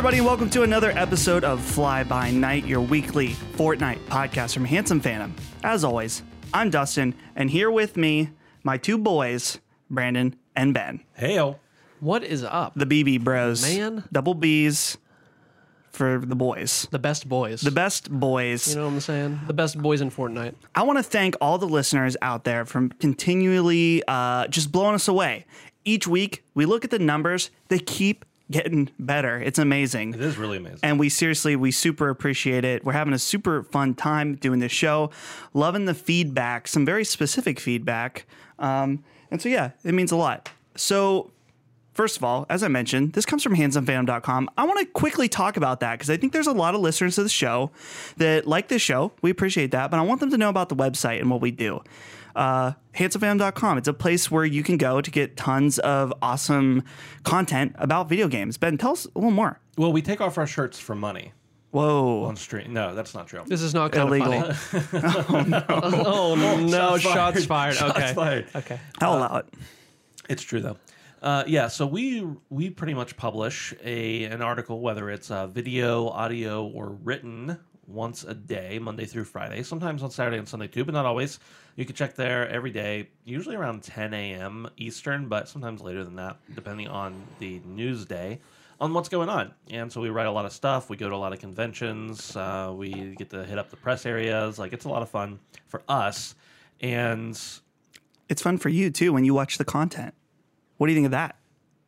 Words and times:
everybody, 0.00 0.16
and 0.16 0.26
welcome 0.26 0.48
to 0.48 0.62
another 0.62 0.92
episode 0.92 1.44
of 1.44 1.60
Fly 1.60 2.02
By 2.04 2.30
Nite, 2.30 2.64
your 2.64 2.80
weekly 2.80 3.34
Fortnite 3.58 3.98
podcast 4.06 4.54
from 4.54 4.64
Handsome 4.64 4.98
Phantom. 4.98 5.34
As 5.62 5.84
always, 5.84 6.22
I'm 6.54 6.70
Dustin, 6.70 7.14
and 7.36 7.50
here 7.50 7.70
with 7.70 7.98
me, 7.98 8.30
my 8.62 8.78
two 8.78 8.96
boys, 8.96 9.58
Brandon 9.90 10.36
and 10.56 10.72
Ben, 10.72 11.00
Hail. 11.16 11.60
What 12.00 12.24
is 12.24 12.42
up? 12.42 12.72
the 12.76 12.86
BB 12.86 13.22
Bros. 13.22 13.60
Man. 13.60 14.04
double 14.10 14.32
B's 14.32 14.96
for 15.92 16.18
the 16.18 16.34
boys, 16.34 16.88
The 16.90 16.98
best 16.98 17.28
boys. 17.28 17.60
the 17.60 17.70
best 17.70 18.10
boys. 18.10 18.70
you 18.70 18.76
know 18.76 18.86
what 18.86 18.94
I'm 18.94 19.00
saying? 19.00 19.40
The 19.48 19.52
best 19.52 19.76
boys 19.76 20.00
in 20.00 20.10
Fortnite. 20.10 20.54
I 20.74 20.82
want 20.84 20.98
to 20.98 21.02
thank 21.02 21.36
all 21.42 21.58
the 21.58 21.68
listeners 21.68 22.16
out 22.22 22.44
there 22.44 22.64
from 22.64 22.88
continually 22.88 24.02
uh, 24.08 24.46
just 24.46 24.72
blowing 24.72 24.94
us 24.94 25.08
away. 25.08 25.44
Each 25.84 26.06
week, 26.08 26.42
we 26.54 26.64
look 26.64 26.86
at 26.86 26.90
the 26.90 26.98
numbers; 26.98 27.50
they 27.68 27.78
keep 27.78 28.24
getting 28.50 28.90
better. 28.98 29.38
It's 29.38 29.58
amazing. 29.58 30.14
It 30.14 30.20
is 30.20 30.36
really 30.36 30.58
amazing. 30.58 30.80
and 30.82 30.98
we 30.98 31.08
seriously 31.08 31.56
we 31.56 31.70
super 31.70 32.08
appreciate 32.08 32.64
it. 32.64 32.84
We're 32.84 32.92
having 32.92 33.14
a 33.14 33.18
super 33.18 33.62
fun 33.62 33.94
time 33.94 34.34
doing 34.36 34.58
this 34.60 34.72
show. 34.72 35.10
Loving 35.54 35.84
the 35.84 35.94
feedback 35.94 36.66
some 36.68 36.84
very 36.84 37.04
specific 37.04 37.60
feedback. 37.60 38.26
Um, 38.58 39.04
and 39.30 39.40
so 39.40 39.48
yeah 39.48 39.70
it 39.84 39.94
means 39.94 40.12
a 40.12 40.16
lot. 40.16 40.50
So 40.76 41.30
first 41.92 42.16
of 42.16 42.22
all 42.22 42.46
as 42.48 42.62
i 42.62 42.68
mentioned 42.68 43.12
this 43.14 43.26
comes 43.26 43.42
from 43.42 43.54
handsomephantom.com 43.54 44.48
i 44.56 44.64
want 44.64 44.78
to 44.78 44.86
quickly 44.86 45.28
talk 45.28 45.56
about 45.56 45.80
that 45.80 45.94
because 45.98 46.08
i 46.08 46.16
think 46.16 46.32
there's 46.32 46.46
a 46.46 46.52
lot 46.52 46.72
of 46.72 46.80
listeners 46.80 47.16
to 47.16 47.22
the 47.22 47.28
show 47.28 47.68
that 48.16 48.46
like 48.46 48.68
this 48.68 48.80
show. 48.80 49.10
We 49.22 49.30
appreciate 49.30 49.72
that 49.72 49.90
but 49.90 49.98
i 49.98 50.02
want 50.02 50.20
them 50.20 50.30
to 50.30 50.38
know 50.38 50.48
about 50.48 50.68
the 50.68 50.76
website 50.76 51.20
and 51.20 51.28
what 51.28 51.40
we 51.40 51.50
do 51.50 51.82
uh, 52.36 52.72
handsomephantom.com. 52.94 53.78
It's 53.78 53.88
a 53.88 53.92
place 53.92 54.30
where 54.30 54.44
you 54.44 54.62
can 54.62 54.76
go 54.76 55.00
to 55.00 55.10
get 55.10 55.36
tons 55.36 55.78
of 55.80 56.12
awesome 56.22 56.82
content 57.24 57.74
about 57.78 58.08
video 58.08 58.28
games. 58.28 58.56
Ben, 58.58 58.78
tell 58.78 58.92
us 58.92 59.06
a 59.06 59.10
little 59.18 59.30
more. 59.30 59.60
well, 59.76 59.92
we 59.92 60.02
take 60.02 60.20
off 60.20 60.38
our 60.38 60.46
shirts 60.46 60.78
for 60.78 60.94
money 60.94 61.32
Whoa. 61.70 62.24
on 62.24 62.36
stream. 62.36 62.72
No, 62.72 62.94
that's 62.94 63.14
not 63.14 63.26
true. 63.28 63.42
This 63.46 63.62
is 63.62 63.74
not 63.74 63.92
kind 63.92 64.08
Illegal. 64.08 64.32
of 64.32 64.56
funny. 64.56 65.64
oh 65.68 66.34
no! 66.68 66.98
shots 66.98 67.44
fired. 67.44 67.76
Shots 67.76 67.96
Okay. 67.98 68.14
fired. 68.14 68.46
Okay. 68.56 68.80
I'll 69.00 69.18
allow 69.18 69.36
it. 69.38 69.46
It's 70.28 70.42
true 70.42 70.60
though. 70.60 70.76
Uh, 71.22 71.44
yeah, 71.46 71.68
so 71.68 71.86
we 71.86 72.26
we 72.48 72.70
pretty 72.70 72.94
much 72.94 73.14
publish 73.16 73.74
a 73.84 74.24
an 74.24 74.40
article, 74.42 74.80
whether 74.80 75.10
it's 75.10 75.30
uh, 75.30 75.46
video, 75.46 76.08
audio, 76.08 76.64
or 76.66 76.90
written, 76.90 77.58
once 77.92 78.24
a 78.24 78.34
day, 78.34 78.78
Monday 78.78 79.04
through 79.04 79.24
Friday. 79.24 79.62
Sometimes 79.62 80.02
on 80.02 80.10
Saturday 80.10 80.38
and 80.38 80.48
Sunday 80.48 80.68
too, 80.68 80.84
but 80.84 80.94
not 80.94 81.06
always. 81.06 81.38
You 81.76 81.84
can 81.84 81.94
check 81.94 82.14
there 82.14 82.48
every 82.48 82.70
day, 82.70 83.08
usually 83.24 83.56
around 83.56 83.82
10 83.82 84.12
a.m. 84.14 84.68
Eastern, 84.76 85.28
but 85.28 85.48
sometimes 85.48 85.80
later 85.80 86.04
than 86.04 86.16
that, 86.16 86.36
depending 86.54 86.88
on 86.88 87.14
the 87.38 87.60
news 87.64 88.04
day, 88.04 88.40
on 88.80 88.94
what's 88.94 89.08
going 89.08 89.28
on. 89.28 89.52
And 89.70 89.92
so 89.92 90.00
we 90.00 90.10
write 90.10 90.26
a 90.26 90.30
lot 90.30 90.46
of 90.46 90.52
stuff. 90.52 90.88
We 90.88 90.96
go 90.96 91.08
to 91.08 91.14
a 91.14 91.16
lot 91.16 91.32
of 91.32 91.38
conventions. 91.38 92.34
Uh, 92.34 92.72
we 92.74 93.14
get 93.16 93.30
to 93.30 93.44
hit 93.44 93.58
up 93.58 93.70
the 93.70 93.76
press 93.76 94.06
areas. 94.06 94.58
Like 94.58 94.72
it's 94.72 94.84
a 94.84 94.88
lot 94.88 95.02
of 95.02 95.10
fun 95.10 95.38
for 95.68 95.82
us. 95.88 96.34
And 96.80 97.38
It's 98.28 98.42
fun 98.42 98.58
for 98.58 98.68
you 98.70 98.90
too 98.90 99.12
when 99.12 99.24
you 99.24 99.34
watch 99.34 99.58
the 99.58 99.64
content. 99.64 100.14
What 100.78 100.86
do 100.86 100.92
you 100.92 100.96
think 100.96 101.06
of 101.06 101.12
that? 101.12 101.36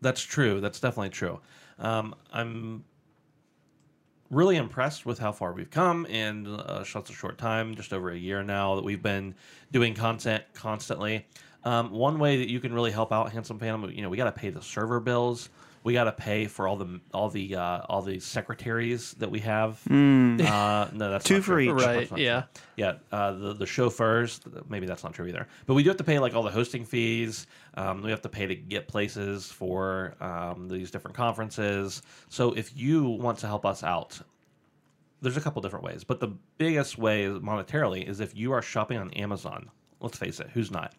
That's 0.02 0.20
true. 0.22 0.60
That's 0.60 0.80
definitely 0.80 1.10
true. 1.10 1.40
Um, 1.78 2.14
I'm 2.32 2.84
really 4.32 4.56
impressed 4.56 5.04
with 5.04 5.18
how 5.18 5.30
far 5.30 5.52
we've 5.52 5.70
come 5.70 6.06
in 6.06 6.46
uh, 6.46 6.82
such 6.82 7.10
a 7.10 7.12
short 7.12 7.36
time, 7.36 7.74
just 7.74 7.92
over 7.92 8.10
a 8.10 8.16
year 8.16 8.42
now 8.42 8.74
that 8.74 8.82
we've 8.82 9.02
been 9.02 9.34
doing 9.70 9.94
content 9.94 10.42
constantly. 10.54 11.26
Um, 11.64 11.92
one 11.92 12.18
way 12.18 12.38
that 12.38 12.50
you 12.50 12.58
can 12.58 12.72
really 12.72 12.90
help 12.90 13.12
out 13.12 13.30
Handsome 13.30 13.58
Phantom, 13.58 13.88
you 13.90 14.02
know, 14.02 14.08
we 14.08 14.16
got 14.16 14.24
to 14.24 14.32
pay 14.32 14.48
the 14.48 14.62
server 14.62 14.98
bills. 15.00 15.50
We 15.84 15.94
got 15.94 16.04
to 16.04 16.12
pay 16.12 16.46
for 16.46 16.68
all 16.68 16.76
the 16.76 17.00
all 17.12 17.28
the 17.28 17.56
uh, 17.56 17.80
all 17.88 18.02
the 18.02 18.20
secretaries 18.20 19.14
that 19.14 19.30
we 19.30 19.40
have. 19.40 19.80
Uh, 19.90 19.90
no, 19.90 20.90
that's 20.92 21.24
Two 21.24 21.34
not 21.36 21.44
for 21.44 21.52
true. 21.52 21.76
each. 21.76 21.84
Right, 21.84 22.10
not 22.10 22.20
yeah. 22.20 22.40
true. 22.42 22.62
Yeah, 22.76 22.92
uh, 23.10 23.32
the 23.32 23.54
the 23.54 23.66
chauffeurs. 23.66 24.40
Maybe 24.68 24.86
that's 24.86 25.02
not 25.02 25.12
true 25.14 25.26
either. 25.26 25.48
But 25.66 25.74
we 25.74 25.82
do 25.82 25.90
have 25.90 25.96
to 25.98 26.04
pay 26.04 26.18
like 26.18 26.34
all 26.34 26.42
the 26.42 26.50
hosting 26.50 26.84
fees. 26.84 27.46
Um, 27.74 28.02
we 28.02 28.10
have 28.10 28.22
to 28.22 28.28
pay 28.28 28.46
to 28.46 28.54
get 28.54 28.86
places 28.86 29.46
for 29.46 30.14
um, 30.20 30.68
these 30.68 30.90
different 30.90 31.16
conferences. 31.16 32.02
So 32.28 32.52
if 32.52 32.76
you 32.76 33.04
want 33.04 33.38
to 33.38 33.46
help 33.46 33.66
us 33.66 33.82
out, 33.82 34.20
there's 35.20 35.36
a 35.36 35.40
couple 35.40 35.62
different 35.62 35.84
ways. 35.84 36.04
But 36.04 36.20
the 36.20 36.28
biggest 36.58 36.98
way 36.98 37.26
monetarily 37.26 38.06
is 38.08 38.20
if 38.20 38.36
you 38.36 38.52
are 38.52 38.62
shopping 38.62 38.98
on 38.98 39.10
Amazon. 39.12 39.70
Let's 40.00 40.18
face 40.18 40.40
it, 40.40 40.50
who's 40.52 40.70
not? 40.70 40.94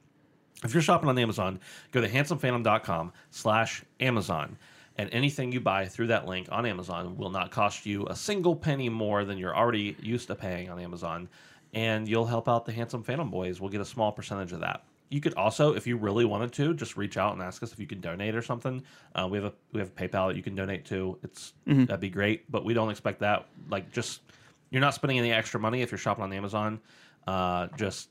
If 0.64 0.74
you're 0.74 0.82
shopping 0.82 1.10
on 1.10 1.18
Amazon, 1.20 1.60
go 1.92 2.00
to 2.00 2.08
handsomephantom.com 2.08 3.12
slash 3.32 3.84
Amazon. 4.00 4.58
And 4.98 5.10
anything 5.12 5.52
you 5.52 5.60
buy 5.60 5.88
through 5.88 6.08
that 6.08 6.28
link 6.28 6.48
on 6.52 6.66
Amazon 6.66 7.18
will 7.18 7.32
not 7.32 7.50
cost 7.50 7.86
you 7.86 8.06
a 8.08 8.16
single 8.16 8.56
penny 8.56 8.90
more 8.90 9.26
than 9.26 9.38
you're 9.38 9.56
already 9.56 9.96
used 10.02 10.28
to 10.28 10.36
paying 10.36 10.70
on 10.70 10.80
Amazon. 10.80 11.30
And 11.74 12.08
you'll 12.08 12.28
help 12.28 12.48
out 12.48 12.66
the 12.66 12.72
Handsome 12.72 13.02
Phantom 13.02 13.30
Boys. 13.32 13.60
We'll 13.60 13.72
get 13.72 13.82
a 13.82 13.86
small 13.86 14.12
percentage 14.12 14.52
of 14.52 14.60
that. 14.60 14.84
You 15.10 15.20
could 15.22 15.34
also, 15.34 15.74
if 15.74 15.88
you 15.88 15.98
really 15.98 16.26
wanted 16.26 16.54
to, 16.54 16.74
just 16.74 16.96
reach 16.98 17.18
out 17.18 17.34
and 17.34 17.42
ask 17.42 17.62
us 17.64 17.72
if 17.74 17.80
you 17.80 17.88
can 17.88 18.02
donate 18.02 18.36
or 18.36 18.42
something. 18.42 18.84
Uh, 19.16 19.28
we 19.30 19.38
have 19.38 19.46
a 19.46 19.54
we 19.72 19.80
have 19.80 19.90
a 19.90 19.92
PayPal 19.92 20.30
that 20.30 20.36
you 20.38 20.44
can 20.44 20.56
donate 20.56 20.86
to. 20.86 21.18
It's 21.24 21.54
that'd 21.86 22.00
be 22.00 22.10
great, 22.10 22.52
but 22.52 22.64
we 22.64 22.74
don't 22.74 22.90
expect 22.90 23.20
that. 23.20 23.48
Like, 23.70 23.92
just 23.92 24.22
you're 24.70 24.82
not 24.82 24.94
spending 24.94 25.20
any 25.20 25.32
extra 25.32 25.60
money 25.60 25.82
if 25.82 25.92
you're 25.92 26.00
shopping 26.00 26.24
on 26.24 26.34
Amazon. 26.34 26.80
Uh, 27.28 27.68
just 27.78 28.10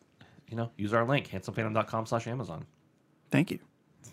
you 0.49 0.57
know, 0.57 0.71
use 0.77 0.93
our 0.93 1.05
link 1.07 1.29
handsomephantom.com 1.29 2.07
slash 2.07 2.27
Amazon. 2.27 2.67
Thank 3.31 3.51
you. 3.51 3.59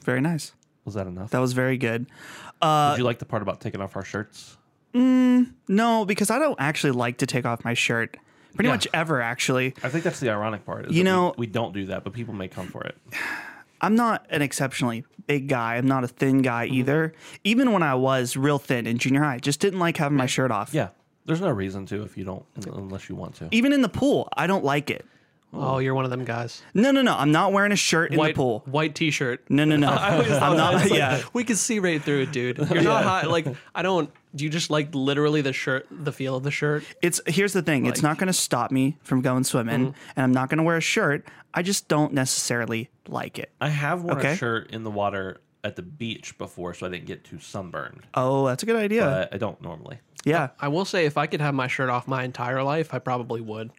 Very 0.03 0.21
nice. 0.21 0.53
Was 0.89 0.95
that 0.95 1.05
enough? 1.05 1.29
That 1.29 1.37
was 1.39 1.53
very 1.53 1.77
good. 1.77 2.07
Uh, 2.59 2.93
Did 2.93 2.97
you 2.99 3.03
like 3.05 3.19
the 3.19 3.25
part 3.25 3.43
about 3.43 3.61
taking 3.61 3.79
off 3.79 3.95
our 3.95 4.03
shirts? 4.03 4.57
no, 4.93 6.03
because 6.07 6.31
I 6.31 6.39
don't 6.39 6.59
actually 6.59 6.91
like 6.91 7.17
to 7.19 7.27
take 7.27 7.45
off 7.45 7.63
my 7.63 7.75
shirt. 7.75 8.17
Pretty 8.55 8.67
Yeah. 8.67 8.73
much 8.73 8.87
ever, 8.91 9.21
actually. 9.21 9.75
I 9.83 9.89
think 9.89 10.03
that's 10.03 10.19
the 10.19 10.29
ironic 10.31 10.65
part. 10.65 10.87
is 10.87 10.91
You 10.97 11.03
that 11.03 11.09
we- 11.09 11.15
know- 11.15 11.33
we, 11.37 11.45
don't 11.45 11.73
do 11.73 11.85
that, 11.85 12.03
but 12.03 12.13
people 12.13 12.33
may 12.33 12.47
come 12.47 12.67
for 12.67 12.83
it. 12.83 12.97
I'm 13.81 13.95
not 13.95 14.25
an 14.31 14.41
exceptionally 14.41 15.05
big 15.27 15.47
guy. 15.47 15.75
I'm 15.75 15.85
not 15.87 16.03
a 16.03 16.07
thin 16.07 16.41
guy 16.41 16.65
either. 16.65 17.13
Even 17.43 17.71
when 17.71 17.83
I 17.83 17.93
was 17.93 18.35
real 18.35 18.57
thin 18.57 18.87
in 18.87 18.97
junior 18.97 19.21
high, 19.21 19.37
just 19.37 19.59
didn't 19.59 19.79
like 19.79 19.97
having 19.97 20.17
my 20.17 20.25
shirt 20.25 20.49
off. 20.49 20.73
Yeah, 20.73 20.89
there's 21.27 21.39
no 21.41 21.51
reason 21.51 21.85
to 21.85 22.01
if 22.01 22.17
you 22.17 22.23
don't, 22.25 22.43
unless 22.65 23.07
you 23.07 23.15
want 23.15 23.35
to. 23.35 23.47
Even 23.51 23.71
in 23.71 23.83
the 23.83 23.89
pool, 23.89 24.27
I 24.35 24.47
don't 24.47 24.65
like 24.65 24.89
it. 24.89 25.05
Oh, 25.51 25.79
you're 25.79 25.95
one 25.95 26.05
of 26.05 26.11
them 26.11 26.25
guys. 26.25 26.61
No, 26.75 26.91
no, 26.91 27.01
no. 27.01 27.15
I'm 27.15 27.31
not 27.31 27.51
wearing 27.53 27.71
a 27.71 27.75
shirt 27.75 28.11
in 28.11 28.19
White 28.19 28.35
the 28.35 28.37
pool. 28.37 28.63
white 28.67 28.93
t-shirt. 28.93 29.49
No, 29.49 29.65
no, 29.65 29.77
no. 29.77 29.87
I 29.91 30.13
always 30.13 30.27
thought 30.29 30.43
I'm 30.43 30.57
that 30.57 30.57
not. 30.57 30.73
was 30.75 30.91
like- 30.91 30.99
Yeah. 30.99 31.21
We 31.33 31.43
can 31.43 31.55
see 31.55 31.79
right 31.79 32.01
through 32.01 32.21
it, 32.21 32.31
dude. 32.31 32.57
You're 32.71 32.81
not 32.83 33.03
hot. 33.03 33.29
Like 33.29 33.47
I 33.73 33.81
don't. 33.81 34.11
Do 34.35 34.43
you 34.43 34.51
just 34.51 34.69
like 34.69 34.93
literally 34.93 35.41
the 35.41 35.53
shirt, 35.53 35.87
the 35.89 36.11
feel 36.11 36.35
of 36.35 36.43
the 36.43 36.51
shirt? 36.51 36.83
It's 37.01 37.19
here's 37.25 37.53
the 37.53 37.63
thing. 37.63 37.87
it's 37.87 38.03
not 38.03 38.19
going 38.19 38.27
to 38.27 38.33
stop 38.33 38.69
me 38.71 38.97
from 39.01 39.21
going 39.21 39.43
swimming, 39.43 39.87
Mm-hmm. 39.87 40.09
and 40.15 40.23
I'm 40.23 40.31
not 40.31 40.49
going 40.49 40.59
to 40.59 40.63
wear 40.63 40.77
a 40.77 40.81
shirt. 40.81 41.27
I 41.51 41.63
just 41.63 41.87
don't 41.87 42.13
necessarily 42.13 42.91
like 43.07 43.39
it. 43.39 43.51
I 43.59 43.69
have 43.69 44.03
worn 44.03 44.19
Okay. 44.19 44.33
a 44.33 44.35
shirt 44.37 44.69
in 44.69 44.83
the 44.83 44.91
water 44.91 45.41
at 45.63 45.75
the 45.75 45.81
beach 45.81 46.37
before, 46.37 46.75
so 46.75 46.85
I 46.85 46.89
didn't 46.89 47.07
get 47.07 47.23
too 47.23 47.39
sunburned. 47.39 48.01
Oh, 48.13 48.45
that's 48.45 48.61
a 48.61 48.67
good 48.67 48.75
idea. 48.75 49.01
But 49.03 49.33
I 49.33 49.37
don't 49.39 49.59
normally. 49.63 49.97
yeah, 50.25 50.49
I 50.59 50.67
will 50.67 50.85
say, 50.85 51.07
if 51.07 51.17
I 51.17 51.25
could 51.25 51.41
have 51.41 51.55
my 51.55 51.65
shirt 51.67 51.89
off 51.89 52.07
my 52.07 52.23
entire 52.23 52.61
life, 52.61 52.93
I 52.93 52.99
probably 52.99 53.41
would. 53.41 53.71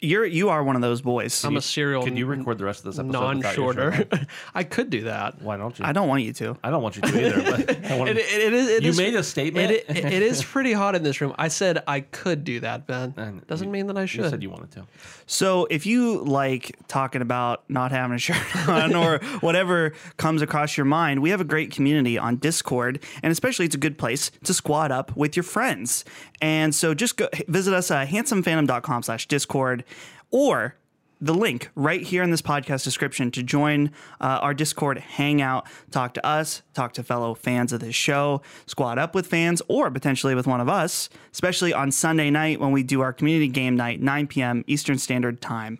You're 0.00 0.24
you 0.24 0.48
are 0.48 0.62
one 0.64 0.76
of 0.76 0.82
those 0.82 1.00
boys. 1.02 1.44
I'm 1.44 1.56
a 1.56 1.60
serial 1.60 2.02
Can 2.02 2.16
you 2.16 2.26
record 2.26 2.58
the 2.58 2.64
rest 2.64 2.80
of 2.80 2.84
this 2.86 2.98
episode 2.98 3.36
without 3.36 3.56
your 3.58 3.74
shirt 3.74 3.76
non-shorter. 3.76 4.26
I 4.54 4.64
could 4.64 4.88
do 4.90 5.02
that. 5.02 5.40
Why 5.42 5.56
don't 5.56 5.78
you? 5.78 5.84
I 5.84 5.92
don't 5.92 6.08
want 6.08 6.22
you 6.22 6.32
to. 6.34 6.56
I 6.64 6.70
don't 6.70 6.82
want 6.82 6.96
you 6.96 7.02
to 7.02 7.08
either. 7.26 7.42
But 7.66 7.84
I 7.90 7.98
want 7.98 8.10
It, 8.10 8.16
it, 8.18 8.42
it 8.42 8.52
is. 8.54 8.68
It 8.68 8.82
you 8.82 8.90
is- 8.90 8.96
made 8.98 9.14
a 9.14 9.22
statement. 9.22 9.70
It, 9.72 9.84
it, 9.88 10.04
it 10.04 10.22
is 10.22 10.42
pretty 10.42 10.72
hot 10.72 10.94
in 10.94 11.02
this 11.02 11.20
room. 11.20 11.34
I 11.38 11.48
said 11.48 11.82
I 11.86 12.00
could 12.00 12.44
do 12.44 12.60
that, 12.60 12.86
Ben. 12.86 13.12
And 13.16 13.46
Doesn't 13.46 13.66
you- 13.68 13.72
mean 13.72 13.86
that 13.88 13.98
I 13.98 14.06
should. 14.06 14.18
you 14.18 14.24
should. 14.24 14.30
said 14.30 14.42
you 14.42 14.50
wanted 14.50 14.70
to. 14.72 14.86
So 15.26 15.66
if 15.70 15.84
you 15.86 16.24
like 16.24 16.76
talking 16.88 17.20
about 17.22 17.62
not 17.68 17.92
having 17.92 18.16
a 18.16 18.18
shirt 18.18 18.38
on 18.68 18.94
or 18.94 19.18
whatever 19.40 19.92
comes 20.16 20.40
across 20.42 20.76
your 20.76 20.86
mind, 20.86 21.20
we 21.20 21.30
have 21.30 21.40
a 21.40 21.44
great 21.44 21.70
community 21.70 22.16
on 22.18 22.36
Discord, 22.36 23.02
and 23.22 23.30
especially 23.30 23.66
it's 23.66 23.74
a 23.74 23.78
good 23.78 23.98
place 23.98 24.30
to 24.44 24.54
squad 24.54 24.90
up 24.90 25.14
with 25.16 25.36
your 25.36 25.44
friends. 25.44 26.04
And 26.42 26.74
so 26.74 26.94
just 26.94 27.16
go 27.18 27.28
visit 27.48 27.74
us 27.74 27.90
at 27.90 28.08
handsomephantom.com 28.08 29.02
slash 29.02 29.28
discord 29.28 29.84
or 30.30 30.76
the 31.22 31.34
link 31.34 31.70
right 31.74 32.00
here 32.02 32.22
in 32.22 32.30
this 32.30 32.40
podcast 32.40 32.82
description 32.82 33.30
to 33.32 33.42
join 33.42 33.90
uh, 34.22 34.38
our 34.40 34.54
Discord 34.54 34.98
hangout, 34.98 35.66
talk 35.90 36.14
to 36.14 36.26
us, 36.26 36.62
talk 36.72 36.94
to 36.94 37.02
fellow 37.02 37.34
fans 37.34 37.74
of 37.74 37.80
this 37.80 37.94
show, 37.94 38.40
squad 38.64 38.98
up 38.98 39.14
with 39.14 39.26
fans, 39.26 39.60
or 39.68 39.90
potentially 39.90 40.34
with 40.34 40.46
one 40.46 40.62
of 40.62 40.68
us, 40.70 41.10
especially 41.32 41.74
on 41.74 41.92
Sunday 41.92 42.30
night 42.30 42.58
when 42.58 42.72
we 42.72 42.82
do 42.82 43.02
our 43.02 43.12
community 43.12 43.48
game 43.48 43.76
night, 43.76 44.00
9 44.00 44.28
p.m. 44.28 44.64
Eastern 44.66 44.96
Standard 44.96 45.42
Time. 45.42 45.78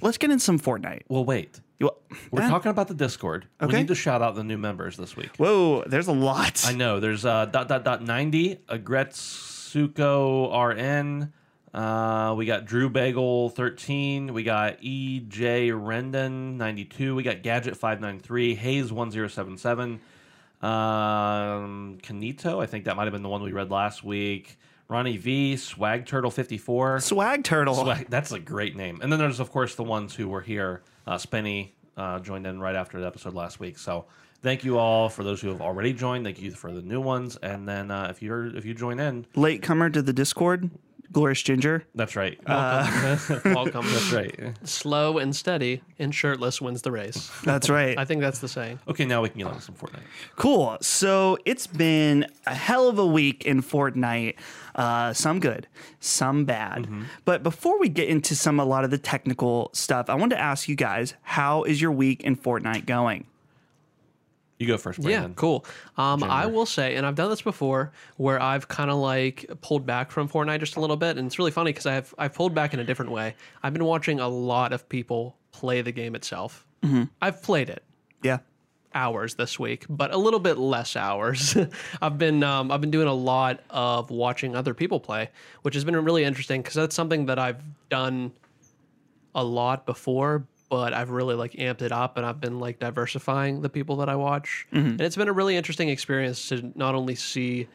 Let's 0.00 0.16
get 0.16 0.30
in 0.30 0.38
some 0.38 0.58
Fortnite. 0.58 1.02
Well, 1.08 1.24
wait. 1.26 1.60
You- 1.78 1.90
We're 2.30 2.48
talking 2.48 2.70
about 2.70 2.88
the 2.88 2.94
Discord. 2.94 3.46
Okay. 3.60 3.72
We 3.74 3.78
need 3.80 3.88
to 3.88 3.94
shout 3.94 4.22
out 4.22 4.36
the 4.36 4.44
new 4.44 4.56
members 4.56 4.96
this 4.96 5.14
week. 5.16 5.36
Whoa, 5.36 5.84
there's 5.84 6.06
a 6.08 6.12
lot. 6.12 6.64
I 6.66 6.72
know. 6.72 6.98
There's 6.98 7.26
uh, 7.26 7.44
dot 7.46 7.68
dot 7.68 7.84
dot 7.84 8.02
ninety 8.02 8.56
Agretsuko 8.70 10.50
RN. 10.70 11.32
Uh, 11.74 12.34
we 12.36 12.44
got 12.44 12.66
Drew 12.66 12.90
Bagel 12.90 13.48
thirteen. 13.50 14.34
We 14.34 14.42
got 14.42 14.80
EJ 14.82 15.70
Rendon 15.70 16.56
ninety 16.56 16.84
two. 16.84 17.14
We 17.14 17.22
got 17.22 17.42
Gadget 17.42 17.76
five 17.76 18.00
nine 18.00 18.18
three. 18.20 18.54
Hayes 18.54 18.92
one 18.92 19.10
zero 19.10 19.28
seven 19.28 19.56
seven. 19.56 20.00
Um, 20.60 21.98
Kanito, 22.02 22.62
I 22.62 22.66
think 22.66 22.84
that 22.84 22.96
might 22.96 23.04
have 23.04 23.12
been 23.12 23.22
the 23.22 23.28
one 23.28 23.42
we 23.42 23.52
read 23.52 23.70
last 23.70 24.04
week. 24.04 24.58
Ronnie 24.88 25.16
V, 25.16 25.56
Swag 25.56 26.06
Turtle 26.06 26.30
54. 26.30 27.00
Swag 27.00 27.44
Turtle. 27.44 27.74
Swag, 27.74 28.08
that's 28.10 28.30
a 28.30 28.38
great 28.38 28.76
name. 28.76 29.00
And 29.02 29.10
then 29.10 29.18
there's, 29.18 29.40
of 29.40 29.50
course, 29.50 29.74
the 29.74 29.82
ones 29.82 30.14
who 30.14 30.28
were 30.28 30.42
here. 30.42 30.82
Uh, 31.06 31.16
Spenny 31.16 31.70
uh, 31.96 32.20
joined 32.20 32.46
in 32.46 32.60
right 32.60 32.76
after 32.76 33.00
the 33.00 33.06
episode 33.06 33.34
last 33.34 33.58
week. 33.58 33.78
So 33.78 34.04
thank 34.42 34.64
you 34.64 34.78
all 34.78 35.08
for 35.08 35.24
those 35.24 35.40
who 35.40 35.48
have 35.48 35.60
already 35.62 35.92
joined. 35.94 36.24
Thank 36.24 36.40
you 36.40 36.50
for 36.52 36.72
the 36.72 36.82
new 36.82 37.00
ones. 37.00 37.36
And 37.42 37.66
then 37.66 37.90
uh, 37.90 38.08
if 38.10 38.22
you're 38.22 38.54
if 38.54 38.64
you 38.64 38.74
join 38.74 39.00
in, 39.00 39.26
Latecomer 39.34 39.90
to 39.90 40.02
the 40.02 40.12
Discord. 40.12 40.70
Glorious 41.12 41.42
Ginger. 41.42 41.84
that's 41.94 42.16
right. 42.16 42.38
Welcome. 42.48 43.86
that's 43.86 44.12
right. 44.12 44.56
Slow 44.64 45.18
and 45.18 45.34
steady 45.36 45.82
and 45.98 46.14
shirtless 46.14 46.60
wins 46.60 46.82
the 46.82 46.90
race. 46.90 47.30
That's 47.44 47.68
right. 47.68 47.98
I 47.98 48.04
think 48.04 48.20
that's 48.22 48.38
the 48.38 48.48
saying. 48.48 48.80
Okay, 48.88 49.04
now 49.04 49.22
we 49.22 49.28
can 49.28 49.38
get 49.38 49.46
on 49.46 49.54
to 49.56 49.60
some 49.60 49.74
Fortnite. 49.74 50.00
Cool. 50.36 50.78
So 50.80 51.38
it's 51.44 51.66
been 51.66 52.26
a 52.46 52.54
hell 52.54 52.88
of 52.88 52.98
a 52.98 53.06
week 53.06 53.44
in 53.44 53.62
Fortnite. 53.62 54.36
Uh, 54.74 55.12
some 55.12 55.38
good, 55.38 55.68
some 56.00 56.44
bad. 56.46 56.88
But 57.24 57.42
before 57.42 57.78
we 57.78 57.88
get 57.90 58.08
into 58.08 58.34
some 58.34 58.58
a 58.58 58.64
lot 58.64 58.84
of 58.84 58.90
the 58.90 58.98
technical 58.98 59.70
stuff, 59.74 60.08
I 60.08 60.14
wanted 60.14 60.36
to 60.36 60.40
ask 60.40 60.68
you 60.68 60.76
guys, 60.76 61.14
how 61.22 61.64
is 61.64 61.80
your 61.82 61.92
week 61.92 62.22
in 62.24 62.36
Fortnite 62.36 62.86
going? 62.86 63.26
You 64.62 64.68
go 64.68 64.76
first, 64.78 65.00
Yeah, 65.02 65.28
cool. 65.34 65.64
Um, 65.96 66.22
I 66.22 66.46
will 66.46 66.66
say, 66.66 66.94
and 66.94 67.04
I've 67.04 67.16
done 67.16 67.30
this 67.30 67.42
before, 67.42 67.90
where 68.16 68.40
I've 68.40 68.68
kind 68.68 68.90
of 68.90 68.96
like 68.98 69.50
pulled 69.60 69.84
back 69.84 70.10
from 70.12 70.28
Fortnite 70.28 70.60
just 70.60 70.76
a 70.76 70.80
little 70.80 70.96
bit, 70.96 71.16
and 71.18 71.26
it's 71.26 71.38
really 71.38 71.50
funny 71.50 71.70
because 71.72 71.86
I've 71.86 72.14
I've 72.16 72.32
pulled 72.34 72.54
back 72.54 72.72
in 72.74 72.80
a 72.80 72.84
different 72.84 73.10
way. 73.10 73.34
I've 73.62 73.72
been 73.72 73.84
watching 73.84 74.20
a 74.20 74.28
lot 74.28 74.72
of 74.72 74.88
people 74.88 75.36
play 75.50 75.82
the 75.82 75.92
game 75.92 76.14
itself. 76.14 76.66
I've 77.20 77.42
played 77.42 77.70
it 77.70 77.82
Yeah. 78.22 78.38
hours 78.94 79.34
this 79.34 79.58
week, 79.58 79.84
but 79.88 80.12
a 80.12 80.16
little 80.16 80.40
bit 80.40 80.58
less 80.58 80.96
hours. 80.96 81.56
I've 82.02 82.18
been 82.18 82.42
um, 82.44 82.70
I've 82.70 82.80
been 82.80 82.90
doing 82.90 83.08
a 83.08 83.14
lot 83.14 83.60
of 83.70 84.10
watching 84.10 84.54
other 84.54 84.74
people 84.74 85.00
play, 85.00 85.30
which 85.62 85.74
has 85.74 85.84
been 85.84 85.96
really 86.04 86.24
interesting 86.24 86.60
because 86.62 86.74
that's 86.74 86.94
something 86.94 87.26
that 87.26 87.38
I've 87.38 87.62
done 87.88 88.32
a 89.34 89.42
lot 89.42 89.86
before, 89.86 90.46
but 90.72 90.94
I've 90.94 91.10
really 91.10 91.34
like 91.34 91.52
amped 91.52 91.82
it 91.82 91.92
up 91.92 92.16
and 92.16 92.24
I've 92.24 92.40
been 92.40 92.58
like 92.58 92.78
diversifying 92.78 93.60
the 93.60 93.68
people 93.68 93.96
that 93.96 94.08
I 94.08 94.16
watch, 94.16 94.66
and 94.72 95.02
it's 95.02 95.16
been 95.16 95.28
a 95.28 95.32
really 95.32 95.54
interesting 95.54 95.90
experience 95.90 96.48
to 96.48 96.72
not 96.74 96.94
only 96.94 97.14
see 97.14 97.68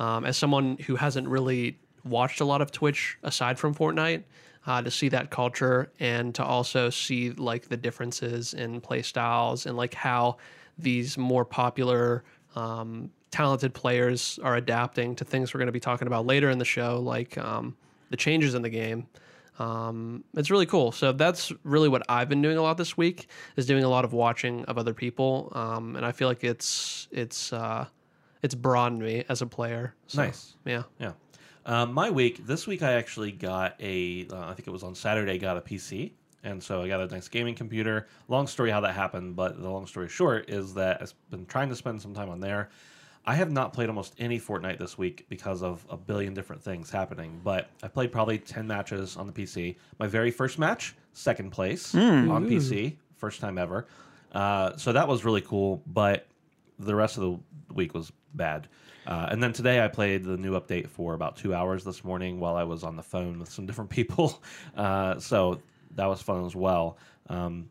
um, 0.00 0.24
as 0.24 0.36
someone 0.36 0.76
who 0.78 0.96
hasn't 0.96 1.28
really 1.28 1.78
watched 2.04 2.40
a 2.40 2.44
lot 2.44 2.60
of 2.60 2.72
Twitch 2.72 3.16
aside 3.22 3.56
from 3.56 3.72
Fortnite. 3.72 4.24
Uh, 4.66 4.82
to 4.82 4.90
see 4.90 5.08
that 5.08 5.30
culture 5.30 5.90
and 6.00 6.34
to 6.34 6.44
also 6.44 6.90
see 6.90 7.30
like 7.30 7.68
the 7.68 7.78
differences 7.78 8.52
in 8.52 8.78
play 8.78 9.00
styles 9.00 9.64
and 9.64 9.74
like 9.74 9.94
how 9.94 10.36
these 10.76 11.16
more 11.16 11.46
popular 11.46 12.22
um, 12.56 13.10
talented 13.30 13.72
players 13.72 14.38
are 14.42 14.56
adapting 14.56 15.16
to 15.16 15.24
things 15.24 15.54
we're 15.54 15.58
going 15.58 15.66
to 15.66 15.72
be 15.72 15.80
talking 15.80 16.06
about 16.06 16.26
later 16.26 16.50
in 16.50 16.58
the 16.58 16.64
show 16.64 17.00
like 17.00 17.38
um, 17.38 17.74
the 18.10 18.18
changes 18.18 18.54
in 18.54 18.60
the 18.60 18.68
game 18.68 19.06
um, 19.60 20.24
it's 20.36 20.50
really 20.50 20.66
cool 20.66 20.90
so 20.92 21.12
that's 21.12 21.52
really 21.64 21.88
what 21.88 22.02
i've 22.08 22.28
been 22.28 22.42
doing 22.42 22.56
a 22.56 22.62
lot 22.62 22.76
this 22.76 22.96
week 22.96 23.28
is 23.56 23.66
doing 23.66 23.84
a 23.84 23.88
lot 23.88 24.04
of 24.04 24.12
watching 24.12 24.64
of 24.64 24.78
other 24.78 24.94
people 24.94 25.52
um, 25.54 25.96
and 25.96 26.04
i 26.06 26.12
feel 26.12 26.28
like 26.28 26.42
it's 26.42 27.08
it's 27.12 27.52
uh, 27.52 27.84
it's 28.42 28.54
broadened 28.54 29.02
me 29.02 29.24
as 29.28 29.42
a 29.42 29.46
player 29.46 29.94
So, 30.06 30.22
Nice. 30.22 30.56
yeah 30.64 30.84
Yeah. 30.98 31.12
Um, 31.66 31.92
my 31.92 32.08
week 32.10 32.46
this 32.46 32.66
week, 32.66 32.82
I 32.82 32.92
actually 32.94 33.32
got 33.32 33.76
a. 33.80 34.26
Uh, 34.32 34.48
I 34.48 34.54
think 34.54 34.66
it 34.66 34.70
was 34.70 34.82
on 34.82 34.94
Saturday. 34.94 35.36
Got 35.36 35.58
a 35.58 35.60
PC, 35.60 36.12
and 36.42 36.60
so 36.60 36.82
I 36.82 36.88
got 36.88 37.00
a 37.02 37.06
nice 37.06 37.28
gaming 37.28 37.54
computer. 37.54 38.08
Long 38.28 38.46
story 38.46 38.70
how 38.70 38.80
that 38.80 38.94
happened, 38.94 39.36
but 39.36 39.60
the 39.60 39.68
long 39.68 39.86
story 39.86 40.08
short 40.08 40.48
is 40.48 40.72
that 40.74 41.02
I've 41.02 41.12
been 41.30 41.44
trying 41.44 41.68
to 41.68 41.76
spend 41.76 42.00
some 42.00 42.14
time 42.14 42.30
on 42.30 42.40
there. 42.40 42.70
I 43.26 43.34
have 43.34 43.50
not 43.50 43.72
played 43.72 43.88
almost 43.88 44.14
any 44.18 44.40
Fortnite 44.40 44.78
this 44.78 44.96
week 44.96 45.26
because 45.28 45.62
of 45.62 45.84
a 45.90 45.96
billion 45.96 46.34
different 46.34 46.62
things 46.62 46.90
happening. 46.90 47.40
But 47.44 47.68
I 47.82 47.88
played 47.88 48.12
probably 48.12 48.38
ten 48.38 48.66
matches 48.66 49.16
on 49.16 49.26
the 49.26 49.32
PC. 49.32 49.76
My 49.98 50.06
very 50.06 50.30
first 50.30 50.58
match, 50.58 50.94
second 51.12 51.50
place 51.50 51.94
on 52.30 52.48
PC, 52.48 52.96
first 53.16 53.40
time 53.40 53.58
ever. 53.58 53.86
Uh, 54.32 54.76
so 54.76 54.92
that 54.92 55.06
was 55.06 55.24
really 55.24 55.42
cool. 55.42 55.82
But 55.86 56.26
the 56.78 56.94
rest 56.94 57.18
of 57.18 57.22
the 57.22 57.74
week 57.74 57.94
was 57.94 58.10
bad. 58.34 58.68
Uh, 59.06 59.26
and 59.30 59.42
then 59.42 59.52
today 59.52 59.84
I 59.84 59.88
played 59.88 60.24
the 60.24 60.36
new 60.36 60.58
update 60.58 60.88
for 60.88 61.14
about 61.14 61.36
two 61.36 61.54
hours 61.54 61.84
this 61.84 62.04
morning 62.04 62.38
while 62.38 62.56
I 62.56 62.64
was 62.64 62.84
on 62.84 62.96
the 62.96 63.02
phone 63.02 63.38
with 63.38 63.50
some 63.50 63.66
different 63.66 63.90
people. 63.90 64.42
Uh, 64.76 65.18
so 65.18 65.60
that 65.96 66.06
was 66.06 66.22
fun 66.22 66.44
as 66.46 66.54
well. 66.54 66.96
Um, 67.28 67.68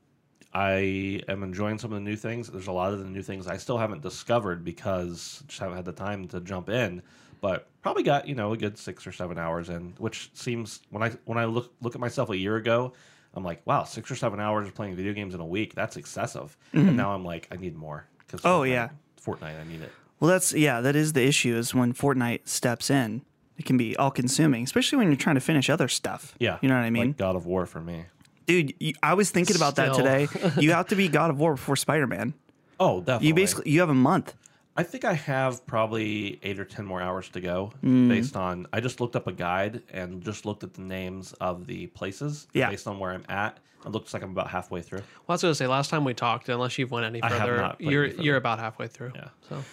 I 0.54 1.22
am 1.28 1.44
enjoying 1.44 1.78
some 1.78 1.92
of 1.92 1.96
the 1.96 2.04
new 2.04 2.16
things. 2.16 2.50
There's 2.50 2.68
a 2.68 2.72
lot 2.72 2.92
of 2.92 3.00
the 3.00 3.06
new 3.06 3.22
things 3.22 3.48
I 3.48 3.58
still 3.58 3.78
haven't 3.78 4.02
discovered 4.02 4.64
because 4.64 5.44
just 5.48 5.60
haven't 5.60 5.76
had 5.76 5.86
the 5.86 5.92
time 5.92 6.28
to 6.30 6.40
jump 6.40 6.70
in. 6.70 7.02
But 7.42 7.68
probably 7.82 8.04
got 8.04 8.28
you 8.28 8.36
know 8.36 8.52
a 8.52 8.58
good 8.58 8.78
six 8.78 9.06
or 9.08 9.12
seven 9.12 9.38
hours 9.38 9.70
in, 9.70 9.94
which 9.98 10.32
seems 10.34 10.82
when 10.90 11.04
I 11.04 11.12
when 11.26 11.38
I 11.38 11.46
look 11.46 11.72
look 11.82 11.96
at 11.96 12.02
myself 12.02 12.30
a 12.30 12.38
year 12.38 12.56
ago, 12.56 12.94
I'm 13.34 13.44
like, 13.44 13.62
wow, 13.66 13.84
six 13.84 14.12
or 14.12 14.16
seven 14.16 14.40
hours 14.40 14.68
of 14.68 14.76
playing 14.76 14.96
video 14.96 15.14
games 15.14 15.34
in 15.34 15.40
a 15.40 15.46
week. 15.46 15.76
That's 15.76 15.96
excessive. 15.98 16.58
And 16.74 16.88
mm-hmm. 16.88 16.96
now 16.96 17.14
I'm 17.14 17.24
like, 17.24 17.48
I 17.52 17.56
need 17.56 17.76
more. 17.76 18.08
Cause 18.28 18.42
Oh, 18.44 18.62
Fortnite- 18.62 18.72
yeah. 18.72 18.90
Fortnite, 19.24 19.60
I 19.60 19.64
need 19.66 19.82
it. 19.82 19.92
Well, 20.20 20.30
that's 20.30 20.54
yeah, 20.54 20.82
that 20.82 20.96
is 20.96 21.14
the 21.14 21.24
issue 21.24 21.56
is 21.56 21.74
when 21.74 21.94
Fortnite 21.94 22.48
steps 22.48 22.90
in, 22.90 23.22
it 23.58 23.66
can 23.66 23.78
be 23.78 23.96
all 23.96 24.12
consuming, 24.12 24.64
especially 24.64 24.98
when 24.98 25.08
you're 25.08 25.16
trying 25.16 25.36
to 25.36 25.42
finish 25.42 25.70
other 25.70 25.88
stuff. 25.88 26.36
Yeah, 26.40 26.58
You 26.62 26.70
know 26.70 26.76
what 26.76 26.84
I 26.84 26.90
mean? 26.90 27.08
Like 27.08 27.18
God 27.18 27.36
of 27.36 27.46
War 27.46 27.66
for 27.66 27.80
me. 27.80 28.06
Dude, 28.50 28.74
you, 28.80 28.94
I 29.04 29.14
was 29.14 29.30
thinking 29.30 29.56
about 29.56 29.76
that 29.76 29.94
today. 29.94 30.28
you 30.60 30.72
have 30.72 30.88
to 30.88 30.96
be 30.96 31.08
God 31.08 31.30
of 31.30 31.40
War 31.40 31.54
before 31.54 31.76
Spider-Man. 31.76 32.34
Oh, 32.80 33.00
definitely. 33.00 33.28
You 33.28 33.34
basically 33.36 33.72
you 33.72 33.80
have 33.82 33.90
a 33.90 33.94
month. 33.94 34.34
I 34.76 34.82
think 34.84 35.06
I 35.06 35.14
have 35.14 35.68
probably 35.68 36.40
eight 36.42 36.58
or 36.60 36.66
ten 36.66 36.84
more 36.86 37.00
hours 37.02 37.30
to 37.30 37.42
go, 37.42 37.74
Mm. 37.84 38.10
based 38.10 38.36
on. 38.36 38.66
I 38.74 38.80
just 38.80 39.00
looked 39.00 39.16
up 39.16 39.28
a 39.28 39.32
guide 39.34 39.84
and 39.92 40.24
just 40.24 40.46
looked 40.46 40.64
at 40.64 40.74
the 40.74 40.82
names 40.82 41.34
of 41.34 41.68
the 41.68 41.88
places. 41.88 42.48
Yeah. 42.54 42.70
Based 42.72 42.88
on 42.88 42.98
where 42.98 43.12
I'm 43.12 43.26
at, 43.30 43.60
it 43.86 43.90
looks 43.92 44.14
like 44.16 44.24
I'm 44.24 44.32
about 44.32 44.50
halfway 44.50 44.82
through. 44.82 45.00
Well, 45.00 45.06
I 45.30 45.34
was 45.34 45.42
going 45.44 45.52
to 45.52 45.56
say 45.56 45.68
last 45.68 45.90
time 45.92 46.04
we 46.04 46.16
talked, 46.16 46.50
unless 46.50 46.78
you've 46.80 46.90
went 46.92 47.06
any 47.06 47.22
further, 47.22 47.76
you're 47.78 48.04
any 48.06 48.12
further. 48.14 48.24
you're 48.24 48.38
about 48.38 48.58
halfway 48.60 48.88
through. 48.88 49.12
Yeah. 49.14 49.28
So 49.48 49.64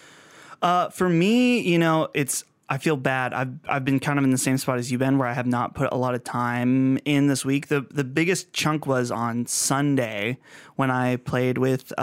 Uh, 0.61 0.89
for 0.89 1.09
me, 1.09 1.61
you 1.61 1.79
know, 1.79 2.09
it's 2.13 2.43
I 2.69 2.77
feel 2.77 2.97
bad. 2.97 3.33
I've 3.33 3.53
I've 3.69 3.85
been 3.85 3.99
kind 3.99 4.19
of 4.19 4.25
in 4.25 4.31
the 4.31 4.37
same 4.37 4.57
spot 4.57 4.77
as 4.77 4.91
you've 4.91 4.99
been, 4.99 5.17
where 5.17 5.27
I 5.27 5.33
have 5.33 5.47
not 5.47 5.73
put 5.73 5.89
a 5.91 5.95
lot 5.95 6.15
of 6.15 6.23
time 6.25 6.97
in 7.05 7.27
this 7.27 7.45
week. 7.45 7.67
the 7.67 7.81
The 7.89 8.03
biggest 8.03 8.51
chunk 8.51 8.85
was 8.85 9.09
on 9.09 9.45
Sunday 9.45 10.37
when 10.75 10.91
I 10.91 11.15
played 11.15 11.57
with 11.57 11.93
uh, 11.97 12.01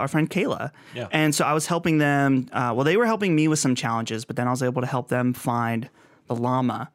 our 0.00 0.06
friend 0.08 0.30
Kayla, 0.30 0.70
Yeah. 0.94 1.08
and 1.10 1.34
so 1.34 1.44
I 1.44 1.52
was 1.52 1.66
helping 1.66 1.98
them. 1.98 2.48
Uh, 2.52 2.72
well, 2.74 2.84
they 2.84 2.96
were 2.96 3.06
helping 3.06 3.34
me 3.34 3.48
with 3.48 3.58
some 3.58 3.74
challenges, 3.74 4.24
but 4.24 4.36
then 4.36 4.46
I 4.46 4.50
was 4.52 4.62
able 4.62 4.80
to 4.82 4.86
help 4.86 5.08
them 5.08 5.32
find 5.34 5.88
the 6.28 6.36
llama, 6.36 6.90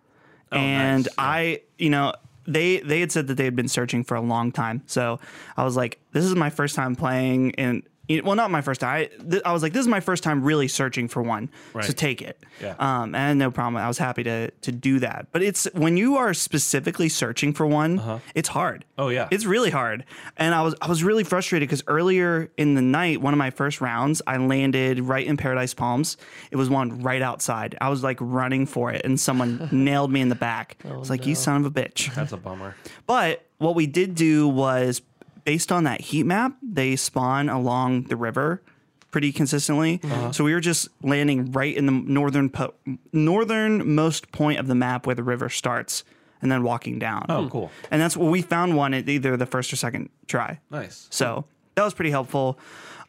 and 0.52 1.04
nice. 1.06 1.16
I, 1.18 1.62
you 1.78 1.90
know. 1.90 2.14
They, 2.48 2.80
they 2.80 3.00
had 3.00 3.12
said 3.12 3.28
that 3.28 3.36
they 3.36 3.44
had 3.46 3.56
been 3.56 3.68
searching 3.68 4.04
for 4.04 4.16
a 4.16 4.22
long 4.22 4.52
time. 4.52 4.82
So 4.88 5.20
I 5.56 5.64
was 5.64 5.76
like, 5.76 6.00
this 6.14 6.26
is 6.26 6.34
my 6.34 6.50
first 6.50 6.74
time 6.76 6.96
playing 6.96 7.54
and 7.60 7.84
well, 8.24 8.36
not 8.36 8.50
my 8.52 8.62
first 8.62 8.82
time. 8.82 8.90
I, 8.90 9.06
th- 9.30 9.42
I 9.46 9.54
was 9.54 9.62
like, 9.64 9.74
this 9.74 9.82
is 9.82 9.88
my 9.88 10.00
first 10.00 10.24
time 10.24 10.44
really 10.44 10.68
searching 10.68 11.08
for 11.08 11.22
one. 11.22 11.50
So 11.74 11.80
Right. 11.80 11.98
take 11.98 12.22
it. 12.22 12.44
Yeah. 12.62 12.76
Um, 12.80 13.14
and 13.16 13.38
no 13.40 13.52
problem. 13.52 13.78
I 13.82 13.88
was 13.88 13.98
happy 13.98 14.24
to 14.24 14.50
to 14.50 14.72
do 14.72 15.00
that. 15.00 15.28
But 15.32 15.44
it's 15.44 15.68
when 15.74 15.96
you 15.98 16.18
are 16.18 16.34
specifically 16.34 17.08
searching 17.10 17.54
for 17.54 17.66
one, 17.66 18.22
it's 18.36 18.50
hard. 18.50 18.86
Oh, 18.98 19.10
yeah. 19.10 19.28
It's 19.32 19.46
really 19.46 19.70
hard. 19.70 20.06
And 20.38 20.56
I 20.56 20.62
was 20.64 20.76
I 20.82 20.88
was 20.88 21.04
really 21.04 21.24
frustrated 21.24 21.70
because 21.70 21.84
earlier 21.88 22.50
in 22.58 22.74
the 22.74 22.82
night, 22.82 23.22
one 23.22 23.34
of 23.34 23.38
my 23.38 23.52
first 23.52 23.80
rounds, 23.82 24.22
I 24.28 24.38
landed 24.38 25.00
right 25.02 25.26
in 25.26 25.38
Paradise 25.38 25.74
Palms. 25.74 26.18
It 26.52 26.56
was 26.56 26.70
one 26.70 27.02
right 27.02 27.22
outside. 27.22 27.78
I 27.80 27.90
was 27.90 28.04
like 28.04 28.18
running 28.20 28.66
for 28.66 28.92
it, 28.92 29.02
and 29.06 29.20
someone 29.20 29.70
nailed 29.72 30.12
me 30.12 30.22
in 30.22 30.30
the 30.30 30.36
back. 30.36 30.78
I 30.90 30.96
was 30.98 31.10
like, 31.10 31.26
you 31.28 31.36
son 31.36 31.64
of 31.64 31.66
a 31.66 31.72
bitch. 31.72 32.14
That's 32.16 32.32
a 32.34 32.38
bummer. 32.38 32.76
But 33.06 33.46
what 33.60 33.76
we 33.76 33.88
did 33.88 34.16
do 34.16 34.48
was 34.48 35.02
based 35.50 35.72
on 35.72 35.84
that 35.86 36.00
heat 36.00 36.28
map, 36.28 36.56
they 36.62 36.96
spawn 36.96 37.50
along 37.50 38.04
the 38.04 38.16
river 38.16 38.62
pretty 39.10 39.32
consistently. 39.32 40.00
So 40.30 40.44
we 40.44 40.54
were 40.54 40.60
just 40.60 40.90
landing 41.02 41.52
right 41.54 41.76
in 41.76 41.88
the 41.88 41.92
northern 41.92 42.52
po- 42.52 42.76
northernmost 43.12 44.32
point 44.32 44.60
of 44.60 44.68
the 44.68 44.76
map 44.76 45.08
where 45.08 45.16
the 45.16 45.24
river 45.24 45.50
starts 45.50 46.04
and 46.44 46.52
then 46.52 46.62
walking 46.62 47.00
down. 47.00 47.26
Oh, 47.30 47.50
cool. 47.50 47.72
And 47.90 48.00
that's 48.00 48.16
what 48.16 48.30
we 48.30 48.44
found 48.44 48.78
one 48.78 48.94
at 48.94 49.10
either 49.10 49.36
the 49.38 49.48
first 49.48 49.74
or 49.74 49.76
second 49.76 50.12
try. 50.28 50.60
Nice. 50.70 51.08
So 51.10 51.46
that 51.74 51.84
was 51.84 51.96
pretty 51.96 52.12
helpful. 52.12 52.60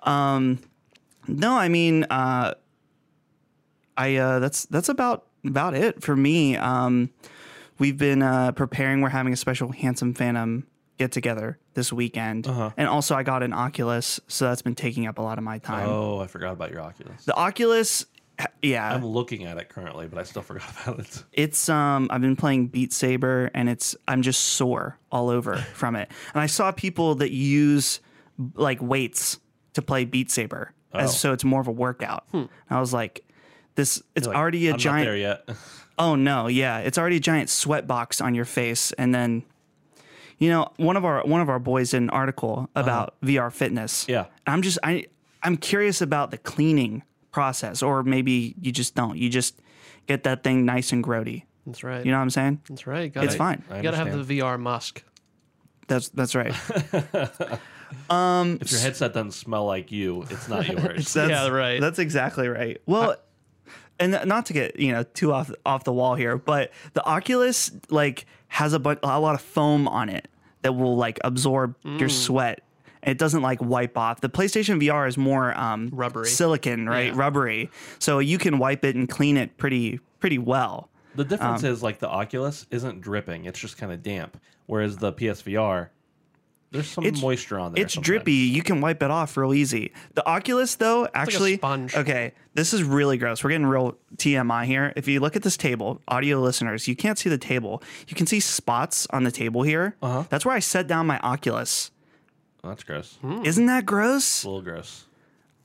Um, 0.04 0.60
no, 1.28 1.58
I 1.58 1.68
mean, 1.68 2.04
uh, 2.04 2.54
I 3.98 4.16
uh, 4.16 4.38
that's 4.38 4.64
that's 4.64 4.88
about 4.88 5.26
about 5.44 5.74
it 5.74 6.02
for 6.02 6.16
me. 6.16 6.56
Um, 6.56 7.10
we've 7.78 7.98
been 7.98 8.22
uh, 8.22 8.52
preparing. 8.52 9.02
We're 9.02 9.10
having 9.10 9.34
a 9.34 9.36
special 9.36 9.72
Handsome 9.72 10.14
Phantom 10.14 10.66
get 11.00 11.12
together 11.12 11.58
this 11.74 11.92
weekend, 11.92 12.46
and 12.46 12.86
also 12.88 13.16
I 13.16 13.22
got 13.22 13.42
an 13.42 13.52
Oculus, 13.54 14.20
so 14.28 14.44
that's 14.44 14.60
been 14.62 14.74
taking 14.74 15.06
up 15.06 15.18
a 15.18 15.22
lot 15.22 15.38
of 15.38 15.44
my 15.44 15.58
time. 15.58 15.88
Oh, 15.88 16.20
I 16.20 16.26
forgot 16.26 16.52
about 16.52 16.70
your 16.70 16.82
Oculus. 16.82 17.24
The 17.24 17.34
Oculus, 17.34 18.04
yeah, 18.62 18.92
I'm 18.94 19.04
looking 19.04 19.44
at 19.44 19.56
it 19.56 19.70
currently, 19.70 20.06
but 20.08 20.18
I 20.18 20.24
still 20.24 20.42
forgot 20.42 20.70
about 20.82 21.00
it. 21.00 21.24
it's 21.32 21.68
um 21.70 22.08
I've 22.10 22.20
been 22.20 22.36
playing 22.36 22.68
Beat 22.68 22.92
Saber 22.92 23.50
and 23.54 23.68
it's 23.68 23.96
I'm 24.06 24.20
just 24.22 24.40
sore 24.40 24.98
all 25.10 25.30
over 25.30 25.56
from 25.74 25.96
it. 25.96 26.10
And 26.34 26.40
I 26.42 26.46
saw 26.46 26.70
people 26.70 27.14
that 27.16 27.30
use 27.32 28.00
like 28.54 28.80
weights 28.82 29.38
to 29.74 29.82
play 29.82 30.04
Beat 30.04 30.30
Saber 30.30 30.72
as, 30.92 31.18
so 31.18 31.32
it's 31.32 31.44
more 31.44 31.60
of 31.60 31.68
a 31.68 31.72
workout. 31.72 32.24
And 32.32 32.48
I 32.68 32.80
was 32.80 32.92
like, 32.92 33.24
this 33.74 34.02
it's 34.14 34.26
Like, 34.26 34.36
already 34.36 34.68
a 34.68 34.72
I'm 34.72 34.78
giant 34.78 34.98
Not 35.00 35.04
there 35.04 35.16
yet. 35.16 35.48
Oh 35.98 36.14
no, 36.14 36.46
yeah, 36.46 36.78
it's 36.78 36.96
already 36.96 37.16
a 37.16 37.20
giant 37.20 37.50
sweat 37.50 37.86
box 37.86 38.22
on 38.22 38.34
your 38.34 38.46
face, 38.46 38.90
and 38.92 39.14
then, 39.14 39.42
you 40.40 40.48
know, 40.48 40.72
one 40.76 40.96
of 40.96 41.04
our 41.04 41.22
one 41.22 41.40
of 41.40 41.48
our 41.48 41.60
boys 41.60 41.90
did 41.90 41.98
an 41.98 42.10
article 42.10 42.68
uh-huh. 42.74 42.82
about 42.82 43.20
VR 43.22 43.52
fitness. 43.52 44.06
Yeah. 44.08 44.26
I'm 44.46 44.62
just 44.62 44.78
I 44.82 45.06
I'm 45.42 45.56
curious 45.56 46.00
about 46.00 46.32
the 46.32 46.38
cleaning 46.38 47.04
process, 47.30 47.82
or 47.82 48.02
maybe 48.02 48.56
you 48.60 48.72
just 48.72 48.94
don't. 48.94 49.16
You 49.16 49.28
just 49.28 49.60
get 50.06 50.24
that 50.24 50.42
thing 50.42 50.64
nice 50.64 50.92
and 50.92 51.04
grody. 51.04 51.44
That's 51.66 51.84
right. 51.84 52.04
You 52.04 52.10
know 52.10 52.18
what 52.18 52.22
I'm 52.22 52.30
saying? 52.30 52.62
That's 52.68 52.86
right. 52.86 53.12
Gotta, 53.12 53.26
It's 53.26 53.36
fine. 53.36 53.62
I 53.70 53.76
You 53.76 53.82
gotta 53.82 53.98
have 53.98 54.26
the 54.26 54.40
VR 54.40 54.58
musk. 54.58 55.04
That's 55.86 56.08
that's 56.08 56.34
right. 56.34 56.54
Um, 58.08 58.58
if 58.60 58.70
your 58.70 58.80
headset 58.80 59.14
doesn't 59.14 59.32
smell 59.32 59.66
like 59.66 59.90
you, 59.90 60.22
it's 60.30 60.48
not 60.48 60.68
yours. 60.68 61.12
That's, 61.12 61.30
Yeah, 61.30 61.48
right. 61.48 61.80
That's 61.80 61.98
exactly 61.98 62.46
right. 62.46 62.80
Well, 62.86 63.16
and 64.00 64.18
not 64.26 64.46
to 64.46 64.52
get 64.52 64.78
you 64.80 64.90
know 64.92 65.04
too 65.04 65.32
off 65.32 65.52
off 65.64 65.84
the 65.84 65.92
wall 65.92 66.16
here, 66.16 66.36
but 66.36 66.72
the 66.94 67.04
Oculus 67.04 67.70
like 67.90 68.26
has 68.48 68.72
a 68.72 68.80
bu- 68.80 68.96
a 69.04 69.20
lot 69.20 69.34
of 69.36 69.40
foam 69.40 69.86
on 69.86 70.08
it 70.08 70.26
that 70.62 70.72
will 70.74 70.96
like 70.96 71.20
absorb 71.22 71.76
your 71.84 72.08
Mm. 72.08 72.10
sweat. 72.10 72.62
It 73.02 73.16
doesn't 73.16 73.40
like 73.42 73.60
wipe 73.62 73.96
off. 73.96 74.20
The 74.20 74.28
PlayStation 74.28 74.78
VR 74.82 75.08
is 75.08 75.16
more 75.16 75.56
um, 75.56 75.88
Rubbery. 75.92 76.26
silicon, 76.26 76.86
right? 76.86 77.06
Yeah. 77.14 77.18
Rubbery, 77.18 77.70
so 77.98 78.18
you 78.18 78.36
can 78.38 78.58
wipe 78.58 78.84
it 78.84 78.94
and 78.96 79.08
clean 79.08 79.36
it 79.36 79.56
pretty 79.56 80.00
pretty 80.18 80.38
well. 80.38 80.88
The 81.14 81.24
difference 81.24 81.64
Um, 81.64 81.70
is 81.70 81.82
like 81.82 81.98
the 81.98 82.08
Oculus 82.08 82.66
isn't 82.70 83.00
dripping; 83.00 83.44
it's 83.46 83.58
just 83.58 83.78
kind 83.78 83.90
of 83.92 84.02
damp. 84.02 84.38
Whereas 84.66 84.98
the 84.98 85.12
PSVR, 85.12 85.88
there's 86.72 86.86
some 86.88 87.04
It's- 87.04 87.20
moisture 87.20 87.58
on 87.58 87.72
there. 87.72 87.84
It's 87.84 87.94
sometimes. 87.94 88.06
drippy. 88.06 88.32
You 88.32 88.62
can 88.62 88.80
wipe 88.80 89.02
it 89.02 89.10
off 89.10 89.36
real 89.36 89.52
easy. 89.54 89.92
The 90.14 90.26
Oculus, 90.26 90.76
though, 90.76 91.08
actually, 91.14 91.56
sponge. 91.56 91.96
okay, 91.96 92.32
this 92.54 92.72
is 92.72 92.82
really 92.84 93.18
gross. 93.18 93.42
We're 93.42 93.50
getting 93.50 93.66
real 93.66 93.96
TMI 94.16 94.64
here. 94.66 94.92
If 94.96 95.08
you 95.08 95.20
look 95.20 95.34
at 95.36 95.42
this 95.42 95.56
table, 95.56 96.00
audio 96.08 96.40
listeners, 96.40 96.86
you 96.86 96.94
can't 96.96 97.18
see 97.18 97.28
the 97.28 97.38
table. 97.38 97.82
You 98.08 98.14
can 98.14 98.26
see 98.26 98.40
spots 98.40 99.06
on 99.10 99.24
the 99.24 99.32
table 99.32 99.62
here. 99.62 99.96
Uh-huh. 100.02 100.24
That's 100.28 100.44
where 100.46 100.54
I 100.54 100.60
set 100.60 100.86
down 100.86 101.06
my 101.06 101.18
Oculus. 101.20 101.90
Oh, 102.62 102.68
that's 102.68 102.84
gross. 102.84 103.18
Isn't 103.44 103.66
that 103.66 103.86
gross? 103.86 104.44
A 104.44 104.48
little 104.48 104.62
gross. 104.62 105.06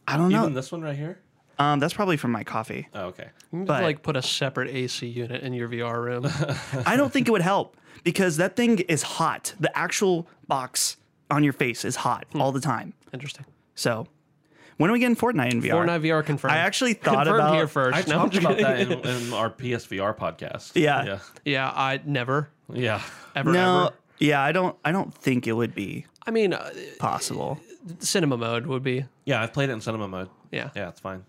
I 0.08 0.18
don't 0.18 0.30
know. 0.30 0.44
Even 0.44 0.54
this 0.54 0.72
one 0.72 0.82
right 0.82 0.96
here. 0.96 1.20
um, 1.60 1.80
that's 1.80 1.94
probably 1.94 2.16
from 2.18 2.32
my 2.32 2.44
coffee. 2.44 2.88
Oh, 2.94 3.08
okay. 3.08 3.28
You 3.52 3.60
need 3.60 3.68
But- 3.68 3.80
to 3.80 3.86
like 3.86 4.02
put 4.02 4.16
a 4.16 4.22
separate 4.22 4.70
AC 4.70 5.06
unit 5.08 5.42
in 5.44 5.54
your 5.54 5.68
VR 5.68 6.02
room. 6.02 6.26
I 6.86 6.96
don't 6.98 7.12
think 7.12 7.28
it 7.28 7.32
would 7.32 7.42
help 7.42 7.76
because 8.06 8.38
that 8.38 8.56
thing 8.56 8.80
is 8.80 9.02
hot. 9.04 9.54
The 9.60 9.78
actual 9.78 10.28
box 10.48 10.96
on 11.30 11.44
your 11.44 11.52
face 11.54 11.84
is 11.84 11.98
hot 11.98 12.26
Hmm. 12.32 12.40
all 12.42 12.54
the 12.54 12.62
time. 12.62 12.94
Interesting. 13.14 13.46
So, 13.76 14.08
when 14.78 14.90
are 14.90 14.94
we 14.94 15.00
getting 15.00 15.16
Fortnite 15.18 15.52
in 15.52 15.62
VR? 15.62 15.72
Fortnite 15.86 16.02
VR 16.02 16.24
confirmed. 16.26 16.54
I 16.54 16.58
actually 16.60 16.94
thought 16.94 17.26
confirmed 17.26 17.40
about 17.40 17.56
here 17.56 17.68
first. 17.68 17.98
I 17.98 18.10
No, 18.10 18.22
I'm 18.22 18.30
talked 18.30 18.38
about 18.44 18.58
that 18.60 18.80
in, 18.80 18.92
in 18.94 19.34
our 19.34 19.50
PSVR 19.50 20.16
podcast. 20.18 20.72
Yeah. 20.76 21.04
Yeah. 21.06 21.20
yeah, 21.44 21.72
I 21.76 22.00
never, 22.06 22.50
Yeah. 22.72 23.02
ever, 23.36 23.52
No, 23.52 23.86
ever. 23.88 23.96
yeah, 24.20 24.42
I 24.42 24.52
don't. 24.54 24.78
I 24.86 24.92
don't 24.94 25.14
think 25.14 25.48
it 25.48 25.54
would 25.54 25.76
be 25.76 26.06
I 26.28 26.32
mean, 26.32 26.54
uh, 26.54 26.72
possible. 27.00 27.60
cinema 28.00 28.38
mode 28.38 28.66
would 28.68 28.84
be. 28.84 29.06
Yeah. 29.26 29.42
I've 29.42 29.54
played 29.54 29.70
it 29.70 29.74
in 29.74 29.82
cinema 29.82 30.08
mode. 30.08 30.30
Yeah. 30.52 30.70
Yeah, 30.76 30.90
it's 30.90 31.00
fine. 31.00 31.24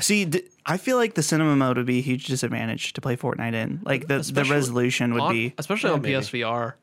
See, 0.00 0.24
d- 0.24 0.42
I 0.64 0.76
feel 0.76 0.96
like 0.96 1.14
the 1.14 1.22
cinema 1.22 1.54
mode 1.56 1.76
would 1.76 1.86
be 1.86 1.98
a 1.98 2.02
huge 2.02 2.26
disadvantage 2.26 2.92
to 2.94 3.00
play 3.00 3.16
Fortnite 3.16 3.54
in. 3.54 3.80
Like 3.84 4.08
the 4.08 4.18
the 4.20 4.44
resolution 4.44 5.12
would 5.14 5.22
On- 5.22 5.32
be. 5.32 5.54
especially 5.58 5.90
Yeah, 5.90 5.94
on 5.94 6.02
maybe. 6.02 6.14
PSVR. 6.14 6.74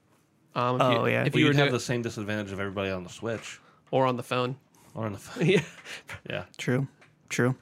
Um, 0.55 0.75
if 0.75 0.81
Oh, 0.81 1.05
you, 1.05 1.11
yeah. 1.11 1.23
If 1.25 1.31
But 1.31 1.39
you 1.39 1.45
you 1.45 1.49
would 1.49 1.55
have 1.57 1.71
the 1.71 1.79
same 1.79 2.01
disadvantage 2.01 2.51
of 2.51 2.59
everybody 2.59 2.91
on 2.91 3.03
the 3.03 3.09
Switch 3.09 3.59
or 3.91 4.05
on 4.05 4.15
the 4.17 4.23
phone. 4.23 4.57
or 4.95 5.05
on 5.05 5.13
the 5.13 5.19
phone. 5.19 5.45
yeah. 5.47 5.61
Yeah. 6.29 6.43
True, 6.57 6.87
true. 7.29 7.55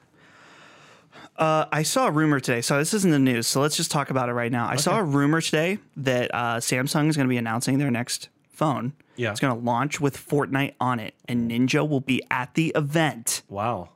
Uh, 1.36 1.66
I 1.70 1.82
saw 1.84 2.08
a 2.08 2.10
rumor 2.10 2.40
today. 2.40 2.60
So 2.62 2.78
this 2.78 2.92
isn't 2.94 3.10
the 3.12 3.18
news. 3.18 3.46
So 3.46 3.60
let's 3.60 3.76
just 3.76 3.90
talk 3.92 4.10
about 4.10 4.28
it 4.28 4.32
right 4.32 4.50
now. 4.50 4.66
I 4.68 4.76
saw 4.76 4.98
a 4.98 5.04
rumor 5.04 5.40
today 5.40 5.78
that 5.98 6.34
uh, 6.34 6.56
Samsung 6.56 7.08
is 7.08 7.16
going 7.16 7.26
to 7.26 7.30
be 7.30 7.36
announcing 7.36 7.78
their 7.78 7.90
next 7.92 8.28
phone. 8.50 8.92
Yeah. 9.14 9.30
It's 9.30 9.38
going 9.40 9.56
to 9.56 9.64
launch 9.64 10.00
with 10.00 10.16
Fortnite 10.16 10.74
on 10.80 10.98
it, 10.98 11.14
and 11.28 11.48
Ninja 11.50 11.88
will 11.88 12.00
be 12.00 12.22
at 12.30 12.54
the 12.54 12.72
event 12.74 13.42
Wow. 13.48 13.90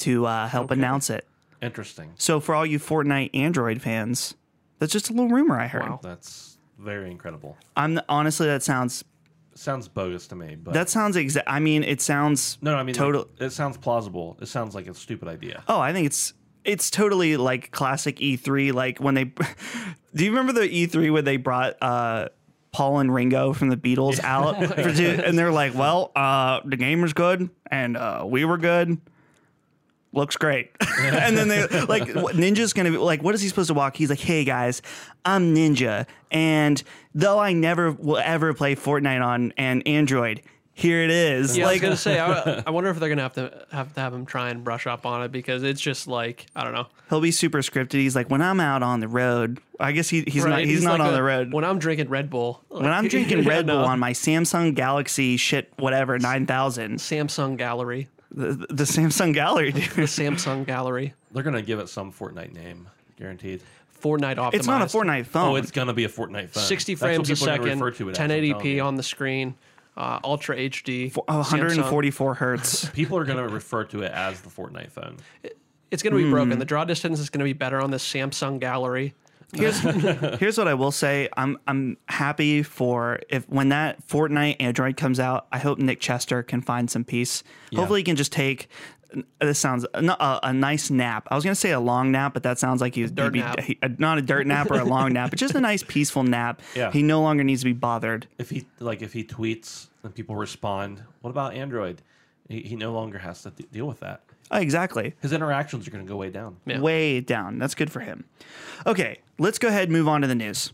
To 0.00 0.26
uh, 0.26 0.48
help 0.48 0.70
announce 0.70 1.10
it. 1.10 1.26
Interesting. 1.62 2.12
So 2.16 2.40
for 2.40 2.54
all 2.54 2.64
you 2.64 2.78
Fortnite 2.78 3.30
Android 3.34 3.82
fans, 3.82 4.34
that's 4.78 4.92
just 4.92 5.10
a 5.10 5.12
little 5.12 5.28
rumor 5.28 5.58
I 5.58 5.66
heard. 5.66 5.88
Wow. 5.88 6.00
That's 6.02 6.58
very 6.78 7.10
incredible. 7.10 7.56
I'm 7.76 8.00
honestly 8.08 8.46
that 8.46 8.62
sounds 8.62 9.04
Sounds 9.54 9.88
bogus 9.88 10.26
to 10.28 10.36
me, 10.36 10.54
but 10.54 10.72
that 10.72 10.88
sounds 10.88 11.16
exact. 11.16 11.46
I 11.50 11.58
mean, 11.58 11.82
it 11.82 12.00
sounds 12.00 12.56
no, 12.62 12.72
no, 12.72 12.78
I 12.78 12.82
mean, 12.82 12.94
total. 12.94 13.28
like, 13.38 13.48
it 13.48 13.50
sounds 13.50 13.76
plausible. 13.76 14.38
It 14.40 14.46
sounds 14.46 14.74
like 14.74 14.86
a 14.86 14.94
stupid 14.94 15.28
idea. 15.28 15.64
Oh, 15.68 15.78
I 15.80 15.92
think 15.92 16.06
it's 16.06 16.32
it's 16.64 16.88
totally 16.88 17.36
like 17.36 17.70
classic 17.70 18.16
E3. 18.16 18.72
Like 18.72 19.00
when 19.00 19.14
they, 19.14 19.24
do 20.14 20.24
you 20.24 20.30
remember 20.30 20.52
the 20.52 20.68
E3 20.68 21.12
where 21.12 21.22
they 21.22 21.36
brought 21.36 21.76
uh, 21.82 22.28
Paul 22.72 23.00
and 23.00 23.12
Ringo 23.12 23.52
from 23.52 23.68
the 23.68 23.76
Beatles 23.76 24.18
out, 24.24 24.64
for 24.64 24.94
two, 24.94 25.20
and 25.24 25.38
they're 25.38 25.52
like, 25.52 25.74
"Well, 25.74 26.12
uh, 26.14 26.60
the 26.64 26.76
game 26.76 27.02
was 27.02 27.12
good, 27.12 27.50
and 27.70 27.96
uh, 27.96 28.24
we 28.26 28.44
were 28.44 28.56
good." 28.56 28.98
Looks 30.12 30.36
great, 30.36 30.72
and 30.98 31.36
then 31.36 31.46
they 31.46 31.62
like 31.82 32.02
Ninja's 32.04 32.72
gonna 32.72 32.90
be 32.90 32.96
like, 32.96 33.22
what 33.22 33.32
is 33.36 33.42
he 33.42 33.48
supposed 33.48 33.68
to 33.68 33.74
walk? 33.74 33.96
He's 33.96 34.10
like, 34.10 34.18
hey 34.18 34.42
guys, 34.42 34.82
I'm 35.24 35.54
Ninja, 35.54 36.04
and 36.32 36.82
though 37.14 37.38
I 37.38 37.52
never 37.52 37.92
will 37.92 38.16
ever 38.18 38.52
play 38.52 38.74
Fortnite 38.74 39.24
on 39.24 39.52
an 39.56 39.82
Android, 39.82 40.42
here 40.72 41.04
it 41.04 41.10
is. 41.10 41.56
Yeah, 41.56 41.68
I 41.68 41.72
was 41.74 41.80
gonna 41.80 41.96
say. 41.96 42.18
I, 42.18 42.62
I 42.66 42.70
wonder 42.70 42.90
if 42.90 42.98
they're 42.98 43.08
gonna 43.08 43.22
have 43.22 43.34
to 43.34 43.66
have 43.70 43.94
to 43.94 44.00
have 44.00 44.12
him 44.12 44.26
try 44.26 44.50
and 44.50 44.64
brush 44.64 44.88
up 44.88 45.06
on 45.06 45.22
it 45.22 45.30
because 45.30 45.62
it's 45.62 45.80
just 45.80 46.08
like 46.08 46.46
I 46.56 46.64
don't 46.64 46.72
know. 46.74 46.88
he'll 47.08 47.20
be 47.20 47.30
super 47.30 47.58
scripted. 47.58 47.92
He's 47.92 48.16
like, 48.16 48.28
when 48.30 48.42
I'm 48.42 48.58
out 48.58 48.82
on 48.82 48.98
the 48.98 49.06
road, 49.06 49.60
I 49.78 49.92
guess 49.92 50.08
he, 50.08 50.22
he's 50.26 50.44
not 50.44 50.54
Right? 50.54 50.66
he's, 50.66 50.82
not 50.82 50.98
like 50.98 51.02
on 51.06 51.14
a- 51.14 51.16
the 51.16 51.22
road. 51.22 51.52
When 51.52 51.64
I'm 51.64 51.78
drinking 51.78 52.08
Red 52.08 52.30
Bull. 52.30 52.64
when 52.68 52.86
I'm 52.90 53.06
drinking 53.08 53.44
Red 53.44 53.66
Bull 53.68 53.76
no. 53.76 53.84
on 53.84 54.00
my 54.00 54.12
Samsung 54.12 54.74
Galaxy 54.74 55.36
shit 55.36 55.72
whatever 55.78 56.18
9000, 56.18 56.96
Samsung 56.96 57.56
Gallery, 57.56 58.08
the, 58.30 58.52
the 58.70 58.84
Samsung 58.84 59.32
Gallery, 59.34 59.72
dude. 59.72 59.84
the 59.90 60.02
Samsung 60.02 60.66
Gallery, 60.66 61.14
They're 61.32 61.42
gonna 61.42 61.62
give 61.62 61.78
it 61.78 61.88
some 61.88 62.12
Fortnite 62.12 62.52
name, 62.52 62.88
guaranteed. 63.18 63.62
Fortnite 64.00 64.36
optimized. 64.36 64.54
It's 64.54 64.66
not 64.66 64.82
a 64.82 64.86
Fortnite 64.86 65.26
phone. 65.26 65.50
Oh, 65.52 65.56
it's 65.56 65.70
gonna 65.70 65.92
be 65.92 66.04
a 66.04 66.08
Fortnite 66.08 66.48
phone. 66.50 66.62
60 66.62 66.94
That's 66.94 67.02
what 67.02 67.06
frames 67.08 67.30
a 67.30 67.34
people 67.34 67.48
are 67.48 67.56
second, 67.56 67.80
refer 67.80 67.90
to 67.98 68.08
it 68.08 68.12
as, 68.12 68.18
I'm 68.20 68.28
telling 68.28 68.42
1080p 68.54 68.74
you. 68.76 68.80
on 68.82 68.94
the 68.96 69.02
screen, 69.02 69.54
uh, 69.96 70.20
Ultra 70.24 70.56
HD, 70.56 71.12
Samsung. 71.12 71.26
144 71.26 72.34
hertz. 72.34 72.88
People 72.94 73.18
are 73.18 73.24
gonna 73.24 73.46
refer 73.48 73.84
to 73.84 74.02
it 74.02 74.12
as 74.12 74.40
the 74.40 74.48
Fortnite 74.48 74.90
phone. 74.92 75.16
It's 75.90 76.04
going 76.04 76.12
to 76.12 76.18
be 76.18 76.22
Hmm. 76.24 76.30
broken. 76.30 76.58
The 76.60 76.64
draw 76.64 76.84
distance 76.84 77.18
is 77.18 77.30
going 77.30 77.40
to 77.40 77.44
be 77.44 77.52
better 77.52 77.80
on 77.80 77.90
the 77.90 77.96
Samsung 77.96 78.60
Gallery. 78.60 79.12
Here's 79.54 79.78
here's 80.40 80.58
what 80.58 80.68
I 80.68 80.74
will 80.74 80.92
say. 80.92 81.28
I'm 81.36 81.58
I'm 81.66 81.96
happy 82.08 82.62
for 82.62 83.20
if 83.28 83.48
when 83.48 83.70
that 83.70 84.06
Fortnite 84.06 84.56
Android 84.60 84.96
comes 84.96 85.18
out. 85.20 85.46
I 85.52 85.58
hope 85.58 85.78
Nick 85.78 86.00
Chester 86.00 86.42
can 86.42 86.60
find 86.62 86.90
some 86.90 87.04
peace. 87.04 87.42
Hopefully, 87.74 88.00
he 88.00 88.04
can 88.04 88.16
just 88.16 88.32
take. 88.32 88.68
This 89.40 89.58
sounds 89.58 89.84
not 90.00 90.20
a, 90.20 90.50
a 90.50 90.52
nice 90.52 90.88
nap. 90.88 91.26
I 91.32 91.34
was 91.34 91.42
gonna 91.42 91.56
say 91.56 91.72
a 91.72 91.80
long 91.80 92.12
nap, 92.12 92.32
but 92.32 92.44
that 92.44 92.60
sounds 92.60 92.80
like 92.80 92.94
he's 92.94 93.10
dirt 93.10 93.34
he'd 93.34 93.44
be- 93.56 93.62
he- 93.62 93.78
uh, 93.82 93.88
not 93.98 94.18
a 94.18 94.22
dirt 94.22 94.46
nap 94.46 94.70
or 94.70 94.78
a 94.78 94.84
long 94.84 95.12
nap, 95.14 95.30
but 95.30 95.38
just 95.40 95.56
a 95.56 95.60
nice 95.60 95.82
peaceful 95.82 96.22
nap. 96.22 96.62
Yeah. 96.76 96.92
He 96.92 97.02
no 97.02 97.20
longer 97.20 97.42
needs 97.42 97.62
to 97.62 97.64
be 97.64 97.72
bothered. 97.72 98.28
If 98.38 98.50
he 98.50 98.66
like, 98.78 99.02
if 99.02 99.12
he 99.12 99.24
tweets 99.24 99.88
and 100.04 100.14
people 100.14 100.36
respond, 100.36 101.02
what 101.22 101.30
about 101.30 101.54
Android? 101.54 102.02
He, 102.50 102.60
he 102.62 102.76
no 102.76 102.92
longer 102.92 103.16
has 103.18 103.42
to 103.44 103.50
d- 103.50 103.66
deal 103.72 103.86
with 103.86 104.00
that. 104.00 104.22
Oh, 104.50 104.58
exactly. 104.58 105.14
His 105.22 105.32
interactions 105.32 105.86
are 105.86 105.90
gonna 105.90 106.04
go 106.04 106.16
way 106.16 106.30
down. 106.30 106.56
Yeah. 106.66 106.80
way 106.80 107.20
down. 107.20 107.58
That's 107.58 107.74
good 107.74 107.90
for 107.90 108.00
him. 108.00 108.24
Okay, 108.86 109.20
let's 109.38 109.58
go 109.58 109.68
ahead 109.68 109.84
and 109.84 109.92
move 109.92 110.08
on 110.08 110.20
to 110.22 110.26
the 110.26 110.34
news. 110.34 110.72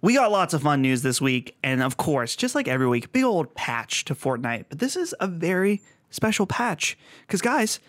We 0.00 0.14
got 0.14 0.30
lots 0.30 0.54
of 0.54 0.62
fun 0.62 0.82
news 0.82 1.02
this 1.02 1.20
week, 1.20 1.56
and 1.64 1.82
of 1.82 1.96
course, 1.96 2.36
just 2.36 2.54
like 2.54 2.68
every 2.68 2.86
week, 2.86 3.12
big 3.12 3.24
old 3.24 3.54
patch 3.54 4.04
to 4.04 4.14
Fortnite. 4.14 4.66
But 4.68 4.78
this 4.78 4.94
is 4.94 5.14
a 5.20 5.26
very 5.26 5.82
special 6.10 6.46
patch 6.46 6.96
because, 7.26 7.42
guys, 7.42 7.80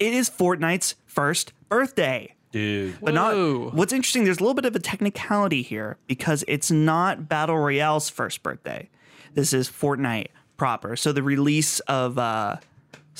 it 0.00 0.12
is 0.12 0.28
Fortnite's 0.28 0.96
first 1.06 1.52
birthday. 1.68 2.34
Dude, 2.50 2.96
But 3.00 3.14
Whoa. 3.14 3.64
not 3.66 3.74
what's 3.74 3.92
interesting, 3.92 4.24
there's 4.24 4.38
a 4.38 4.42
little 4.42 4.54
bit 4.54 4.64
of 4.64 4.74
a 4.74 4.80
technicality 4.80 5.62
here 5.62 5.98
because 6.08 6.42
it's 6.48 6.68
not 6.72 7.28
Battle 7.28 7.56
Royale's 7.56 8.10
first 8.10 8.42
birthday. 8.42 8.88
This 9.34 9.52
is 9.52 9.68
Fortnite 9.70 10.28
proper. 10.56 10.96
So 10.96 11.12
the 11.12 11.22
release 11.22 11.78
of 11.80 12.18
uh 12.18 12.56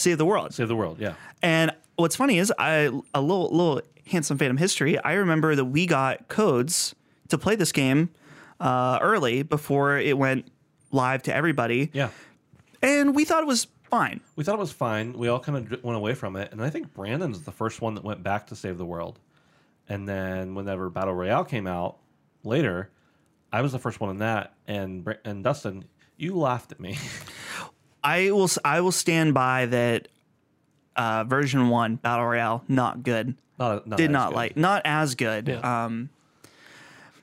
Save 0.00 0.19
the 0.19 0.25
World. 0.26 0.54
save 0.54 0.69
the 0.69 0.76
world. 0.76 0.99
Yeah. 0.99 1.14
And 1.42 1.73
what's 1.97 2.16
funny 2.16 2.38
is 2.38 2.52
I 2.59 2.90
a 3.14 3.21
little 3.21 3.49
little 3.50 3.83
handsome 4.07 4.38
Phantom 4.38 4.57
history. 4.57 4.99
I 4.99 5.12
remember 5.14 5.54
that 5.54 5.66
we 5.66 5.87
got 5.87 6.28
codes 6.28 6.95
to 7.28 7.38
play 7.38 7.54
this 7.54 7.71
game 7.73 8.11
uh, 8.59 8.99
early 9.00 9.42
before 9.42 9.99
it 9.99 10.16
went 10.19 10.50
live 10.90 11.23
to 11.25 11.35
everybody, 11.35 11.90
Yeah. 11.92 12.09
and 12.83 13.14
we 13.14 13.25
thought 13.25 13.42
it 13.42 13.47
was 13.47 13.69
fine. 13.90 14.21
We 14.37 14.42
thought 14.45 14.57
it 14.57 14.59
was 14.59 14.73
fine. 14.73 15.12
We 15.12 15.28
all 15.28 15.38
kind 15.38 15.57
of 15.73 15.85
went 15.85 15.97
away 15.97 16.14
from 16.14 16.35
it, 16.37 16.50
and 16.52 16.61
I 16.62 16.71
think 16.71 16.92
Brandon's 16.92 17.42
the 17.42 17.52
first 17.52 17.80
one 17.80 17.95
that 17.95 18.02
went 18.04 18.23
back 18.25 18.49
to 18.49 18.57
save 18.57 18.76
the 18.78 18.85
world. 18.87 19.19
And 19.88 20.09
then 20.09 20.54
whenever 20.54 20.90
Battle 20.90 21.14
Royale 21.14 21.45
came 21.45 21.66
out 21.66 21.99
later, 22.42 22.90
I 23.52 23.62
was 23.62 23.71
the 23.73 23.78
first 23.78 24.00
one 24.00 24.11
in 24.11 24.19
that, 24.19 24.54
and 24.66 25.07
and 25.25 25.45
Dustin, 25.45 25.85
you 26.16 26.37
laughed 26.37 26.73
at 26.73 26.80
me. 26.80 26.99
I 28.04 28.30
will. 28.30 28.45
s- 28.45 28.59
I 28.64 28.80
will 28.80 28.92
stand 28.92 29.35
by 29.35 29.66
that. 29.66 30.09
Uh, 30.97 31.25
version 31.25 31.69
one 31.69 31.95
battle 31.97 32.26
royale 32.26 32.62
not 32.69 33.02
good. 33.04 33.35
Not, 33.59 33.87
not 33.87 33.97
Did 33.97 34.11
not 34.11 34.30
good. 34.30 34.37
like 34.37 34.57
not 34.57 34.83
as 34.85 35.14
good. 35.14 35.47
Yeah. 35.49 35.85
Um, 35.85 36.11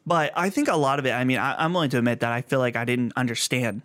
but 0.06 0.32
I 0.36 0.50
think 0.50 0.68
a 0.70 0.76
lot 0.78 1.00
of 1.00 1.06
it. 1.06 1.12
I 1.12 1.26
mean, 1.26 1.38
I, 1.38 1.64
I'm 1.64 1.74
willing 1.74 1.90
to 1.92 1.98
admit 1.98 2.22
that 2.22 2.32
I 2.32 2.42
feel 2.42 2.60
like 2.60 2.76
I 2.78 2.86
didn't 2.86 3.12
understand 3.18 3.82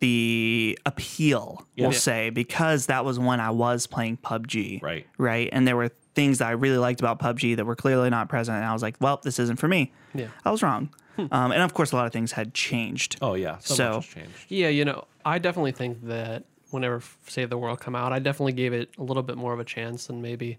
the 0.00 0.78
appeal. 0.84 1.66
Yeah. 1.76 1.84
We'll 1.84 1.92
Yeah. 1.94 1.98
say 1.98 2.30
because 2.30 2.86
that 2.86 3.04
was 3.04 3.18
when 3.18 3.40
I 3.40 3.50
was 3.50 3.86
playing 3.86 4.18
PUBG. 4.18 4.82
Right. 4.82 5.06
Right. 5.18 5.48
And 5.52 5.66
there 5.66 5.76
were 5.76 5.88
things 6.14 6.38
that 6.38 6.48
I 6.48 6.52
really 6.52 6.78
liked 6.78 7.00
about 7.00 7.18
PUBG 7.18 7.56
that 7.56 7.64
were 7.64 7.76
clearly 7.76 8.10
not 8.10 8.28
present, 8.28 8.56
and 8.56 8.64
I 8.66 8.72
was 8.72 8.82
like, 8.82 8.96
well, 9.00 9.20
this 9.22 9.38
isn't 9.38 9.56
for 9.58 9.68
me. 9.68 9.92
Yeah. 10.14 10.26
I 10.44 10.50
was 10.50 10.62
wrong. 10.62 10.90
um, 11.18 11.52
and 11.52 11.62
of 11.62 11.72
course, 11.72 11.92
a 11.92 11.96
lot 11.96 12.06
of 12.06 12.12
things 12.12 12.32
had 12.32 12.52
changed. 12.52 13.16
Oh 13.22 13.34
yeah, 13.34 13.58
so, 13.60 13.74
So- 13.74 13.84
much 13.94 14.04
has 14.06 14.14
changed. 14.14 14.38
Yeah, 14.48 14.68
you 14.68 14.84
know, 14.84 15.04
I 15.26 15.38
definitely 15.38 15.72
think 15.72 16.06
that 16.06 16.44
whenever 16.70 17.02
Save 17.26 17.50
the 17.50 17.58
World 17.58 17.80
come 17.80 17.96
out, 17.96 18.12
I 18.12 18.20
definitely 18.20 18.52
gave 18.52 18.72
it 18.72 18.90
a 18.96 19.02
little 19.02 19.24
bit 19.24 19.36
more 19.36 19.52
of 19.52 19.58
a 19.58 19.64
chance 19.64 20.06
than 20.06 20.22
maybe 20.22 20.58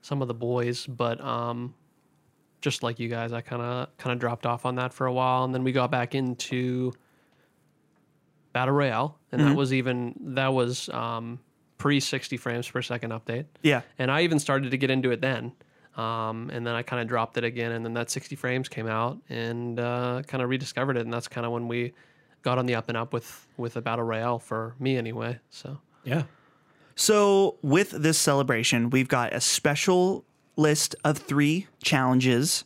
some 0.00 0.22
of 0.22 0.28
the 0.28 0.34
boys, 0.34 0.86
but 0.86 1.20
um 1.20 1.74
just 2.62 2.82
like 2.82 2.98
you 2.98 3.08
guys, 3.08 3.32
I 3.32 3.40
kind 3.42 3.62
of 3.62 3.96
kind 3.98 4.12
of 4.12 4.18
dropped 4.18 4.46
off 4.46 4.66
on 4.66 4.74
that 4.76 4.92
for 4.92 5.06
a 5.06 5.12
while 5.12 5.44
and 5.44 5.54
then 5.54 5.64
we 5.64 5.72
got 5.72 5.90
back 5.90 6.14
into 6.14 6.92
Battle 8.52 8.74
Royale 8.74 9.18
and 9.32 9.42
that 9.42 9.54
was 9.54 9.72
even 9.72 10.14
that 10.34 10.52
was 10.52 10.88
um 10.88 11.38
pre 11.76 12.00
60 12.00 12.36
frames 12.38 12.68
per 12.68 12.80
second 12.82 13.10
update. 13.12 13.46
Yeah. 13.62 13.82
And 13.98 14.10
I 14.10 14.22
even 14.22 14.38
started 14.38 14.70
to 14.70 14.78
get 14.78 14.90
into 14.90 15.10
it 15.10 15.20
then. 15.20 15.52
Um, 15.96 16.50
and 16.50 16.66
then 16.66 16.74
I 16.74 16.82
kind 16.82 17.02
of 17.02 17.08
dropped 17.08 17.36
it 17.36 17.44
again, 17.44 17.72
and 17.72 17.84
then 17.84 17.94
that 17.94 18.10
60 18.10 18.36
frames 18.36 18.68
came 18.68 18.86
out, 18.86 19.18
and 19.28 19.78
uh, 19.78 20.22
kind 20.26 20.40
of 20.40 20.48
rediscovered 20.48 20.96
it, 20.96 21.00
and 21.00 21.12
that's 21.12 21.26
kind 21.26 21.44
of 21.44 21.52
when 21.52 21.66
we 21.66 21.92
got 22.42 22.58
on 22.58 22.66
the 22.66 22.74
up 22.74 22.88
and 22.88 22.96
up 22.96 23.12
with 23.12 23.46
with 23.56 23.74
the 23.74 23.80
battle 23.82 24.04
royale 24.04 24.38
for 24.38 24.74
me 24.78 24.96
anyway. 24.96 25.38
So 25.50 25.78
Yeah. 26.04 26.24
So, 26.96 27.56
with 27.62 27.90
this 27.92 28.18
celebration, 28.18 28.90
we've 28.90 29.08
got 29.08 29.32
a 29.32 29.40
special 29.40 30.24
list 30.56 30.94
of 31.02 31.16
three 31.16 31.66
challenges 31.82 32.64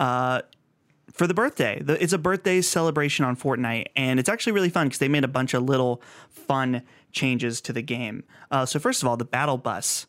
uh, 0.00 0.42
for 1.12 1.28
the 1.28 1.34
birthday. 1.34 1.80
The, 1.80 2.02
it's 2.02 2.12
a 2.12 2.18
birthday 2.18 2.62
celebration 2.62 3.24
on 3.24 3.36
Fortnite, 3.36 3.86
and 3.94 4.18
it's 4.18 4.28
actually 4.28 4.54
really 4.54 4.70
fun 4.70 4.88
because 4.88 4.98
they 4.98 5.06
made 5.08 5.22
a 5.22 5.28
bunch 5.28 5.54
of 5.54 5.62
little 5.62 6.02
fun 6.30 6.82
changes 7.12 7.60
to 7.60 7.72
the 7.72 7.82
game. 7.82 8.24
Uh, 8.50 8.66
so, 8.66 8.80
first 8.80 9.02
of 9.02 9.08
all, 9.08 9.16
the 9.16 9.24
battle 9.24 9.58
bus, 9.58 10.06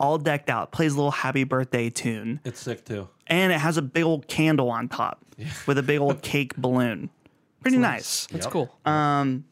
all 0.00 0.18
decked 0.18 0.50
out, 0.50 0.72
plays 0.72 0.94
a 0.94 0.96
little 0.96 1.12
happy 1.12 1.44
birthday 1.44 1.88
tune, 1.88 2.40
It's 2.44 2.58
sick 2.58 2.84
too. 2.84 3.08
and 3.28 3.52
it 3.52 3.60
has 3.60 3.76
a 3.76 3.82
big 3.82 4.02
old 4.02 4.26
candle 4.26 4.70
on 4.70 4.88
top 4.88 5.24
with 5.68 5.78
a 5.78 5.82
big 5.84 6.00
old 6.00 6.22
cake 6.22 6.56
balloon. 6.56 7.10
Pretty 7.62 7.76
nice. 7.78 8.26
that's 8.26 8.46
Yep. 8.46 8.52
cool. 8.52 8.78
Um, 8.86 9.44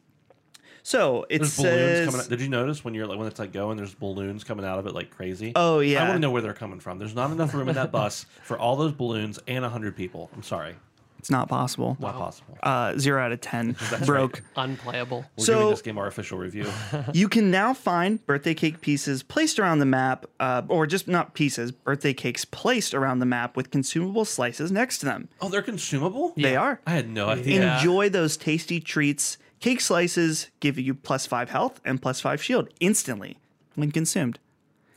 so, 0.81 1.25
it 1.29 1.39
There's 1.39 1.53
says. 1.53 1.63
balloons 1.63 2.05
coming 2.05 2.21
out. 2.21 2.29
Did 2.29 2.41
you 2.41 2.49
notice 2.49 2.83
when 2.83 2.93
you're 2.95 3.05
like 3.05 3.19
when 3.19 3.27
it's 3.27 3.37
like 3.39 3.51
going, 3.53 3.77
there's 3.77 3.93
balloons 3.93 4.43
coming 4.43 4.65
out 4.65 4.79
of 4.79 4.87
it 4.87 4.93
like 4.95 5.11
crazy? 5.11 5.51
Oh, 5.55 5.79
yeah. 5.81 5.99
I 6.01 6.03
want 6.05 6.15
to 6.15 6.19
know 6.19 6.31
where 6.31 6.41
they're 6.41 6.53
coming 6.53 6.79
from. 6.79 6.97
There's 6.97 7.13
not 7.13 7.29
enough 7.31 7.53
room 7.53 7.69
in 7.69 7.75
that 7.75 7.91
bus 7.91 8.25
for 8.43 8.57
all 8.57 8.75
those 8.75 8.91
balloons 8.93 9.39
and 9.47 9.63
hundred 9.65 9.95
people. 9.95 10.31
I'm 10.35 10.41
sorry, 10.41 10.75
It's 11.19 11.29
not 11.29 11.47
possible. 11.49 11.97
not 11.99 12.15
possible. 12.15 12.57
Uh, 12.63 12.97
zero 12.97 13.21
out 13.21 13.31
of 13.31 13.41
10. 13.41 13.75
Broke. 14.05 14.41
Unplayable. 14.55 15.25
We're 15.37 15.45
so- 15.45 15.53
giving 15.53 15.69
this 15.69 15.81
game 15.81 15.97
our 15.97 16.07
official 16.07 16.37
review. 16.37 16.65
You 17.13 17.27
can 17.29 17.51
now 17.51 17.73
find 17.73 18.25
birthday 18.25 18.53
cake 18.53 18.81
pieces 18.81 19.21
placed 19.23 19.59
around 19.59 19.79
the 19.79 19.85
map, 19.85 20.25
uh, 20.39 20.61
or 20.67 20.87
just 20.87 21.07
not 21.07 21.33
pieces, 21.33 21.71
birthday 21.71 22.13
cakes 22.13 22.45
placed 22.45 22.93
around 22.93 23.19
the 23.19 23.25
map 23.25 23.55
with 23.57 23.69
consumable 23.71 24.25
slices 24.25 24.71
next 24.71 24.99
to 24.99 25.05
them. 25.05 25.27
oh, 25.41 25.49
they're 25.49 25.61
consumable. 25.61 26.33
They 26.37 26.55
are. 26.55 26.79
I 26.87 26.91
had 26.91 27.09
no 27.09 27.27
idea. 27.29 27.59
Yeah. 27.61 27.77
Enjoy 27.77 28.09
those 28.09 28.37
tasty 28.37 28.79
treats. 28.79 29.37
Cake 29.59 29.81
slices 29.81 30.49
give 30.61 30.79
you 30.79 30.93
plus 30.95 31.25
five 31.25 31.49
health 31.49 31.81
and 31.83 32.01
plus 32.01 32.21
five 32.21 32.41
shield 32.41 32.69
instantly 32.79 33.37
when 33.75 33.91
consumed. 33.91 34.39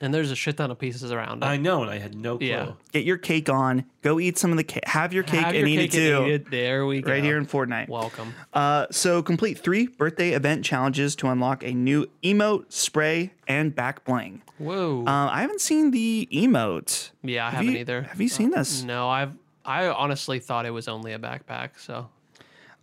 And 0.03 0.13
there's 0.13 0.31
a 0.33 0.37
shit 0.37 0.57
ton 0.57 0.71
of 0.73 0.79
pieces 0.81 1.13
around 1.13 1.43
it. 1.43 1.47
I 1.47 1.57
know, 1.57 1.83
and 1.83 1.91
I 1.91 1.99
had 1.99 2.15
no 2.17 2.37
clue. 2.37 2.49
Yeah. 2.49 2.73
Get 2.93 3.05
your 3.05 3.17
cake 3.19 3.49
on. 3.49 3.85
Go 4.03 4.19
eat 4.19 4.37
some 4.37 4.51
of 4.51 4.57
the 4.57 4.65
cake. 4.65 4.85
Have 4.87 5.13
your 5.13 5.23
cake 5.23 5.41
Have 5.41 5.55
and 5.55 5.59
your 5.59 5.69
eat 5.69 5.91
cake 5.93 5.95
it 5.95 6.09
too. 6.11 6.17
and 6.19 6.27
eat 6.27 6.33
it. 6.35 6.51
There 6.51 6.85
we 6.87 7.01
go. 7.03 7.11
Right 7.13 7.23
here 7.23 7.39
in 7.39 7.47
Fortnite. 7.47 7.89
Welcome. 7.89 8.35
Uh, 8.53 8.87
so 8.91 9.23
complete 9.23 9.59
three 9.59 9.87
birthday 9.87 10.31
event 10.33 10.65
challenges 10.65 11.15
to 11.17 11.29
unlock 11.29 11.63
a 11.63 11.73
new 11.73 12.07
emote, 12.25 12.73
spray, 12.73 13.33
and 13.47 13.73
back 13.75 14.05
bling. 14.05 14.43
Whoa. 14.59 15.05
Uh, 15.07 15.29
I 15.31 15.41
haven't 15.43 15.61
seen 15.61 15.93
the 15.93 16.29
emote. 16.33 17.11
yeah, 17.23 17.47
I 17.47 17.51
Have 17.51 17.59
haven't 17.61 17.73
you- 17.75 17.79
either. 17.79 18.03
Have 18.03 18.21
you 18.21 18.29
seen 18.29 18.51
this? 18.51 18.83
No, 18.83 19.09
I've 19.09 19.37
I 19.65 19.87
honestly 19.87 20.41
thought 20.41 20.67
it 20.67 20.71
was 20.73 20.89
only 20.89 21.13
a 21.13 21.19
backpack. 21.21 21.79
So 21.79 22.09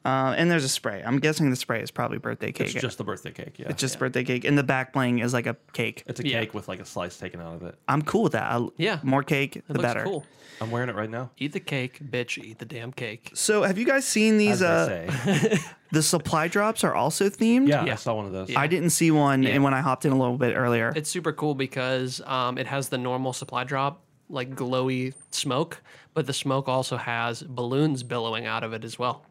Uh, 0.05 0.33
and 0.37 0.49
there's 0.49 0.63
a 0.63 0.69
spray. 0.69 1.03
I'm 1.05 1.19
guessing 1.19 1.49
the 1.49 1.55
spray 1.55 1.81
is 1.81 1.91
probably 1.91 2.17
birthday 2.19 2.51
cake. 2.51 2.71
It's 2.73 2.81
just 2.81 2.97
the 2.97 3.03
birthday 3.03 3.31
cake. 3.31 3.59
Yeah, 3.59 3.67
It's 3.69 3.81
just 3.81 3.99
birthday 3.99 4.23
cake, 4.23 4.45
and 4.45 4.57
the 4.57 4.63
back 4.63 4.93
bling 4.93 5.19
is 5.19 5.33
like 5.33 5.45
a 5.45 5.57
cake. 5.73 6.03
it's 6.07 6.19
a 6.21 6.27
Yeah. 6.27 6.39
cake 6.39 6.53
with 6.53 6.67
like 6.69 6.79
a 6.79 6.85
slice 6.85 7.17
taken 7.17 7.41
out 7.41 7.55
of 7.55 7.63
it. 7.63 7.75
I'm 7.87 8.01
cool 8.01 8.23
with 8.23 8.31
that. 8.31 8.49
I, 8.51 8.65
Yeah. 8.77 8.99
more 9.03 9.23
cake, 9.23 9.57
it 9.57 9.65
the 9.67 9.73
looks 9.73 9.83
better. 9.83 10.03
cool. 10.03 10.25
I'm 10.61 10.71
wearing 10.71 10.89
it 10.89 10.95
right 10.95 11.09
now. 11.09 11.31
Eat 11.37 11.53
the 11.53 11.59
cake, 11.59 11.99
bitch. 12.03 12.41
Eat 12.43 12.59
the 12.59 12.65
damn 12.65 12.91
cake. 12.91 13.31
So, 13.33 13.63
have 13.63 13.77
you 13.77 13.85
guys 13.85 14.05
seen 14.05 14.37
these? 14.37 14.61
As 14.61 14.89
Uh, 14.89 15.11
say. 15.11 15.57
the 15.91 16.03
supply 16.03 16.47
drops 16.49 16.83
are 16.83 16.93
also 16.93 17.29
themed. 17.29 17.67
Yeah, 17.67 17.83
I 17.83 17.95
saw 17.95 18.13
one 18.15 18.25
of 18.25 18.31
those. 18.33 18.49
Yeah. 18.49 18.59
I 18.59 18.67
didn't 18.67 18.89
see 18.91 19.11
one, 19.11 19.45
and 19.45 19.63
when 19.63 19.73
I 19.73 19.81
hopped 19.81 20.05
in 20.05 20.11
a 20.11 20.17
little 20.17 20.37
bit 20.37 20.55
earlier, 20.55 20.91
It's 20.95 21.09
super 21.09 21.31
cool 21.33 21.55
because 21.55 22.21
um, 22.25 22.57
it 22.57 22.67
has 22.67 22.89
the 22.89 22.97
normal 22.97 23.31
supply 23.33 23.63
drop, 23.63 24.01
like 24.29 24.53
glowy 24.55 25.13
smoke, 25.31 25.81
but 26.13 26.25
the 26.27 26.33
smoke 26.33 26.67
also 26.67 26.97
has 26.97 27.41
balloons 27.43 28.03
billowing 28.03 28.45
out 28.45 28.63
of 28.63 28.73
it 28.73 28.83
as 28.83 28.99
well. 28.99 29.23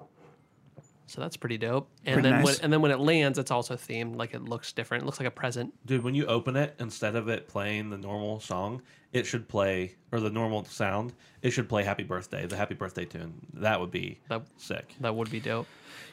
So 1.08 1.20
that's 1.20 1.36
pretty 1.36 1.56
dope. 1.58 1.88
And 2.04 2.14
Pretty 2.14 2.28
then 2.28 2.42
when, 2.42 2.54
and 2.62 2.72
then 2.72 2.82
when 2.82 2.90
it 2.90 3.00
lands, 3.00 3.38
it's 3.38 3.50
also 3.50 3.74
themed. 3.76 4.16
Like 4.16 4.34
it 4.34 4.42
looks 4.42 4.72
different. 4.72 5.02
It 5.02 5.06
looks 5.06 5.18
like 5.18 5.26
a 5.26 5.30
present. 5.30 5.72
Dude, 5.86 6.04
when 6.04 6.14
you 6.14 6.26
open 6.26 6.54
it, 6.54 6.74
instead 6.78 7.16
of 7.16 7.28
it 7.28 7.48
playing 7.48 7.90
the 7.90 7.96
normal 7.98 8.40
song, 8.40 8.82
it 9.12 9.24
should 9.26 9.48
play 9.48 9.94
or 10.12 10.20
the 10.20 10.28
normal 10.30 10.64
sound. 10.66 11.14
It 11.42 11.50
should 11.50 11.68
play 11.68 11.82
"Happy 11.82 12.02
Birthday," 12.04 12.46
the 12.46 12.56
Happy 12.56 12.74
Birthday 12.74 13.06
tune. 13.06 13.34
That 13.54 13.80
would 13.80 13.90
be 13.90 14.20
That 14.28 14.42
sick. 14.58 14.94
that 15.00 15.14
would 15.14 15.30
be 15.30 15.40
dope. 15.40 15.66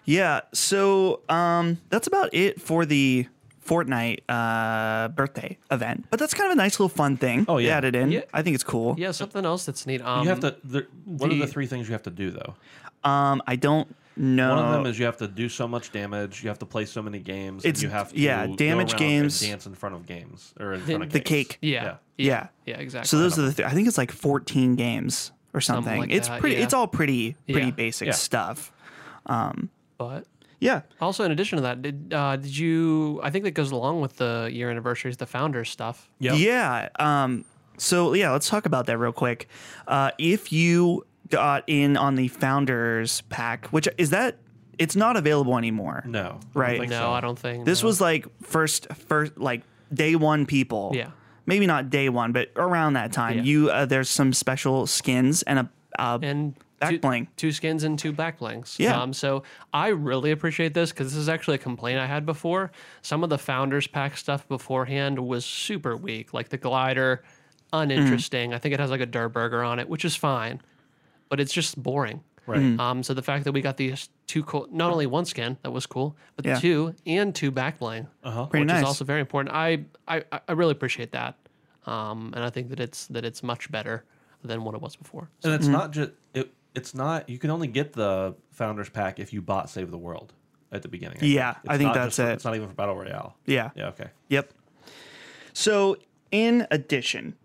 yeah. 0.06 0.42
So, 0.54 1.20
um, 1.30 1.78
that's 1.90 2.08
about 2.08 2.30
it 2.34 2.62
for 2.62 2.86
the 2.86 3.28
Fortnite 3.66 4.20
uh, 4.30 5.08
birthday 5.10 5.58
event. 5.72 6.06
But 6.10 6.20
that's 6.20 6.34
kind 6.36 6.48
of 6.52 6.54
a 6.54 6.56
nice 6.56 6.80
little 6.80 6.88
fun 6.96 7.18
thing. 7.18 7.46
Oh, 7.50 7.58
they 7.58 7.66
yeah. 7.66 7.78
added 7.78 7.96
in. 7.96 8.12
Yeah. 8.12 8.22
I 8.34 8.44
think 8.44 8.54
it's 8.54 8.64
cool. 8.64 8.96
Yeah, 8.98 9.12
something 9.12 9.44
else 9.44 9.66
that's 9.66 9.86
neat. 9.88 10.02
Um, 10.02 10.24
You 10.24 10.30
have 10.30 10.40
to. 10.42 10.56
There, 10.64 10.88
what 11.06 11.32
are 11.32 11.34
the- 11.34 11.42
the 11.42 11.48
three 11.48 11.66
things 11.66 11.88
you 11.88 11.94
have 11.94 12.04
to 12.04 12.12
do 12.12 12.32
though? 12.32 12.56
Um, 13.04 13.42
I 13.48 13.56
don't 13.56 13.94
know. 14.18 14.56
One 14.56 14.66
of 14.66 14.72
them 14.72 14.86
is 14.86 14.98
you 15.00 15.06
have 15.06 15.18
to 15.18 15.28
do 15.28 15.50
so 15.50 15.68
much 15.68 15.92
damage. 15.92 16.44
You 16.44 16.50
have 16.50 16.60
to 16.60 16.66
play 16.66 16.86
so 16.86 17.02
many 17.02 17.20
games. 17.20 17.66
It's- 17.66 17.82
and 17.82 17.84
you 17.84 17.90
have 17.90 18.12
to 18.14 18.20
yeah, 18.20 18.48
damage 18.56 18.94
around 18.94 19.00
games. 19.00 19.42
And 19.42 19.52
dance 19.52 19.66
in 19.66 19.76
front 19.76 19.96
of 19.96 20.06
games 20.06 20.54
or 20.60 20.74
in 20.74 20.82
front 20.82 21.04
of 21.04 21.12
the 21.12 21.20
cakes. 21.20 21.50
cake. 21.52 21.58
Yeah. 21.62 21.98
Yeah. 22.18 22.48
Yeah, 22.66 22.78
exactly. 22.78 23.08
So 23.08 23.18
those 23.20 23.38
are 23.38 23.44
the. 23.44 23.54
Th- 23.54 23.68
I 23.68 23.72
think 23.72 23.88
it's 23.88 23.98
like 23.98 24.12
14 24.12 24.76
games 24.76 25.32
or 25.54 25.62
something. 25.62 26.00
like 26.00 26.12
it's 26.12 26.28
that, 26.28 26.40
pretty. 26.42 26.56
yeah. 26.58 26.64
It's 26.64 26.74
all 26.74 26.88
pretty 26.88 27.36
pretty 27.50 27.68
Yeah. 27.68 27.72
basic 27.72 28.06
Yeah. 28.08 28.14
stuff. 28.14 28.72
but 29.98 30.26
Yeah. 30.60 30.82
also 31.02 31.24
in 31.24 31.32
addition 31.32 31.58
to 31.58 31.62
that, 31.64 31.82
did 31.82 32.14
uh, 32.14 32.36
did 32.38 32.56
you? 32.58 33.20
I 33.24 33.30
think 33.30 33.44
that 33.46 33.52
goes 33.52 33.72
along 33.72 34.02
with 34.02 34.18
the 34.18 34.50
year 34.52 34.70
anniversaries, 34.70 35.18
the 35.18 35.26
founders 35.26 35.70
stuff. 35.70 36.10
Yep. 36.20 36.36
Yeah. 36.38 36.90
Um. 37.00 37.46
So 37.78 38.14
yeah, 38.14 38.32
let's 38.32 38.48
talk 38.50 38.66
about 38.66 38.86
that 38.86 38.98
real 38.98 39.12
quick. 39.12 39.50
Uh, 39.88 40.12
if 40.18 40.52
you 40.54 41.06
got 41.30 41.64
in 41.68 41.98
on 41.98 42.16
the 42.16 42.28
founders 42.28 43.22
pack, 43.30 43.68
which 43.68 43.88
is 43.98 44.10
that, 44.12 44.38
it's 44.78 44.96
not 44.96 45.16
available 45.16 45.58
anymore. 45.58 46.04
No. 46.06 46.40
Right. 46.54 46.82
No, 46.82 47.00
so. 47.00 47.12
I 47.12 47.22
don't 47.22 47.40
think 47.40 47.64
This 47.66 47.82
no. 47.82 47.88
was 47.88 48.02
like 48.02 48.28
first 48.44 48.88
first 48.94 49.38
like 49.38 49.64
day 49.94 50.16
one 50.18 50.46
people. 50.46 50.92
Yeah. 50.94 51.12
Maybe 51.46 51.66
not 51.66 51.90
day 51.90 52.10
one, 52.10 52.34
but 52.34 52.50
around 52.58 52.94
that 52.94 53.14
time, 53.14 53.38
Yeah. 53.38 53.44
you 53.44 53.70
uh, 53.70 53.86
there's 53.86 54.10
some 54.10 54.34
special 54.34 54.86
skins 54.86 55.44
and 55.44 55.60
a 55.60 55.70
uh, 55.98 56.20
and 56.22 56.56
back 56.80 56.90
two, 56.90 57.00
bling. 57.00 57.28
two 57.38 57.54
skins 57.54 57.86
and 57.86 57.98
two 57.98 58.12
back 58.12 58.40
blings. 58.40 58.76
Yeah. 58.78 59.02
Um, 59.02 59.14
so 59.14 59.44
I 59.74 59.88
really 59.90 60.32
appreciate 60.32 60.74
this 60.74 60.92
because 60.92 61.14
this 61.14 61.20
is 61.22 61.30
actually 61.30 61.56
a 61.56 61.60
complaint 61.60 62.00
I 62.00 62.06
had 62.06 62.26
before. 62.26 62.70
Some 63.02 63.24
of 63.24 63.30
the 63.30 63.38
founders 63.38 63.88
pack 63.88 64.18
stuff 64.18 64.46
beforehand 64.50 65.20
was 65.26 65.46
super 65.46 65.96
weak, 65.96 66.34
like 66.34 66.50
the 66.50 66.58
glider, 66.58 67.24
uninteresting. 67.72 68.54
I 68.54 68.58
think 68.58 68.74
it 68.74 68.80
has 68.82 68.90
like 68.90 69.02
a 69.02 69.06
Durrr 69.06 69.30
Burger 69.30 69.64
on 69.64 69.80
it, 69.80 69.88
which 69.88 70.04
is 70.06 70.16
fine, 70.18 70.62
but 71.30 71.40
it's 71.40 71.54
just 71.54 71.82
boring. 71.82 72.24
Right. 72.48 72.60
Mm. 72.60 72.80
Um, 72.80 73.04
so 73.04 73.16
the 73.16 73.24
fact 73.24 73.44
that 73.46 73.54
we 73.54 73.62
got 73.62 73.76
these 73.78 74.08
two 74.28 74.44
cool, 74.44 74.68
not 74.72 74.92
only 74.92 75.08
one 75.08 75.26
skin 75.26 75.58
that 75.64 75.72
was 75.72 75.88
cool, 75.88 76.16
but 76.36 76.46
Yeah. 76.46 76.60
two 76.60 76.94
and 77.08 77.34
two 77.34 77.50
back 77.50 77.80
bling, 77.80 78.08
Uh-huh. 78.24 78.46
Which 78.52 78.66
nice. 78.68 78.82
is 78.82 78.84
also 78.86 79.04
very 79.04 79.20
important. 79.22 79.56
I, 79.56 79.86
I 80.08 80.24
I 80.48 80.52
really 80.52 80.74
appreciate 80.74 81.12
that, 81.14 81.36
um, 81.88 82.34
and 82.36 82.44
I 82.46 82.52
think 82.52 82.70
that 82.70 82.80
it's 82.80 83.08
that 83.08 83.26
it's 83.26 83.42
much 83.42 83.72
better 83.72 84.04
than 84.44 84.64
what 84.64 84.76
it 84.76 84.82
was 84.82 84.96
before. 84.96 85.30
And 85.44 85.54
Mm-hmm. 85.54 85.60
it's 85.60 85.68
not 85.68 85.92
just 85.92 86.12
it. 86.36 86.54
It's 86.76 86.94
not. 86.94 87.28
You 87.30 87.40
can 87.40 87.50
only 87.50 87.68
get 87.68 87.94
the 87.94 88.36
founders 88.52 88.90
pack 88.90 89.18
if 89.20 89.34
you 89.34 89.42
bought 89.42 89.70
Save 89.70 89.90
the 89.90 89.98
World 89.98 90.34
at 90.72 90.82
the 90.84 90.88
beginning. 90.88 91.18
Yeah, 91.22 91.54
think. 91.54 91.66
I 91.74 91.78
think 91.80 91.94
that's 91.96 92.18
for- 92.18 92.30
it. 92.30 92.34
It's 92.34 92.46
not 92.46 92.54
even 92.56 92.68
for 92.68 92.76
battle 92.76 92.96
royale. 92.96 93.38
yeah. 93.48 93.72
Yeah. 93.76 93.88
Okay. 93.88 94.10
Yep. 94.30 94.52
So, 95.54 95.96
in 96.32 96.68
addition, 96.70 97.36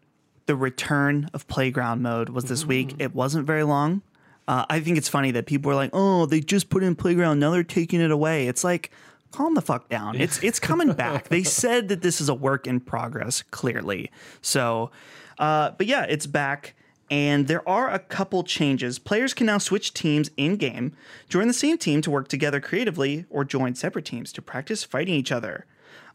the 0.50 0.56
return 0.56 1.30
of 1.32 1.46
playground 1.46 2.02
mode 2.02 2.30
was 2.30 2.46
this 2.46 2.66
week. 2.66 2.96
It 2.98 3.14
wasn't 3.14 3.46
very 3.46 3.62
long. 3.62 4.02
Uh, 4.48 4.64
I 4.68 4.80
think 4.80 4.98
it's 4.98 5.08
funny 5.08 5.30
that 5.30 5.46
people 5.46 5.70
are 5.70 5.76
like, 5.76 5.90
"Oh, 5.92 6.26
they 6.26 6.40
just 6.40 6.70
put 6.70 6.82
in 6.82 6.96
playground, 6.96 7.38
now 7.38 7.52
they're 7.52 7.62
taking 7.62 8.00
it 8.00 8.10
away." 8.10 8.48
It's 8.48 8.64
like, 8.64 8.90
calm 9.30 9.54
the 9.54 9.62
fuck 9.62 9.88
down. 9.88 10.16
It's 10.16 10.42
it's 10.42 10.58
coming 10.58 10.92
back. 10.92 11.28
They 11.28 11.44
said 11.62 11.86
that 11.86 12.02
this 12.02 12.20
is 12.20 12.28
a 12.28 12.34
work 12.34 12.66
in 12.66 12.80
progress, 12.80 13.44
clearly. 13.52 14.10
So, 14.42 14.90
uh, 15.38 15.70
but 15.78 15.86
yeah, 15.86 16.02
it's 16.02 16.26
back. 16.26 16.74
And 17.12 17.46
there 17.46 17.68
are 17.68 17.88
a 17.88 18.00
couple 18.00 18.42
changes. 18.42 18.98
Players 18.98 19.32
can 19.32 19.46
now 19.46 19.58
switch 19.58 19.94
teams 19.94 20.32
in 20.36 20.56
game, 20.56 20.96
join 21.28 21.46
the 21.46 21.54
same 21.54 21.78
team 21.78 22.02
to 22.02 22.10
work 22.10 22.26
together 22.26 22.58
creatively, 22.58 23.24
or 23.30 23.44
join 23.44 23.76
separate 23.76 24.04
teams 24.04 24.32
to 24.32 24.42
practice 24.42 24.82
fighting 24.82 25.14
each 25.14 25.30
other. 25.30 25.64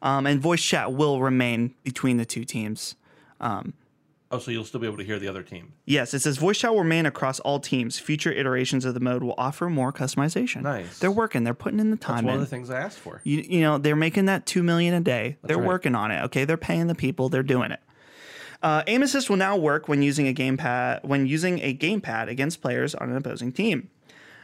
Um, 0.01 0.27
and 0.27 0.41
voice 0.41 0.61
chat 0.61 0.91
will 0.91 1.21
remain 1.21 1.73
between 1.85 2.17
the 2.17 2.25
two 2.25 2.43
teams. 2.43 2.95
Oh, 4.35 4.39
so 4.39 4.51
you'll 4.51 4.65
still 4.65 4.81
be 4.81 4.87
able 4.87 4.97
to 4.97 5.03
hear 5.03 5.17
the 5.17 5.27
other 5.29 5.43
team. 5.43 5.73
Yes, 5.85 6.13
it 6.13 6.19
says 6.19 6.37
voice 6.37 6.57
chat 6.59 6.71
will 6.71 6.79
remain 6.79 7.05
across 7.05 7.39
all 7.39 7.59
teams. 7.59 7.97
Future 7.97 8.31
iterations 8.31 8.83
of 8.83 8.93
the 8.93 8.99
mode 8.99 9.23
will 9.23 9.35
offer 9.37 9.69
more 9.69 9.93
customization. 9.93 10.61
Nice. 10.63 10.99
They're 10.99 11.09
working. 11.11 11.45
They're 11.45 11.53
putting 11.53 11.79
in 11.79 11.89
the 11.89 11.95
That's 11.95 12.05
time 12.05 12.25
one 12.25 12.33
in. 12.35 12.41
of 12.41 12.45
the 12.45 12.49
things 12.49 12.69
I 12.69 12.79
asked 12.81 12.99
for. 12.99 13.21
you, 13.23 13.37
you 13.37 13.61
know 13.61 13.77
they're 13.77 13.95
making 13.95 14.25
that 14.25 14.45
two 14.45 14.61
million 14.61 14.93
a 14.93 14.99
day. 14.99 15.37
they're 15.43 15.57
right. 15.57 15.65
working 15.67 15.95
on 15.95 16.11
it. 16.11 16.23
Okay, 16.25 16.43
they're 16.43 16.57
paying 16.57 16.87
the 16.87 16.95
people. 16.95 17.29
They're 17.29 17.43
doing 17.43 17.71
it. 17.71 17.79
Uh, 18.61 18.83
aim 18.87 19.03
assist 19.03 19.29
will 19.29 19.37
now 19.37 19.55
work 19.55 19.87
when 19.87 20.01
using 20.01 20.27
a 20.27 20.33
gamepad 20.33 21.03
when 21.05 21.27
using 21.27 21.59
a 21.59 21.73
gamepad 21.75 22.27
against 22.27 22.61
players 22.61 22.93
on 22.95 23.09
an 23.09 23.15
opposing 23.15 23.51
team. 23.51 23.89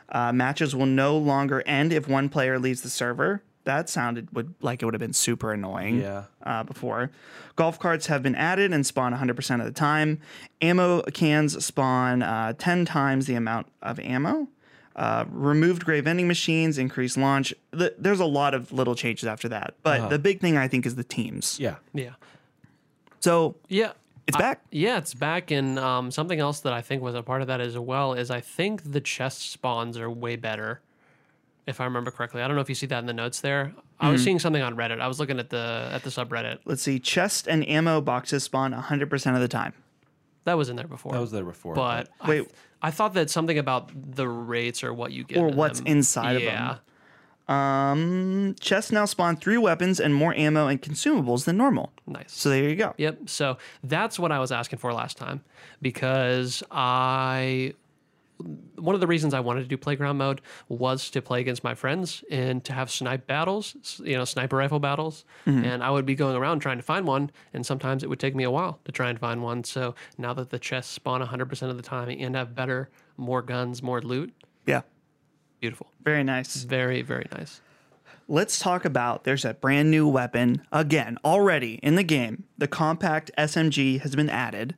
Uh, 0.10 0.32
matches 0.32 0.75
will 0.75 0.86
no 0.86 1.17
longer 1.17 1.63
end 1.65 1.91
if 1.91 2.08
one 2.08 2.30
player 2.30 2.60
leaves 2.60 2.82
the 2.82 2.89
server. 2.89 3.41
That 3.63 3.89
sounded 3.89 4.28
would 4.34 4.54
like 4.62 4.82
it 4.82 4.86
would 4.86 4.93
have 4.95 5.00
been 5.02 5.13
super 5.13 5.54
annoying. 5.54 6.00
Yeah. 6.02 6.24
Uh, 6.43 6.63
before, 6.63 7.12
golf 7.56 7.78
carts 7.80 8.08
have 8.08 8.24
been 8.24 8.34
added 8.36 8.74
and 8.74 8.86
spawn 8.86 9.13
100% 9.13 9.60
of 9.60 9.65
the 9.65 9.71
time. 9.71 10.19
Ammo 10.62 11.02
cans 11.04 11.63
spawn 11.63 12.24
uh, 12.24 12.54
10 12.58 12.86
times 12.86 13.28
the 13.28 13.36
amount 13.36 13.67
of 13.82 14.00
ammo. 14.00 14.47
Uh, 14.95 15.26
removed 15.30 15.86
gray 15.86 16.02
vending 16.02 16.28
machines, 16.28 16.78
increased 16.78 17.17
launch. 17.17 17.54
The, 17.71 17.93
there's 17.97 18.19
a 18.19 18.26
lot 18.26 18.54
of 18.54 18.71
little 18.74 18.95
changes 18.95 19.26
after 19.28 19.47
that, 19.50 19.76
but 19.84 20.10
the 20.10 20.19
big 20.19 20.41
thing 20.41 20.58
I 20.58 20.67
think 20.67 20.86
is 20.86 20.95
the 20.95 21.04
teams. 21.04 21.60
Yeah. 21.60 21.76
Yeah. 21.93 22.12
So 23.19 23.56
Yeah. 23.69 23.91
it's 24.28 24.36
I- 24.38 24.39
back. 24.39 24.62
yeah, 24.71 24.97
it's 24.97 25.13
back. 25.13 25.52
And 25.52 25.78
um, 25.80 26.12
something 26.12 26.39
else 26.39 26.60
that 26.62 26.74
I 26.74 26.82
think 26.82 27.02
was 27.02 27.15
a 27.15 27.24
part 27.24 27.41
of 27.41 27.47
that 27.47 27.62
as 27.62 27.78
well 27.78 28.13
is 28.13 28.30
I 28.32 28.41
think 28.41 28.91
the 28.91 29.02
chest 29.02 29.52
spawns 29.52 29.97
are 29.97 30.10
way 30.10 30.36
better, 30.36 30.82
if 31.67 31.80
I 31.80 31.86
remember 31.86 32.12
correctly. 32.12 32.41
I 32.41 32.47
don't 32.47 32.56
know 32.56 32.62
if 32.62 32.69
you 32.69 32.76
see 32.76 32.88
that 32.88 33.00
in 33.00 33.06
the 33.06 33.13
notes 33.13 33.41
there. 33.41 33.74
I 34.00 34.06
Mm-hmm. 34.06 34.12
was 34.13 34.24
seeing 34.24 34.39
something 34.39 34.62
on 34.63 34.76
Reddit. 34.76 35.00
I 35.00 35.08
was 35.08 35.19
looking 35.19 35.38
at 35.39 35.50
the 35.52 35.89
at 35.91 36.04
the 36.04 36.10
subreddit. 36.10 36.60
Let's 36.65 36.82
see. 36.82 36.97
Chest 37.00 37.47
and 37.47 37.67
ammo 37.69 38.02
boxes 38.02 38.43
spawn 38.43 38.74
100% 38.74 39.36
of 39.36 39.41
the 39.41 39.47
time. 39.47 39.74
That 40.45 40.58
was 40.58 40.69
in 40.69 40.76
there 40.76 40.88
before. 40.88 41.12
That 41.12 41.21
was 41.21 41.32
there 41.32 41.43
before. 41.43 41.76
but 41.76 42.10
I, 42.19 42.28
Wait. 42.30 42.39
th- 42.41 42.50
I 42.82 42.89
thought 42.89 43.13
that 43.13 43.30
something 43.30 43.60
about 43.60 43.91
the 44.15 44.28
rates 44.28 44.84
or 44.84 44.91
what 44.91 45.12
you 45.12 45.24
get 45.24 45.38
Or 45.38 45.50
what's 45.50 45.80
them. 45.80 45.88
inside 45.88 46.36
of 46.38 46.41
them. 46.41 46.52
yeah. 46.52 46.78
Um, 47.47 48.56
chests 48.60 48.91
now 48.91 49.06
spawn 49.06 49.36
three 49.36 49.58
weapons 49.58 50.00
and 50.00 50.15
more 50.15 50.34
ammo 50.36 50.67
and 50.67 50.82
consumables 50.82 51.43
than 51.45 51.58
normal. 51.58 51.91
Nice. 52.08 52.32
So 52.32 52.50
there 52.50 52.67
you 52.69 52.76
go. 52.76 52.93
Yep. 52.97 53.30
So 53.30 53.58
that's 53.84 54.17
what 54.17 54.32
I 54.32 54.39
was 54.39 54.52
asking 54.52 54.80
for 54.80 54.93
last 54.93 55.17
time 55.17 55.43
because 55.82 56.63
I 56.71 57.74
one 58.75 58.95
of 58.95 59.01
the 59.01 59.08
reasons 59.08 59.34
I 59.34 59.39
wanted 59.39 59.62
to 59.62 59.67
do 59.67 59.77
playground 59.77 60.17
mode 60.17 60.41
was 60.69 61.10
to 61.12 61.21
play 61.21 61.39
against 61.41 61.63
my 61.63 61.73
friends 61.75 62.23
and 62.30 62.63
to 62.65 62.73
have 62.73 62.89
snipe 62.91 63.27
battles, 63.27 64.01
you 64.04 64.15
know, 64.15 64.25
sniper 64.25 64.58
rifle 64.58 64.80
battles. 64.80 65.25
Mm-hmm. 65.45 65.63
And 65.65 65.84
I 65.84 65.89
would 65.91 66.06
be 66.06 66.15
going 66.15 66.36
around 66.36 66.60
trying 66.60 66.77
to 66.77 66.84
find 66.84 67.06
one, 67.06 67.32
and 67.54 67.65
sometimes 67.65 68.04
it 68.04 68.10
would 68.10 68.19
take 68.19 68.36
me 68.36 68.43
a 68.43 68.51
while 68.51 68.80
to 68.86 68.91
try 68.91 69.10
and 69.10 69.19
find 69.19 69.41
one. 69.43 69.63
So 69.63 69.95
now 70.17 70.34
that 70.34 70.49
the 70.49 70.60
chests 70.60 70.91
spawn 70.91 71.21
100% 71.21 71.69
of 71.69 71.77
the 71.77 71.84
time 71.84 72.10
and 72.10 72.36
have 72.36 72.56
better, 72.56 72.89
more 73.17 73.41
guns, 73.41 73.82
more 73.84 74.01
loot, 74.01 74.34
Yeah. 74.65 74.82
beautiful. 75.60 75.88
Very 76.04 76.23
nice. 76.23 76.63
Very, 76.63 77.01
very 77.01 77.27
nice. 77.32 77.62
Let's 78.27 78.60
talk 78.60 78.86
about 78.86 79.25
there's 79.25 79.43
a 79.43 79.56
brand 79.56 79.91
new 79.91 80.08
weapon 80.08 80.62
again 80.71 81.17
already 81.25 81.75
in 81.84 81.95
the 81.95 82.04
game. 82.04 82.45
The 82.58 82.67
compact 82.67 83.30
SMG 83.38 83.99
has 84.01 84.15
been 84.15 84.30
added. 84.30 84.75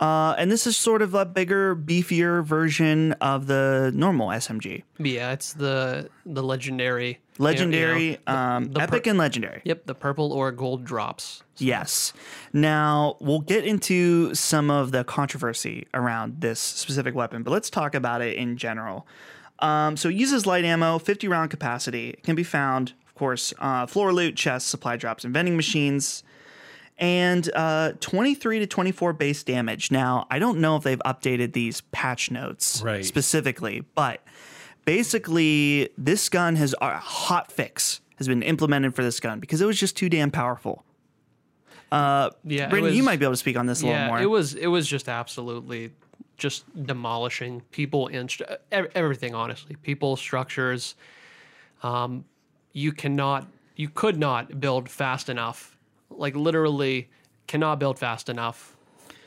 Uh, 0.00 0.34
and 0.38 0.50
this 0.50 0.66
is 0.66 0.78
sort 0.78 1.02
of 1.02 1.12
a 1.14 1.26
bigger, 1.26 1.76
beefier 1.76 2.42
version 2.42 3.12
of 3.20 3.46
the 3.46 3.92
normal 3.94 4.28
SMG. 4.28 4.82
Yeah, 4.98 5.32
it's 5.32 5.52
the 5.52 6.08
the 6.24 6.42
legendary, 6.42 7.18
Legendary, 7.38 8.02
you 8.12 8.18
know, 8.26 8.34
um, 8.34 8.72
the 8.72 8.80
epic, 8.80 9.04
per- 9.04 9.10
and 9.10 9.18
legendary. 9.18 9.60
Yep, 9.64 9.84
the 9.86 9.94
purple 9.94 10.32
or 10.32 10.52
gold 10.52 10.84
drops. 10.84 11.42
Yes. 11.58 12.14
Now, 12.54 13.16
we'll 13.20 13.40
get 13.40 13.66
into 13.66 14.34
some 14.34 14.70
of 14.70 14.90
the 14.92 15.04
controversy 15.04 15.86
around 15.92 16.40
this 16.40 16.60
specific 16.60 17.14
weapon, 17.14 17.42
but 17.42 17.50
let's 17.50 17.68
talk 17.68 17.94
about 17.94 18.22
it 18.22 18.36
in 18.36 18.56
general. 18.56 19.06
Um, 19.58 19.98
so, 19.98 20.08
it 20.08 20.14
uses 20.14 20.46
light 20.46 20.64
ammo, 20.64 20.98
50 20.98 21.28
round 21.28 21.50
capacity. 21.50 22.10
It 22.10 22.22
can 22.22 22.34
be 22.36 22.42
found, 22.44 22.94
of 23.06 23.14
course, 23.14 23.52
uh, 23.58 23.84
floor 23.86 24.14
loot, 24.14 24.34
chests, 24.36 24.68
supply 24.68 24.96
drops, 24.96 25.24
and 25.24 25.34
vending 25.34 25.56
machines. 25.56 26.22
And 27.00 27.50
uh, 27.54 27.92
23 28.00 28.58
to 28.60 28.66
24 28.66 29.14
base 29.14 29.42
damage. 29.42 29.90
Now, 29.90 30.26
I 30.30 30.38
don't 30.38 30.60
know 30.60 30.76
if 30.76 30.82
they've 30.82 31.00
updated 31.06 31.54
these 31.54 31.80
patch 31.92 32.30
notes 32.30 32.82
Right. 32.82 33.04
specifically, 33.04 33.84
but 33.94 34.22
basically, 34.84 35.88
this 35.96 36.28
gun 36.28 36.56
has 36.56 36.74
a 36.80 36.98
hot 36.98 37.50
fix 37.50 38.00
has 38.18 38.28
been 38.28 38.42
implemented 38.42 38.94
for 38.94 39.02
this 39.02 39.18
gun 39.18 39.40
because 39.40 39.62
it 39.62 39.64
was 39.64 39.80
just 39.80 39.96
too 39.96 40.10
damn 40.10 40.30
powerful. 40.30 40.84
Yeah, 41.90 42.28
it 42.44 42.70
Brandon, 42.70 42.94
you 42.94 43.02
might 43.02 43.18
be 43.18 43.24
able 43.24 43.32
to 43.32 43.38
speak 43.38 43.56
on 43.56 43.64
this 43.66 43.82
a 43.82 43.86
little 43.86 44.04
more. 44.06 44.20
it 44.20 44.26
was 44.26 44.54
it 44.54 44.66
was 44.68 44.86
just 44.86 45.08
absolutely 45.08 45.92
just 46.36 46.64
demolishing 46.86 47.62
people 47.70 48.08
and 48.08 48.30
everything. 48.70 49.34
Honestly, 49.34 49.76
people, 49.82 50.16
structures. 50.16 50.94
Um, 51.82 52.24
you 52.72 52.92
cannot, 52.92 53.46
you 53.74 53.88
could 53.88 54.18
not 54.18 54.60
build 54.60 54.88
fast 54.88 55.28
enough. 55.28 55.76
Like 56.10 56.34
literally, 56.36 57.08
cannot 57.46 57.78
build 57.78 57.98
fast 57.98 58.28
enough, 58.28 58.76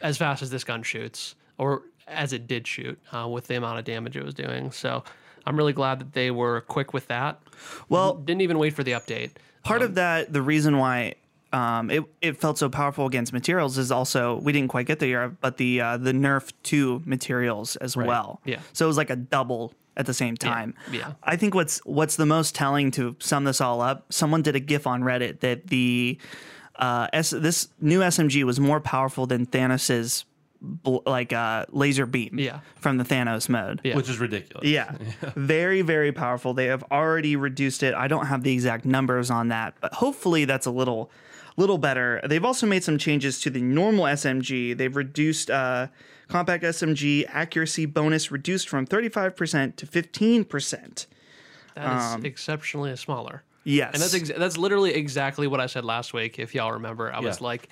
as 0.01 0.17
fast 0.17 0.43
as 0.43 0.49
this 0.49 0.63
gun 0.63 0.83
shoots, 0.83 1.35
or 1.57 1.83
as 2.07 2.33
it 2.33 2.47
did 2.47 2.67
shoot, 2.67 2.99
uh, 3.11 3.27
with 3.27 3.47
the 3.47 3.55
amount 3.55 3.79
of 3.79 3.85
damage 3.85 4.15
it 4.17 4.23
was 4.23 4.33
doing. 4.33 4.71
So. 4.71 5.03
I'm 5.45 5.57
really 5.57 5.73
glad 5.73 5.99
that 5.99 6.13
they 6.13 6.31
were 6.31 6.61
quick 6.61 6.93
with 6.93 7.07
that. 7.07 7.41
well, 7.89 8.13
Didn't 8.13 8.39
even 8.39 8.57
wait 8.59 8.73
for 8.73 8.81
the 8.81 8.93
update. 8.93 9.31
part 9.63 9.81
of 9.81 9.95
that, 9.95 10.31
the 10.31 10.41
reason 10.41 10.77
why 10.77 11.15
um, 11.51 11.91
it, 11.91 12.03
it 12.21 12.37
felt 12.37 12.57
so 12.57 12.69
powerful 12.69 13.05
against 13.05 13.33
materials 13.33 13.77
is 13.77 13.91
also 13.91 14.39
we 14.39 14.51
didn't 14.53 14.69
quite 14.69 14.87
get 14.87 14.99
there, 14.99 15.27
but 15.29 15.57
the 15.57 15.81
uh, 15.81 15.97
the 15.97 16.13
nerf 16.13 16.53
to 16.63 17.01
materials 17.05 17.75
as 17.75 17.97
well. 17.97 18.41
Yeah. 18.45 18.59
So 18.71 18.85
it 18.85 18.87
was 18.87 18.95
like 18.95 19.09
a 19.09 19.17
double 19.17 19.73
at 19.97 20.05
the 20.05 20.13
same 20.13 20.35
time. 20.37 20.75
yeah. 20.91 21.13
I 21.21 21.35
think 21.35 21.53
what's 21.53 21.79
what's 21.85 22.15
the 22.15 22.25
most 22.25 22.55
telling 22.55 22.89
to 22.91 23.15
sum 23.19 23.43
this 23.43 23.59
all 23.61 23.81
up. 23.81 24.11
Someone 24.13 24.41
did 24.41 24.55
a 24.55 24.59
GIF 24.59 24.87
on 24.87 25.03
Reddit 25.03 25.41
that 25.41 25.67
the 25.67 26.17
uh, 26.77 27.07
S, 27.13 27.29
this 27.31 27.69
new 27.79 27.99
SMG 27.99 28.43
was 28.43 28.59
more 28.59 28.79
powerful 28.79 29.25
than 29.27 29.45
Thanos's 29.45 30.25
bl- 30.61 30.97
like 31.05 31.31
uh, 31.33 31.65
laser 31.69 32.05
beam. 32.05 32.39
Yeah. 32.39 32.59
From 32.75 32.97
the 32.97 33.03
Thanos 33.03 33.49
mode. 33.49 33.81
Yeah. 33.83 33.95
which 33.95 34.09
is 34.09 34.19
ridiculous. 34.19 34.67
Yeah. 34.67 34.95
very, 35.35 35.81
very 35.81 36.11
powerful. 36.11 36.53
They 36.53 36.65
have 36.65 36.83
already 36.91 37.35
reduced 37.35 37.83
it. 37.83 37.93
I 37.93 38.07
don't 38.07 38.25
have 38.27 38.43
the 38.43 38.51
exact 38.53 38.85
numbers 38.85 39.29
on 39.29 39.49
that, 39.49 39.75
but 39.81 39.93
hopefully 39.93 40.45
that's 40.45 40.65
a 40.65 40.71
little 40.71 41.11
little 41.55 41.77
better. 41.77 42.19
They've 42.27 42.43
also 42.43 42.65
made 42.65 42.83
some 42.83 42.97
changes 42.97 43.39
to 43.41 43.51
the 43.51 43.61
normal 43.61 44.05
SMG. 44.05 44.75
They've 44.75 44.95
reduced 44.95 45.51
uh, 45.51 45.87
compact 46.27 46.63
SMG 46.63 47.25
accuracy 47.29 47.85
bonus 47.85 48.31
reduced 48.31 48.67
from 48.67 48.87
35% 48.87 49.75
to 49.75 49.85
15%. 49.85 51.05
That 51.75 52.17
is 52.19 52.23
exceptionally 52.25 52.95
smaller. 52.95 53.43
Yes. 53.63 53.91
And 53.93 54.01
that's 54.01 54.13
ex- 54.13 54.31
that's 54.37 54.57
literally 54.57 54.93
exactly 54.93 55.47
what 55.47 55.59
I 55.59 55.67
said 55.67 55.85
last 55.85 56.13
week. 56.13 56.39
If 56.39 56.53
y'all 56.55 56.73
remember, 56.73 57.13
I 57.13 57.19
was 57.19 57.39
Yeah. 57.39 57.47
like, 57.47 57.69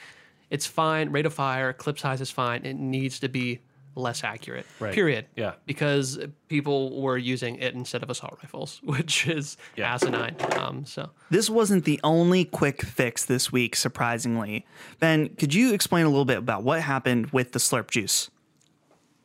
"It's 0.50 0.66
fine. 0.66 1.12
Rate 1.12 1.26
of 1.26 1.34
fire, 1.34 1.74
clip 1.74 2.00
size 2.00 2.22
is 2.22 2.32
fine. 2.32 2.66
It 2.66 2.76
needs 2.76 3.20
to 3.20 3.30
be 3.30 3.60
less 3.94 4.24
accurate. 4.24 4.66
Right. 4.80 4.94
Period. 4.94 5.26
Yeah. 5.36 5.56
Because 5.66 6.18
people 6.48 7.02
were 7.02 7.18
using 7.18 7.56
it 7.58 7.74
instead 7.74 8.04
of 8.04 8.10
assault 8.10 8.40
rifles, 8.42 8.80
which 8.86 9.28
is 9.28 9.58
Yeah. 9.76 9.94
asinine. 9.94 10.38
Um. 10.58 10.86
So 10.86 11.10
This 11.30 11.50
wasn't 11.50 11.84
the 11.84 12.00
only 12.04 12.46
quick 12.46 12.84
fix 12.84 13.26
this 13.26 13.52
week, 13.52 13.76
surprisingly. 13.76 14.66
Ben, 15.00 15.30
could 15.36 15.54
you 15.54 15.74
explain 15.74 16.06
a 16.06 16.10
little 16.10 16.24
bit 16.24 16.38
about 16.38 16.64
what 16.64 16.80
happened 16.82 17.32
with 17.34 17.52
the 17.52 17.60
slurp 17.60 17.90
juice? 17.92 18.30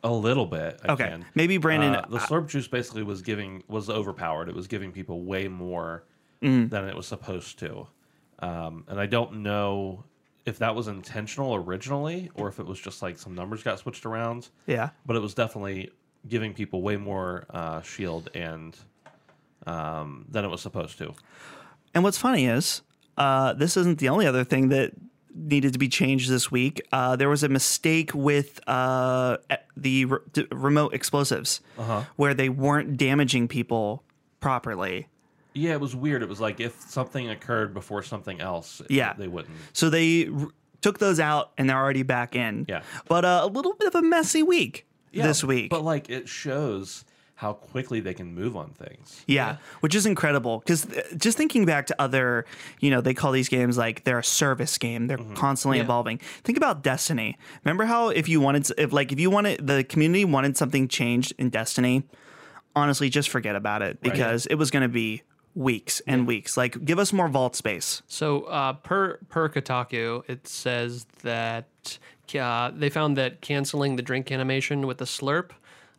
A 0.02 0.12
little 0.12 0.46
bit. 0.46 0.81
I 0.85 0.92
Okay. 0.92 1.09
can. 1.11 1.24
Maybe 1.37 1.59
Brandon- 1.59 1.94
Uh, 1.96 2.07
the 2.09 2.18
slurp 2.18 2.48
juice 2.48 2.66
basically 2.68 3.02
was 3.05 3.22
giving 3.22 3.62
was 3.68 3.88
overpowered. 3.88 4.48
It 4.48 4.55
was 4.57 4.66
giving 4.66 4.90
people 4.90 5.22
way 5.22 5.46
more 5.48 6.05
Mm. 6.42 6.70
than 6.70 6.85
it 6.87 6.94
was 6.94 7.07
supposed 7.07 7.59
to, 7.61 7.87
um, 8.40 8.85
and 8.88 9.01
I 9.01 9.07
don't 9.07 9.37
know 9.42 10.05
if 10.44 10.59
that 10.59 10.75
was 10.75 10.87
intentional 10.87 11.55
originally 11.57 12.31
or 12.35 12.46
if 12.49 12.61
it 12.61 12.66
was 12.66 12.79
just 12.81 13.03
like 13.03 13.18
some 13.18 13.35
numbers 13.35 13.62
got 13.62 13.79
switched 13.81 14.07
around. 14.07 14.49
Yeah. 14.66 14.90
But 15.05 15.16
it 15.16 15.20
was 15.20 15.35
definitely 15.35 15.90
giving 16.29 16.55
people 16.55 16.83
way 16.83 16.96
more 16.96 17.46
uh, 17.51 17.81
shield 17.83 18.29
and 18.35 18.77
um, 19.66 20.25
than 20.29 20.44
it 20.44 20.49
was 20.49 20.61
supposed 20.61 20.99
to. 20.99 21.14
And 21.94 22.05
what's 22.05 22.18
funny 22.18 22.46
is, 22.46 22.83
uh, 23.16 23.55
this 23.55 23.77
isn't 23.77 23.99
the 23.99 24.09
only 24.09 24.27
other 24.27 24.44
thing 24.44 24.68
that 24.68 24.92
needed 25.35 25.72
to 25.72 25.79
be 25.79 25.88
changed 25.88 26.31
this 26.31 26.51
week. 26.51 26.81
Uh, 26.92 27.16
there 27.16 27.29
was 27.29 27.42
a 27.42 27.49
mistake 27.49 28.11
with 28.14 28.61
uh, 28.68 29.38
the 29.77 30.05
re- 30.05 30.18
remote 30.53 30.94
explosives 30.94 31.61
Uh-huh. 31.79 32.05
where 32.16 32.35
they 32.35 32.49
weren't 32.49 32.96
damaging 32.96 33.49
people 33.49 34.05
properly. 34.40 35.09
Yeah, 35.57 35.73
it 35.73 35.81
was 35.81 35.97
weird. 35.97 36.23
It 36.23 36.29
was 36.29 36.40
like 36.40 36.61
if 36.61 36.79
something 36.83 37.29
occurred 37.31 37.75
before 37.75 38.03
something 38.03 38.40
else, 38.40 38.83
Yeah. 38.88 39.14
they 39.14 39.29
wouldn't. 39.29 39.57
So 39.73 39.90
they 39.90 40.29
r- 40.29 40.49
took 40.83 40.99
those 40.99 41.19
out 41.19 41.53
and 41.59 41.69
they're 41.69 41.77
already 41.79 42.03
back 42.03 42.37
in. 42.37 42.66
Yeah. 42.69 42.83
But 43.09 43.25
uh, 43.25 43.40
a 43.42 43.47
little 43.47 43.75
bit 43.75 43.88
of 43.88 43.95
a 43.95 44.03
messy 44.03 44.42
week 44.42 44.87
Yeah, 45.12 45.27
this 45.27 45.42
week. 45.42 45.71
But 45.71 45.83
like 45.83 46.11
it 46.11 46.29
shows 46.29 47.05
how 47.37 47.53
quickly 47.53 48.01
they 48.01 48.14
can 48.14 48.35
move 48.35 48.57
on 48.57 48.71
things. 48.71 49.23
Yeah, 49.27 49.57
which 49.81 49.95
is 49.95 50.07
incredible 50.07 50.61
because 50.61 50.87
just 51.19 51.37
thinking 51.37 51.66
back 51.66 51.87
to 51.88 51.97
other, 52.01 52.47
you 52.81 52.90
know, 52.90 53.03
they 53.03 53.12
call 53.12 53.31
these 53.33 53.51
games 53.51 53.77
like 53.77 54.05
they're 54.05 54.19
a 54.21 54.25
service 54.25 54.79
game. 54.79 55.07
They're 55.07 55.19
constantly 55.35 55.77
Yeah. 55.79 55.85
evolving. 55.85 56.19
Think 56.45 56.57
about 56.57 56.83
Destiny. 56.83 57.37
Remember 57.62 57.85
how 57.85 58.09
if 58.09 58.27
you 58.27 58.40
wanted, 58.40 58.71
if 58.79 58.90
like 58.92 59.12
if 59.12 59.21
you 59.21 59.29
wanted, 59.31 59.66
the 59.66 59.85
community 59.85 60.25
wanted 60.25 60.57
something 60.57 60.88
changed 60.88 61.35
in 61.38 61.51
Destiny, 61.51 62.05
honestly, 62.75 63.11
just 63.11 63.29
forget 63.29 63.55
about 63.57 63.83
it 63.83 64.01
because 64.01 64.47
it 64.47 64.55
was 64.55 64.71
going 64.71 64.83
to 64.83 64.88
be 64.88 65.23
weeks 65.57 66.01
and 66.07 66.27
weeks. 66.27 66.57
Like, 66.57 66.85
give 66.85 66.99
us 67.01 67.12
more 67.12 67.29
vault 67.29 67.57
space. 67.57 68.03
So 68.07 68.42
uh, 68.42 68.75
per 68.75 69.16
per 69.29 69.49
Kotaku, 69.49 70.23
it 70.29 70.47
says 70.47 71.07
that 71.23 71.99
uh, 72.38 72.71
they 72.77 72.90
found 72.90 73.16
that 73.16 73.40
canceling 73.40 73.97
the 73.97 74.03
drink 74.03 74.31
animation 74.31 74.87
with 74.87 74.99
the 74.99 75.05
slurp 75.07 75.51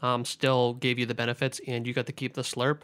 um, 0.01 0.23
still 0.23 0.75
gave 0.75 0.97
you 0.99 1.05
the 1.05 1.15
benefits, 1.15 1.59
and 1.67 1.85
you 1.87 1.93
got 1.93 2.05
to 2.05 2.13
keep 2.13 2.35
the 2.35 2.43
slurp. 2.43 2.81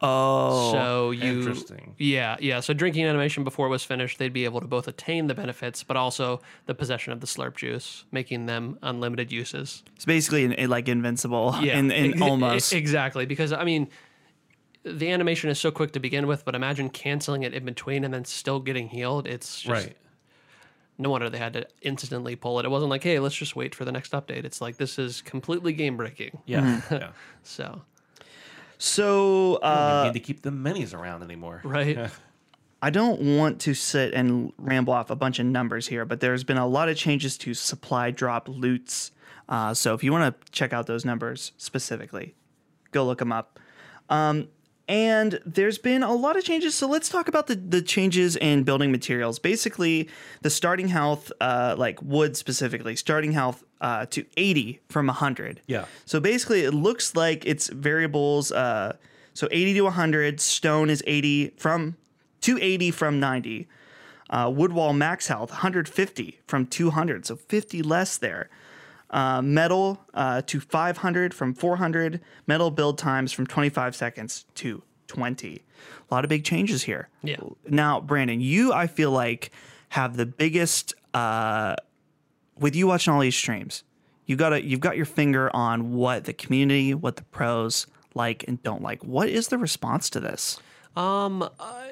Oh, 0.00 0.70
so 0.70 1.10
you, 1.10 1.38
Interesting. 1.40 1.96
yeah, 1.98 2.36
yeah. 2.38 2.60
So 2.60 2.72
drinking 2.72 3.04
animation 3.04 3.42
before 3.42 3.66
it 3.66 3.70
was 3.70 3.82
finished, 3.82 4.18
they'd 4.20 4.32
be 4.32 4.44
able 4.44 4.60
to 4.60 4.66
both 4.68 4.86
attain 4.86 5.26
the 5.26 5.34
benefits, 5.34 5.82
but 5.82 5.96
also 5.96 6.40
the 6.66 6.74
possession 6.74 7.12
of 7.12 7.18
the 7.20 7.26
slurp 7.26 7.56
juice, 7.56 8.04
making 8.12 8.46
them 8.46 8.78
unlimited 8.82 9.32
uses. 9.32 9.82
it's 9.96 10.04
basically 10.04 10.44
an, 10.44 10.70
like 10.70 10.86
invincible 10.88 11.52
Yeah, 11.60 11.78
in, 11.80 11.90
in 11.90 12.22
almost. 12.22 12.72
exactly. 12.72 13.26
Because 13.26 13.52
I 13.52 13.64
mean, 13.64 13.88
the 14.92 15.10
animation 15.10 15.50
is 15.50 15.58
so 15.58 15.70
quick 15.70 15.92
to 15.92 16.00
begin 16.00 16.26
with, 16.26 16.44
but 16.44 16.54
imagine 16.54 16.90
canceling 16.90 17.42
it 17.42 17.54
in 17.54 17.64
between 17.64 18.04
and 18.04 18.12
then 18.12 18.24
still 18.24 18.60
getting 18.60 18.88
healed. 18.88 19.26
It's 19.26 19.62
just 19.62 19.86
right. 19.86 19.96
no 20.98 21.10
wonder 21.10 21.28
they 21.30 21.38
had 21.38 21.54
to 21.54 21.66
instantly 21.82 22.36
pull 22.36 22.58
it. 22.58 22.64
It 22.64 22.70
wasn't 22.70 22.90
like, 22.90 23.02
hey, 23.02 23.18
let's 23.18 23.34
just 23.34 23.56
wait 23.56 23.74
for 23.74 23.84
the 23.84 23.92
next 23.92 24.12
update. 24.12 24.44
It's 24.44 24.60
like 24.60 24.76
this 24.76 24.98
is 24.98 25.22
completely 25.22 25.72
game 25.72 25.96
breaking. 25.96 26.38
Yeah. 26.46 26.60
Mm-hmm. 26.60 26.94
yeah. 26.94 27.10
So 27.42 27.82
so, 28.78 29.54
You 29.54 29.58
uh, 29.58 30.04
don't 30.04 30.14
need 30.14 30.20
to 30.20 30.24
keep 30.24 30.42
the 30.42 30.50
minis 30.50 30.94
around 30.94 31.22
anymore. 31.24 31.60
right, 31.64 32.10
I 32.82 32.90
don't 32.90 33.36
want 33.36 33.60
to 33.62 33.74
sit 33.74 34.14
and 34.14 34.52
ramble 34.56 34.92
off 34.92 35.10
a 35.10 35.16
bunch 35.16 35.40
of 35.40 35.46
numbers 35.46 35.88
here, 35.88 36.04
but 36.04 36.20
there's 36.20 36.44
been 36.44 36.58
a 36.58 36.66
lot 36.66 36.88
of 36.88 36.96
changes 36.96 37.36
to 37.38 37.52
supply 37.52 38.12
drop 38.12 38.48
loots. 38.48 39.10
Uh, 39.48 39.74
so 39.74 39.94
if 39.94 40.04
you 40.04 40.12
want 40.12 40.40
to 40.40 40.52
check 40.52 40.72
out 40.72 40.86
those 40.86 41.04
numbers 41.04 41.50
specifically, 41.56 42.36
go 42.92 43.04
look 43.04 43.18
them 43.18 43.32
up. 43.32 43.58
Um, 44.08 44.46
and 44.88 45.38
there's 45.44 45.76
been 45.76 46.02
a 46.02 46.14
lot 46.14 46.36
of 46.36 46.44
changes. 46.44 46.74
So 46.74 46.88
let's 46.88 47.10
talk 47.10 47.28
about 47.28 47.46
the, 47.46 47.56
the 47.56 47.82
changes 47.82 48.36
in 48.36 48.62
building 48.62 48.90
materials. 48.90 49.38
Basically, 49.38 50.08
the 50.40 50.48
starting 50.48 50.88
health, 50.88 51.30
uh, 51.40 51.74
like 51.78 52.00
wood 52.00 52.36
specifically, 52.36 52.96
starting 52.96 53.32
health 53.32 53.64
uh, 53.82 54.06
to 54.06 54.24
80 54.38 54.80
from 54.88 55.08
100. 55.08 55.60
Yeah. 55.66 55.84
So 56.06 56.20
basically, 56.20 56.62
it 56.62 56.72
looks 56.72 57.14
like 57.14 57.44
it's 57.44 57.68
variables. 57.68 58.50
Uh, 58.50 58.96
so 59.34 59.46
80 59.50 59.74
to 59.74 59.80
100. 59.82 60.40
Stone 60.40 60.88
is 60.88 61.02
80 61.06 61.48
from 61.58 61.96
280 62.40 62.90
from 62.90 63.20
90. 63.20 63.68
Uh, 64.30 64.50
wood 64.54 64.72
wall 64.72 64.92
max 64.92 65.28
health 65.28 65.50
150 65.50 66.40
from 66.46 66.66
200. 66.66 67.26
So 67.26 67.36
50 67.36 67.82
less 67.82 68.16
there. 68.16 68.48
Uh, 69.10 69.40
metal 69.40 69.98
uh, 70.14 70.42
to 70.42 70.60
500 70.60 71.32
from 71.32 71.54
400. 71.54 72.20
Metal 72.46 72.70
build 72.70 72.98
times 72.98 73.32
from 73.32 73.46
25 73.46 73.96
seconds 73.96 74.44
to 74.56 74.82
20. 75.06 75.64
A 76.10 76.14
lot 76.14 76.24
of 76.24 76.28
big 76.28 76.44
changes 76.44 76.82
here. 76.82 77.08
Yeah. 77.22 77.36
Now, 77.66 78.00
Brandon, 78.00 78.40
you 78.40 78.72
I 78.72 78.86
feel 78.86 79.10
like 79.10 79.50
have 79.90 80.16
the 80.16 80.26
biggest 80.26 80.94
uh, 81.14 81.76
with 82.58 82.76
you 82.76 82.86
watching 82.86 83.14
all 83.14 83.20
these 83.20 83.36
streams. 83.36 83.84
You 84.26 84.36
got 84.36 84.50
to 84.50 84.62
you've 84.62 84.80
got 84.80 84.96
your 84.98 85.06
finger 85.06 85.50
on 85.56 85.94
what 85.94 86.24
the 86.24 86.34
community, 86.34 86.92
what 86.92 87.16
the 87.16 87.22
pros 87.24 87.86
like 88.14 88.44
and 88.46 88.62
don't 88.62 88.82
like. 88.82 89.02
What 89.02 89.28
is 89.30 89.48
the 89.48 89.56
response 89.56 90.10
to 90.10 90.20
this? 90.20 90.60
um, 90.96 91.42
uh, 91.42 91.84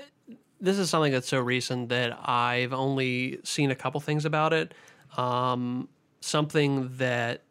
this 0.60 0.78
is 0.78 0.90
something 0.90 1.12
that's 1.12 1.28
so 1.28 1.38
recent 1.40 1.90
that 1.90 2.18
I've 2.28 2.72
only 2.72 3.38
seen 3.44 3.70
a 3.70 3.74
couple 3.74 4.00
things 4.00 4.24
about 4.24 4.52
it. 4.52 4.74
Um, 5.16 5.88
something 6.26 6.90
that 6.96 7.42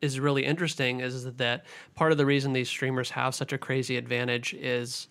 is 0.00 0.18
really 0.18 0.44
interesting 0.44 1.00
is 1.00 1.24
that 1.34 1.64
part 1.94 2.12
of 2.12 2.18
the 2.18 2.26
reason 2.26 2.52
these 2.52 2.68
streamers 2.68 3.10
have 3.10 3.34
such 3.34 3.52
a 3.52 3.58
crazy 3.58 3.96
advantage 3.96 4.54
is 4.54 5.08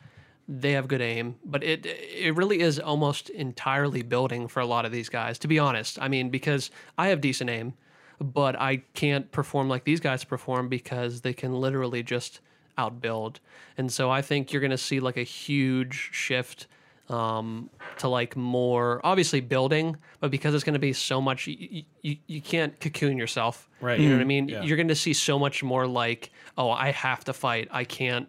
they 0.47 0.71
have 0.71 0.87
good 0.87 1.01
aim, 1.01 1.35
but 1.45 1.63
it 1.63 1.85
it 1.85 2.35
really 2.35 2.59
is 2.59 2.79
almost 2.79 3.29
entirely 3.29 4.01
building 4.01 4.47
for 4.47 4.61
a 4.61 4.65
lot 4.65 4.83
of 4.83 4.91
these 4.91 5.07
guys. 5.07 5.37
To 5.39 5.47
be 5.47 5.59
honest, 5.59 6.01
I 6.01 6.07
mean 6.07 6.29
because 6.29 6.71
I 6.97 7.09
have 7.09 7.21
decent 7.21 7.51
aim, 7.51 7.75
but 8.19 8.59
I 8.59 8.77
can't 8.95 9.31
perform 9.31 9.69
like 9.69 9.83
these 9.83 9.99
guys 9.99 10.23
perform 10.23 10.67
because 10.67 11.21
they 11.21 11.33
can 11.33 11.53
literally 11.53 12.01
just 12.01 12.39
outbuild. 12.79 13.37
And 13.77 13.91
so 13.91 14.09
I 14.09 14.23
think 14.23 14.51
you're 14.51 14.61
going 14.61 14.71
to 14.71 14.77
see 14.77 14.99
like 14.99 15.17
a 15.17 15.23
huge 15.23 16.09
shift 16.13 16.67
um, 17.09 17.69
to 17.97 18.07
like 18.07 18.35
more 18.35 19.01
obviously 19.03 19.41
building, 19.41 19.97
but 20.19 20.31
because 20.31 20.53
it's 20.53 20.63
going 20.63 20.73
to 20.73 20.79
be 20.79 20.93
so 20.93 21.19
much, 21.21 21.47
you, 21.47 21.83
you, 22.01 22.17
you 22.27 22.41
can't 22.41 22.79
cocoon 22.79 23.17
yourself. 23.17 23.67
Right. 23.81 23.99
You 23.99 24.09
know 24.09 24.15
what 24.15 24.21
I 24.21 24.25
mean? 24.25 24.47
Yeah. 24.49 24.61
You're 24.63 24.77
going 24.77 24.89
to 24.89 24.95
see 24.95 25.13
so 25.13 25.39
much 25.39 25.63
more 25.63 25.87
like, 25.87 26.31
oh, 26.57 26.69
I 26.69 26.91
have 26.91 27.23
to 27.25 27.33
fight. 27.33 27.67
I 27.71 27.83
can't. 27.83 28.27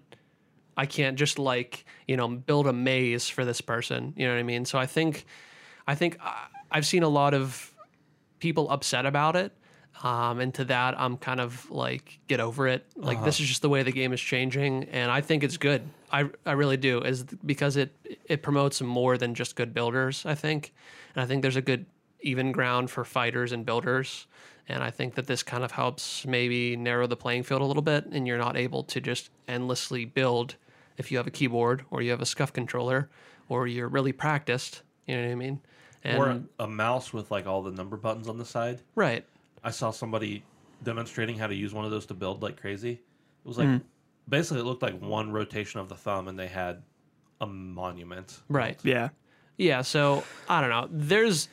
I 0.76 0.86
can't 0.86 1.18
just 1.18 1.38
like 1.38 1.84
you 2.08 2.16
know 2.16 2.26
build 2.28 2.66
a 2.66 2.72
maze 2.72 3.28
for 3.28 3.44
this 3.44 3.60
person. 3.60 4.14
You 4.16 4.26
know 4.26 4.32
what 4.34 4.40
I 4.40 4.44
mean? 4.44 4.64
So 4.64 4.78
I 4.78 4.86
think, 4.86 5.26
I 5.86 5.94
think 5.94 6.16
I- 6.22 6.46
I've 6.70 6.86
seen 6.86 7.02
a 7.02 7.08
lot 7.08 7.34
of 7.34 7.74
people 8.38 8.70
upset 8.70 9.04
about 9.04 9.36
it. 9.36 9.52
Um, 10.02 10.40
and 10.40 10.54
to 10.54 10.64
that, 10.64 10.98
I'm 10.98 11.18
kind 11.18 11.40
of 11.40 11.70
like, 11.70 12.20
get 12.26 12.40
over 12.40 12.66
it. 12.66 12.86
Like 12.96 13.22
this 13.22 13.38
is 13.38 13.46
just 13.46 13.60
the 13.60 13.68
way 13.68 13.82
the 13.82 13.92
game 13.92 14.12
is 14.14 14.20
changing, 14.20 14.84
and 14.84 15.10
I 15.10 15.20
think 15.20 15.44
it's 15.44 15.58
good. 15.58 15.82
I, 16.10 16.30
I 16.46 16.52
really 16.52 16.78
do, 16.78 17.00
is 17.02 17.24
because 17.44 17.76
it 17.76 17.92
it 18.24 18.42
promotes 18.42 18.80
more 18.80 19.18
than 19.18 19.34
just 19.34 19.56
good 19.56 19.74
builders. 19.74 20.24
I 20.24 20.34
think, 20.34 20.72
and 21.14 21.22
I 21.22 21.26
think 21.26 21.42
there's 21.42 21.56
a 21.56 21.62
good 21.62 21.84
even 22.22 22.50
ground 22.50 22.90
for 22.90 23.04
fighters 23.04 23.52
and 23.52 23.66
builders, 23.66 24.26
and 24.68 24.82
I 24.82 24.90
think 24.90 25.16
that 25.16 25.26
this 25.26 25.42
kind 25.42 25.64
of 25.64 25.72
helps 25.72 26.24
maybe 26.24 26.76
narrow 26.76 27.06
the 27.06 27.16
playing 27.16 27.42
field 27.42 27.60
a 27.60 27.66
little 27.66 27.82
bit, 27.82 28.06
and 28.06 28.26
you're 28.26 28.38
not 28.38 28.56
able 28.56 28.84
to 28.84 29.00
just 29.02 29.30
endlessly 29.48 30.06
build 30.06 30.56
if 30.96 31.10
you 31.10 31.18
have 31.18 31.26
a 31.26 31.30
keyboard 31.30 31.84
or 31.90 32.02
you 32.02 32.10
have 32.10 32.20
a 32.22 32.26
SCUF 32.26 32.52
controller 32.52 33.08
or 33.48 33.66
you're 33.66 33.88
really 33.88 34.12
practiced. 34.12 34.82
You 35.06 35.16
know 35.16 35.26
what 35.26 35.32
I 35.32 35.34
mean? 35.34 35.60
And 36.04 36.18
Or 36.18 36.42
a 36.64 36.66
mouse 36.66 37.12
with 37.12 37.30
like 37.30 37.46
all 37.46 37.62
the 37.62 37.70
number 37.70 37.96
buttons 37.96 38.28
on 38.28 38.38
the 38.38 38.44
side. 38.44 38.80
right. 38.94 39.24
I 39.62 39.70
saw 39.70 39.90
somebody 39.90 40.42
demonstrating 40.82 41.36
how 41.36 41.46
to 41.46 41.54
use 41.54 41.74
one 41.74 41.84
of 41.84 41.90
those 41.90 42.06
to 42.06 42.14
build 42.14 42.42
like 42.42 42.60
crazy. 42.60 42.92
It 42.92 43.48
was 43.48 43.58
like 43.58 43.80
basically 44.28 44.60
it 44.60 44.64
looked 44.64 44.82
like 44.82 45.00
one 45.00 45.30
rotation 45.32 45.80
of 45.80 45.88
the 45.88 45.94
thumb 45.94 46.28
and 46.28 46.38
they 46.38 46.46
had 46.46 46.82
a 47.40 47.46
monument. 47.46 48.40
Right. 48.48 48.78
Yeah. 48.82 49.10
Yeah, 49.56 49.82
so 49.82 50.24
I 50.48 50.60
don't 50.60 50.70
know. 50.70 50.88
There's 50.90 51.48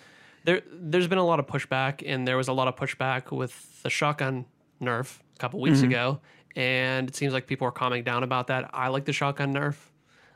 there 0.45 0.61
there's 0.71 1.07
been 1.07 1.17
a 1.17 1.25
lot 1.25 1.39
of 1.39 1.47
pushback 1.47 2.03
and 2.05 2.25
there 2.25 2.37
was 2.37 2.47
a 2.47 2.53
lot 2.53 2.69
of 2.69 2.75
pushback 2.77 3.35
with 3.35 3.83
the 3.83 3.89
shotgun 3.89 4.45
nerf 4.81 5.19
a 5.35 5.39
couple 5.39 5.59
weeks 5.59 5.81
ago 5.81 6.19
and 6.55 7.09
it 7.09 7.15
seems 7.15 7.33
like 7.33 7.47
people 7.47 7.67
are 7.67 7.71
calming 7.71 8.03
down 8.03 8.23
about 8.23 8.47
that. 8.47 8.69
I 8.73 8.87
like 8.87 9.03
the 9.05 9.13
shotgun 9.13 9.53
nerf. 9.53 9.75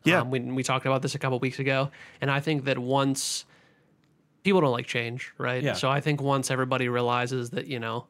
Yeah. 0.03 0.21
Um, 0.21 0.31
we 0.31 0.39
we 0.41 0.63
talked 0.63 0.85
about 0.85 1.01
this 1.01 1.15
a 1.15 1.19
couple 1.19 1.39
weeks 1.39 1.59
ago 1.59 1.91
and 2.19 2.29
I 2.29 2.41
think 2.41 2.65
that 2.65 2.77
once 2.77 3.45
people 4.43 4.61
don't 4.61 4.71
like 4.71 4.87
change, 4.87 5.31
right? 5.37 5.61
Yeah. 5.63 5.73
So 5.73 5.89
I 5.89 6.01
think 6.01 6.21
once 6.21 6.49
everybody 6.51 6.89
realizes 6.89 7.51
that, 7.51 7.67
you 7.67 7.79
know, 7.79 8.07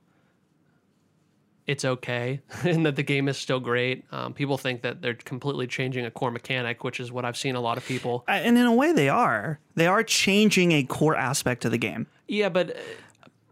it's 1.68 1.86
okay 1.86 2.42
and 2.64 2.86
that 2.86 2.96
the 2.96 3.04
game 3.04 3.28
is 3.30 3.38
still 3.38 3.60
great. 3.60 4.04
Um, 4.12 4.34
people 4.34 4.58
think 4.58 4.82
that 4.82 5.02
they're 5.02 5.14
completely 5.14 5.68
changing 5.68 6.06
a 6.06 6.12
core 6.12 6.32
mechanic, 6.32 6.84
which 6.84 7.00
is 7.00 7.12
what 7.12 7.24
I've 7.26 7.38
seen 7.38 7.56
a 7.56 7.62
lot 7.62 7.78
of 7.78 7.86
people. 7.86 8.24
And 8.28 8.58
in 8.58 8.66
a 8.66 8.74
way, 8.74 8.92
they 8.92 9.10
are. 9.10 9.60
They 9.76 9.88
are 9.88 10.04
changing 10.04 10.72
a 10.74 10.84
core 10.84 11.16
aspect 11.16 11.66
of 11.66 11.72
the 11.72 11.78
game. 11.78 12.08
Yeah, 12.28 12.50
but 12.50 12.72
uh, 12.76 12.80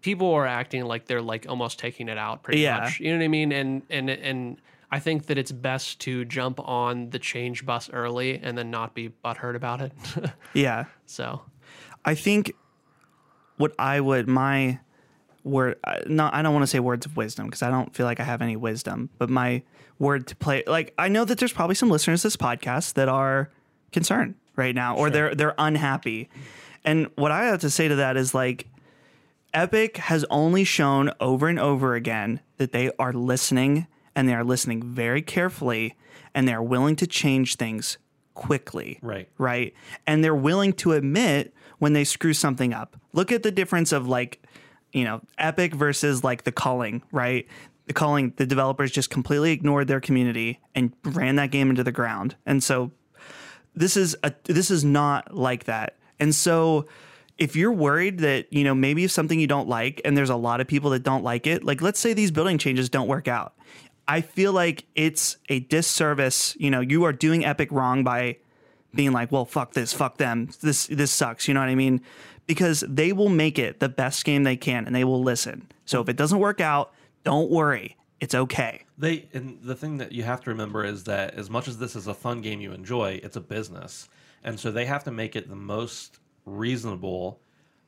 people 0.02 0.32
are 0.34 0.48
acting 0.48 0.84
like 0.86 1.06
they're 1.06 1.22
like 1.22 1.46
almost 1.48 1.80
taking 1.80 2.10
it 2.10 2.18
out 2.18 2.44
pretty 2.44 2.62
Yeah. 2.62 2.80
much. 2.80 3.00
You 3.00 3.12
know 3.12 3.18
what 3.20 3.26
I 3.26 3.28
mean? 3.30 3.52
And 3.52 3.84
and 3.90 4.10
and 4.10 4.58
I 4.92 5.00
think 5.00 5.28
that 5.28 5.38
it's 5.38 5.52
best 5.52 6.00
to 6.02 6.26
jump 6.26 6.60
on 6.62 7.12
the 7.12 7.20
change 7.20 7.64
bus 7.66 7.92
early 7.94 8.40
and 8.42 8.58
then 8.58 8.72
not 8.72 8.96
be 8.96 9.12
butthurt 9.24 9.56
about 9.56 9.82
it. 9.82 9.92
Yeah. 10.54 10.86
so 11.06 11.42
I 12.06 12.16
think 12.16 12.54
what 13.60 13.74
I 13.78 14.00
would 14.00 14.28
my 14.28 14.80
word 15.44 15.78
uh, 15.84 16.00
not 16.08 16.34
I 16.34 16.42
don't 16.42 16.54
want 16.54 16.64
to 16.64 16.68
say 16.68 16.80
words 16.80 17.06
of 17.06 17.18
wisdom 17.18 17.46
because 17.46 17.62
I 17.62 17.70
don't 17.70 17.94
feel 17.94 18.06
like 18.06 18.20
I 18.20 18.24
have 18.24 18.42
any 18.42 18.56
wisdom, 18.56 19.10
but 19.18 19.30
my 19.30 19.62
word 20.00 20.28
to 20.28 20.36
play 20.36 20.64
like 20.66 20.94
I 20.98 21.10
know 21.10 21.26
that 21.26 21.38
there's 21.38 21.52
probably 21.52 21.76
some 21.76 21.90
listeners 21.90 22.22
to 22.22 22.28
this 22.28 22.38
podcast 22.38 22.94
that 22.94 23.10
are 23.10 23.52
concerned 23.92 24.36
right 24.56 24.74
now 24.74 24.96
or 24.96 25.10
they're 25.10 25.36
they're 25.36 25.56
unhappy. 25.58 26.30
And 26.86 27.08
what 27.16 27.32
I 27.32 27.44
have 27.46 27.60
to 27.62 27.70
say 27.70 27.90
to 27.90 27.96
that 27.96 28.16
is 28.16 28.34
like 28.34 28.66
Epic 29.54 29.98
has 29.98 30.24
only 30.30 30.64
shown 30.64 31.12
over 31.20 31.50
and 31.50 31.60
over 31.60 31.96
again 31.96 32.40
that 32.58 32.72
they 32.72 32.92
are 32.98 33.12
listening 33.12 33.88
and 34.16 34.28
they 34.28 34.34
are 34.34 34.44
listening 34.44 34.84
very 34.84 35.22
carefully 35.22 35.96
and 36.34 36.48
they 36.48 36.54
are 36.54 36.64
willing 36.64 36.96
to 36.96 37.08
change 37.08 37.58
things 37.58 37.98
quickly. 38.36 39.00
Right. 39.02 39.28
Right. 39.38 39.74
And 40.08 40.24
they're 40.24 40.34
willing 40.34 40.72
to 40.74 40.94
admit 40.94 41.54
when 41.80 41.94
they 41.94 42.04
screw 42.04 42.34
something 42.34 42.74
up. 42.74 42.96
Look 43.14 43.32
at 43.32 43.44
the 43.44 43.52
difference 43.52 43.92
of 43.92 44.08
like, 44.08 44.42
you 44.94 45.04
know, 45.04 45.22
Epic 45.38 45.74
versus 45.74 46.24
like 46.24 46.44
the 46.44 46.52
Culling, 46.52 47.02
right? 47.12 47.48
The 47.88 47.94
Culling, 47.94 48.34
the 48.36 48.46
developers 48.46 48.92
just 48.92 49.10
completely 49.10 49.52
ignored 49.52 49.88
their 49.88 50.00
community 50.00 50.60
and 50.76 50.94
ran 51.04 51.38
that 51.38 51.52
game 51.52 51.70
into 51.70 51.84
the 51.84 51.92
ground. 51.92 52.36
And 52.46 52.64
so 52.64 52.92
this 53.76 53.98
is 53.98 54.16
a 54.24 54.34
this 54.46 54.70
is 54.70 54.84
not 54.84 55.36
like 55.36 55.66
that. 55.66 55.98
And 56.20 56.36
so 56.36 56.88
if 57.38 57.56
you're 57.56 57.72
worried 57.72 58.20
that, 58.20 58.52
you 58.52 58.64
know, 58.66 58.76
maybe 58.76 59.06
if 59.06 59.12
something 59.12 59.40
you 59.40 59.48
don't 59.48 59.70
like 59.70 60.02
and 60.04 60.16
there's 60.18 60.30
a 60.30 60.36
lot 60.36 60.60
of 60.60 60.68
people 60.68 60.90
that 60.92 61.04
don't 61.04 61.24
like 61.24 61.48
it, 61.48 61.64
like 61.64 61.82
let's 61.82 62.00
say 62.00 62.14
these 62.14 62.32
building 62.32 62.58
changes 62.58 62.90
don't 62.90 63.08
work 63.08 63.28
out. 63.28 63.54
I 64.08 64.22
feel 64.22 64.52
like 64.52 64.86
it's 64.96 65.38
a 65.50 65.62
disservice, 65.62 66.56
you 66.60 66.70
know, 66.70 66.82
you 66.82 67.06
are 67.06 67.14
doing 67.14 67.46
Epic 67.46 67.72
wrong 67.72 68.04
by 68.04 68.38
being 68.94 69.12
like, 69.12 69.32
"Well, 69.32 69.46
fuck 69.46 69.74
this, 69.74 69.94
fuck 69.94 70.18
them. 70.18 70.50
This 70.62 70.88
this 70.88 71.12
sucks." 71.12 71.48
You 71.48 71.54
know 71.54 71.60
what 71.60 71.70
I 71.70 71.76
mean? 71.76 72.02
Because 72.48 72.84
they 72.88 73.14
will 73.14 73.30
make 73.30 73.60
it 73.60 73.80
the 73.80 73.90
best 73.90 74.26
game 74.26 74.44
they 74.44 74.58
can 74.58 74.86
and 74.86 74.96
they 74.96 75.04
will 75.04 75.22
listen. 75.22 75.68
So 75.86 76.02
if 76.02 76.10
it 76.10 76.18
doesn't 76.18 76.40
work 76.40 76.60
out, 76.60 76.94
don't 77.24 77.50
worry. 77.52 77.96
It's 78.20 78.36
okay. 78.36 78.84
They 78.98 79.30
and 79.34 79.60
the 79.62 79.76
thing 79.76 79.98
that 79.98 80.12
you 80.12 80.24
have 80.24 80.42
to 80.42 80.50
remember 80.50 80.84
is 80.84 81.06
that 81.06 81.36
as 81.36 81.50
much 81.50 81.68
as 81.68 81.78
this 81.78 81.96
is 81.96 82.08
a 82.08 82.14
fun 82.14 82.42
game 82.42 82.60
you 82.60 82.74
enjoy, 82.74 83.20
it's 83.24 83.38
a 83.38 83.42
business, 83.42 84.10
and 84.44 84.60
so 84.60 84.72
they 84.72 84.86
have 84.86 85.04
to 85.06 85.12
make 85.12 85.36
it 85.36 85.50
the 85.50 85.56
most 85.56 86.20
reasonable 86.46 87.40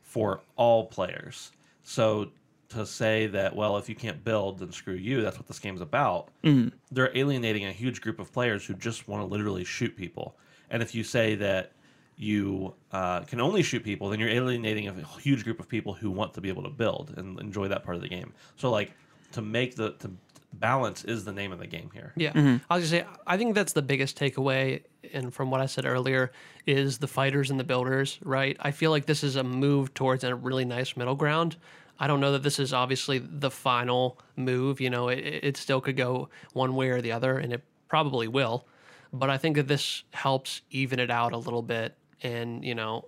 for 0.02 0.42
all 0.56 0.86
players. 0.86 1.52
So 1.84 2.32
to 2.70 2.86
say 2.86 3.28
that 3.28 3.56
well, 3.56 3.78
if 3.78 3.90
you 3.90 3.96
can't 3.96 4.24
build, 4.24 4.60
then 4.60 4.72
screw 4.72 4.96
you. 4.96 5.22
That's 5.22 5.38
what 5.38 5.48
this 5.48 5.60
game's 5.60 5.82
about. 5.82 6.30
Mm-hmm. 6.44 6.70
They're 6.92 7.16
alienating 7.16 7.66
a 7.66 7.72
huge 7.72 8.02
group 8.02 8.20
of 8.20 8.32
players 8.32 8.66
who 8.66 8.74
just 8.74 9.08
want 9.08 9.22
to 9.22 9.26
literally 9.26 9.64
shoot 9.64 9.96
people. 9.96 10.38
And 10.72 10.82
if 10.82 10.96
you 10.96 11.04
say 11.04 11.36
that 11.36 11.74
you 12.16 12.74
uh, 12.92 13.22
can 13.22 13.40
only 13.40 13.62
shoot 13.62 13.84
people, 13.84 14.10
then 14.10 14.20
you're 14.20 14.30
alienating 14.30 14.88
a 14.88 14.94
huge 15.20 15.44
group 15.44 15.60
of 15.60 15.68
people 15.68 15.94
who 15.94 16.10
want 16.10 16.34
to 16.36 16.42
be 16.42 16.50
able 16.50 16.64
to 16.64 16.70
build 16.70 17.14
and 17.18 17.40
enjoy 17.40 17.68
that 17.68 17.84
part 17.84 17.96
of 17.96 18.02
the 18.02 18.10
game. 18.10 18.34
So 18.56 18.72
like 18.72 18.92
to 19.34 19.42
make 19.42 19.76
the 19.76 19.92
to 20.00 20.12
balance 20.54 21.04
is 21.04 21.24
the 21.24 21.32
name 21.32 21.52
of 21.52 21.60
the 21.60 21.68
game 21.68 21.90
here. 21.94 22.14
Yeah, 22.16 22.32
I 22.70 22.78
was 22.78 22.92
gonna 22.92 23.04
say 23.04 23.06
I 23.26 23.38
think 23.38 23.56
that's 23.56 23.74
the 23.74 23.82
biggest 23.82 24.18
takeaway, 24.18 24.84
and 25.14 25.34
from 25.34 25.50
what 25.52 25.62
I 25.62 25.66
said 25.66 25.86
earlier, 25.86 26.32
is 26.66 26.98
the 26.98 27.08
fighters 27.08 27.50
and 27.50 27.60
the 27.60 27.64
builders. 27.64 28.20
Right, 28.24 28.58
I 28.60 28.72
feel 28.72 28.92
like 28.92 29.06
this 29.06 29.24
is 29.24 29.36
a 29.36 29.44
move 29.44 29.94
towards 29.94 30.24
a 30.24 30.36
really 30.36 30.66
nice 30.66 30.96
middle 30.96 31.16
ground. 31.16 31.58
I 32.00 32.08
don't 32.08 32.20
know 32.20 32.32
that 32.32 32.44
this 32.44 32.60
is 32.60 32.74
obviously 32.74 33.20
the 33.20 33.52
final 33.52 34.20
move. 34.36 34.82
You 34.82 34.90
know, 34.90 35.10
it, 35.10 35.20
it 35.20 35.58
still 35.58 35.82
could 35.82 35.98
go 35.98 36.30
one 36.54 36.76
way 36.76 36.90
or 36.90 37.02
the 37.02 37.12
other, 37.12 37.38
and 37.38 37.54
it 37.54 37.64
probably 37.88 38.28
will. 38.28 38.66
But 39.14 39.30
I 39.30 39.38
think 39.38 39.56
that 39.58 39.68
this 39.68 40.04
helps 40.14 40.62
even 40.72 41.00
it 41.00 41.12
out 41.12 41.34
a 41.34 41.38
little 41.38 41.62
bit, 41.62 41.96
and 42.24 42.64
you 42.64 42.76
know, 42.76 43.06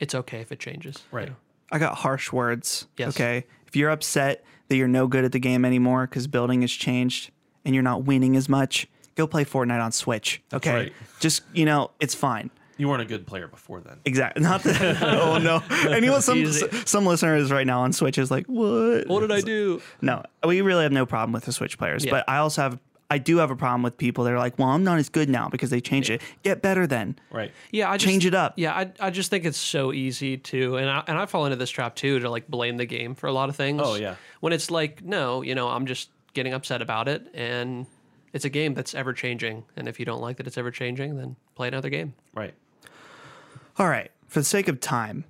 it's 0.00 0.14
okay 0.14 0.40
if 0.40 0.50
it 0.52 0.58
changes. 0.60 0.96
you 1.12 1.16
Right. 1.18 1.28
know. 1.28 1.36
I 1.70 1.78
got 1.78 1.96
harsh 1.98 2.32
words. 2.32 2.86
Yes. 2.96 3.10
Okay. 3.10 3.44
If 3.66 3.76
you're 3.76 3.90
upset 3.90 4.42
that 4.68 4.76
you're 4.76 4.88
no 4.88 5.06
good 5.06 5.24
at 5.24 5.32
the 5.32 5.38
game 5.38 5.64
anymore 5.64 6.06
because 6.06 6.26
building 6.26 6.62
has 6.62 6.72
changed 6.72 7.30
and 7.64 7.74
you're 7.74 7.82
not 7.84 8.04
winning 8.04 8.36
as 8.36 8.48
much, 8.48 8.86
go 9.16 9.26
play 9.26 9.44
Fortnite 9.44 9.82
on 9.82 9.92
Switch. 9.92 10.40
Okay. 10.52 10.72
right. 10.74 10.92
Just, 11.20 11.42
you 11.52 11.66
know, 11.66 11.90
it's 12.00 12.14
fine. 12.14 12.50
You 12.78 12.88
weren't 12.88 13.02
a 13.02 13.06
good 13.06 13.26
player 13.26 13.48
before 13.48 13.80
then. 13.80 13.98
Exactly. 14.06 14.42
Not 14.42 14.62
that. 14.62 15.02
oh 15.02 15.36
no. 15.38 15.62
Anyone, 15.90 16.22
some 16.22 16.38
Easy. 16.38 16.66
some 16.86 17.04
listeners 17.04 17.50
right 17.52 17.66
now 17.66 17.80
on 17.82 17.92
Switch 17.92 18.16
is 18.18 18.30
like, 18.30 18.46
what? 18.46 19.06
What 19.08 19.20
did 19.20 19.32
I 19.32 19.40
do? 19.42 19.82
No, 20.00 20.22
we 20.46 20.60
really 20.62 20.84
have 20.84 20.92
no 20.92 21.04
problem 21.04 21.32
with 21.32 21.44
the 21.44 21.52
Switch 21.52 21.76
players, 21.76 22.04
Yeah. 22.04 22.12
but 22.12 22.24
I 22.28 22.38
also 22.38 22.62
have. 22.62 22.78
I 23.10 23.18
do 23.18 23.38
have 23.38 23.50
a 23.50 23.56
problem 23.56 23.82
with 23.82 23.96
people 23.96 24.24
that 24.24 24.32
are 24.34 24.38
like, 24.38 24.58
well, 24.58 24.68
I'm 24.68 24.84
not 24.84 24.98
as 24.98 25.08
good 25.08 25.30
now 25.30 25.48
because 25.48 25.70
they 25.70 25.80
changed 25.80 26.10
it. 26.10 26.20
Get 26.42 26.60
better 26.60 26.86
then. 26.86 27.18
Right. 27.30 27.52
Yeah, 27.72 27.90
I 27.90 27.96
just, 27.96 28.06
Change 28.06 28.26
it 28.26 28.34
up. 28.34 28.54
Yeah, 28.56 28.74
I, 28.74 28.92
I 29.00 29.10
just 29.10 29.30
think 29.30 29.46
it's 29.46 29.56
so 29.56 29.94
easy 29.94 30.36
to, 30.36 30.76
and 30.76 30.90
I, 30.90 31.02
and 31.06 31.18
I 31.18 31.24
fall 31.24 31.46
into 31.46 31.56
this 31.56 31.70
trap 31.70 31.94
too 31.94 32.18
to 32.18 32.28
like 32.28 32.48
blame 32.48 32.76
the 32.76 32.84
game 32.84 33.14
for 33.14 33.26
a 33.26 33.32
lot 33.32 33.48
of 33.48 33.56
things. 33.56 33.80
Oh, 33.82 33.94
yeah. 33.94 34.16
When 34.40 34.52
it's 34.52 34.70
like, 34.70 35.02
no, 35.02 35.40
you 35.40 35.54
know, 35.54 35.68
I'm 35.68 35.86
just 35.86 36.10
getting 36.34 36.52
upset 36.52 36.82
about 36.82 37.08
it, 37.08 37.26
and 37.32 37.86
it's 38.34 38.44
a 38.44 38.50
game 38.50 38.74
that's 38.74 38.94
ever 38.94 39.14
changing, 39.14 39.64
and 39.74 39.88
if 39.88 39.98
you 39.98 40.04
don't 40.04 40.20
like 40.20 40.36
that 40.36 40.46
it's 40.46 40.58
ever 40.58 40.70
changing, 40.70 41.16
then 41.16 41.36
play 41.54 41.68
another 41.68 41.88
game. 41.88 42.12
Right. 42.34 42.52
All 43.78 43.88
right. 43.88 44.10
For 44.26 44.40
the 44.40 44.44
sake 44.44 44.68
of 44.68 44.80
time, 44.80 45.24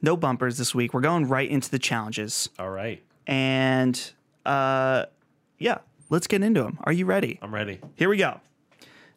no 0.00 0.16
bumpers 0.16 0.58
this 0.58 0.76
week. 0.76 0.94
We're 0.94 1.00
going 1.00 1.26
right 1.26 1.50
into 1.50 1.68
the 1.70 1.80
challenges. 1.80 2.50
All 2.58 2.70
right. 2.70 3.02
And 3.26 4.00
uh, 4.44 5.06
yeah, 5.58 5.78
let's 6.08 6.26
get 6.26 6.42
into 6.42 6.62
them. 6.62 6.78
Are 6.84 6.92
you 6.92 7.06
ready? 7.06 7.38
I'm 7.42 7.54
ready. 7.54 7.80
Here 7.94 8.08
we 8.08 8.16
go. 8.16 8.40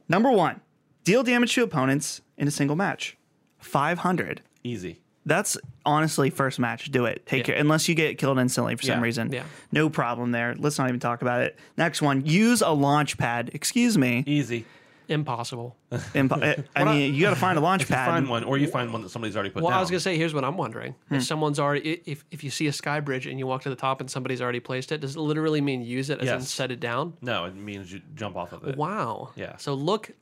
Number 0.07 0.31
one, 0.31 0.61
deal 1.03 1.23
damage 1.23 1.53
to 1.55 1.63
opponents 1.63 2.21
in 2.37 2.47
a 2.47 2.51
single 2.51 2.75
match. 2.75 3.17
500. 3.59 4.41
Easy. 4.63 4.99
That's 5.25 5.57
honestly 5.85 6.29
first 6.29 6.59
match. 6.59 6.89
Do 6.91 7.05
it. 7.05 7.25
Take 7.25 7.39
Yeah. 7.47 7.53
care. 7.53 7.61
Unless 7.61 7.87
you 7.87 7.93
get 7.95 8.17
killed 8.17 8.39
instantly 8.39 8.75
for 8.75 8.83
some 8.83 8.97
Yeah. 8.99 9.03
reason. 9.03 9.31
Yeah. 9.31 9.43
No 9.71 9.89
problem 9.89 10.31
there. 10.31 10.55
Let's 10.57 10.79
not 10.79 10.87
even 10.87 10.99
talk 10.99 11.21
about 11.21 11.41
it. 11.41 11.59
Next 11.77 12.01
one, 12.01 12.25
use 12.25 12.61
a 12.61 12.69
launch 12.71 13.17
pad. 13.17 13.51
Excuse 13.53 13.97
me. 13.97 14.23
Easy. 14.25 14.65
Impossible. 15.09 15.75
Impo- 15.91 16.63
I 16.75 16.83
mean, 16.83 17.13
you 17.15 17.21
got 17.21 17.31
to 17.31 17.35
find 17.35 17.57
a 17.57 17.61
launch 17.61 17.81
If 17.81 17.89
you 17.89 17.95
pad. 17.95 18.07
find 18.07 18.29
one, 18.29 18.43
or 18.43 18.57
you 18.57 18.67
find 18.67 18.93
one 18.93 19.01
that 19.01 19.09
somebody's 19.09 19.35
already 19.35 19.49
put 19.49 19.63
Well, 19.63 19.71
down. 19.71 19.77
I 19.77 19.81
was 19.81 19.89
gonna 19.89 19.99
say, 19.99 20.15
here's 20.17 20.33
what 20.33 20.45
I'm 20.45 20.55
wondering: 20.55 20.95
Hmm. 21.09 21.15
if 21.15 21.23
someone's 21.23 21.59
already, 21.59 22.01
if 22.05 22.23
if 22.31 22.43
you 22.43 22.49
see 22.51 22.67
a 22.67 22.71
sky 22.73 22.99
bridge 22.99 23.25
and 23.25 23.37
you 23.39 23.47
walk 23.47 23.63
to 23.63 23.69
the 23.69 23.75
top 23.75 23.99
and 24.01 24.09
somebody's 24.09 24.41
already 24.41 24.59
placed 24.59 24.91
it, 24.91 25.01
does 25.01 25.15
it 25.15 25.19
literally 25.19 25.61
mean 25.61 25.81
use 25.81 26.09
it 26.09 26.19
as 26.19 26.27
in 26.29 26.33
Yes. 26.35 26.49
set 26.49 26.71
it 26.71 26.79
down? 26.79 27.13
no, 27.21 27.45
it 27.45 27.55
means 27.55 27.91
you 27.91 28.01
jump 28.15 28.35
off 28.37 28.53
of 28.53 28.63
it. 28.67 28.77
Wow. 28.77 29.31
Yeah. 29.35 29.57
So 29.57 29.73
look, 29.73 30.09
Look 30.09 30.15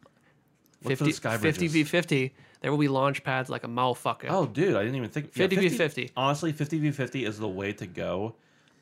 for 0.83 0.89
50, 0.89 1.05
the 1.05 1.11
sky 1.11 1.37
50 1.37 1.59
bridges. 1.59 1.73
v 1.73 1.83
50. 1.83 2.35
There 2.61 2.71
will 2.71 2.77
be 2.79 2.87
launch 2.87 3.23
pads 3.23 3.49
like 3.49 3.63
a 3.63 3.67
motherfucker. 3.67 4.27
Oh, 4.29 4.45
dude, 4.47 4.75
I 4.75 4.79
didn't 4.83 4.95
even 4.95 5.09
think. 5.09 5.31
50 5.33 5.55
v 5.57 5.69
50. 5.69 6.11
Honestly, 6.15 6.51
50 6.51 6.79
v 6.79 6.91
50 6.91 7.25
is 7.25 7.37
the 7.39 7.47
way 7.47 7.73
to 7.73 7.85
go 7.85 8.35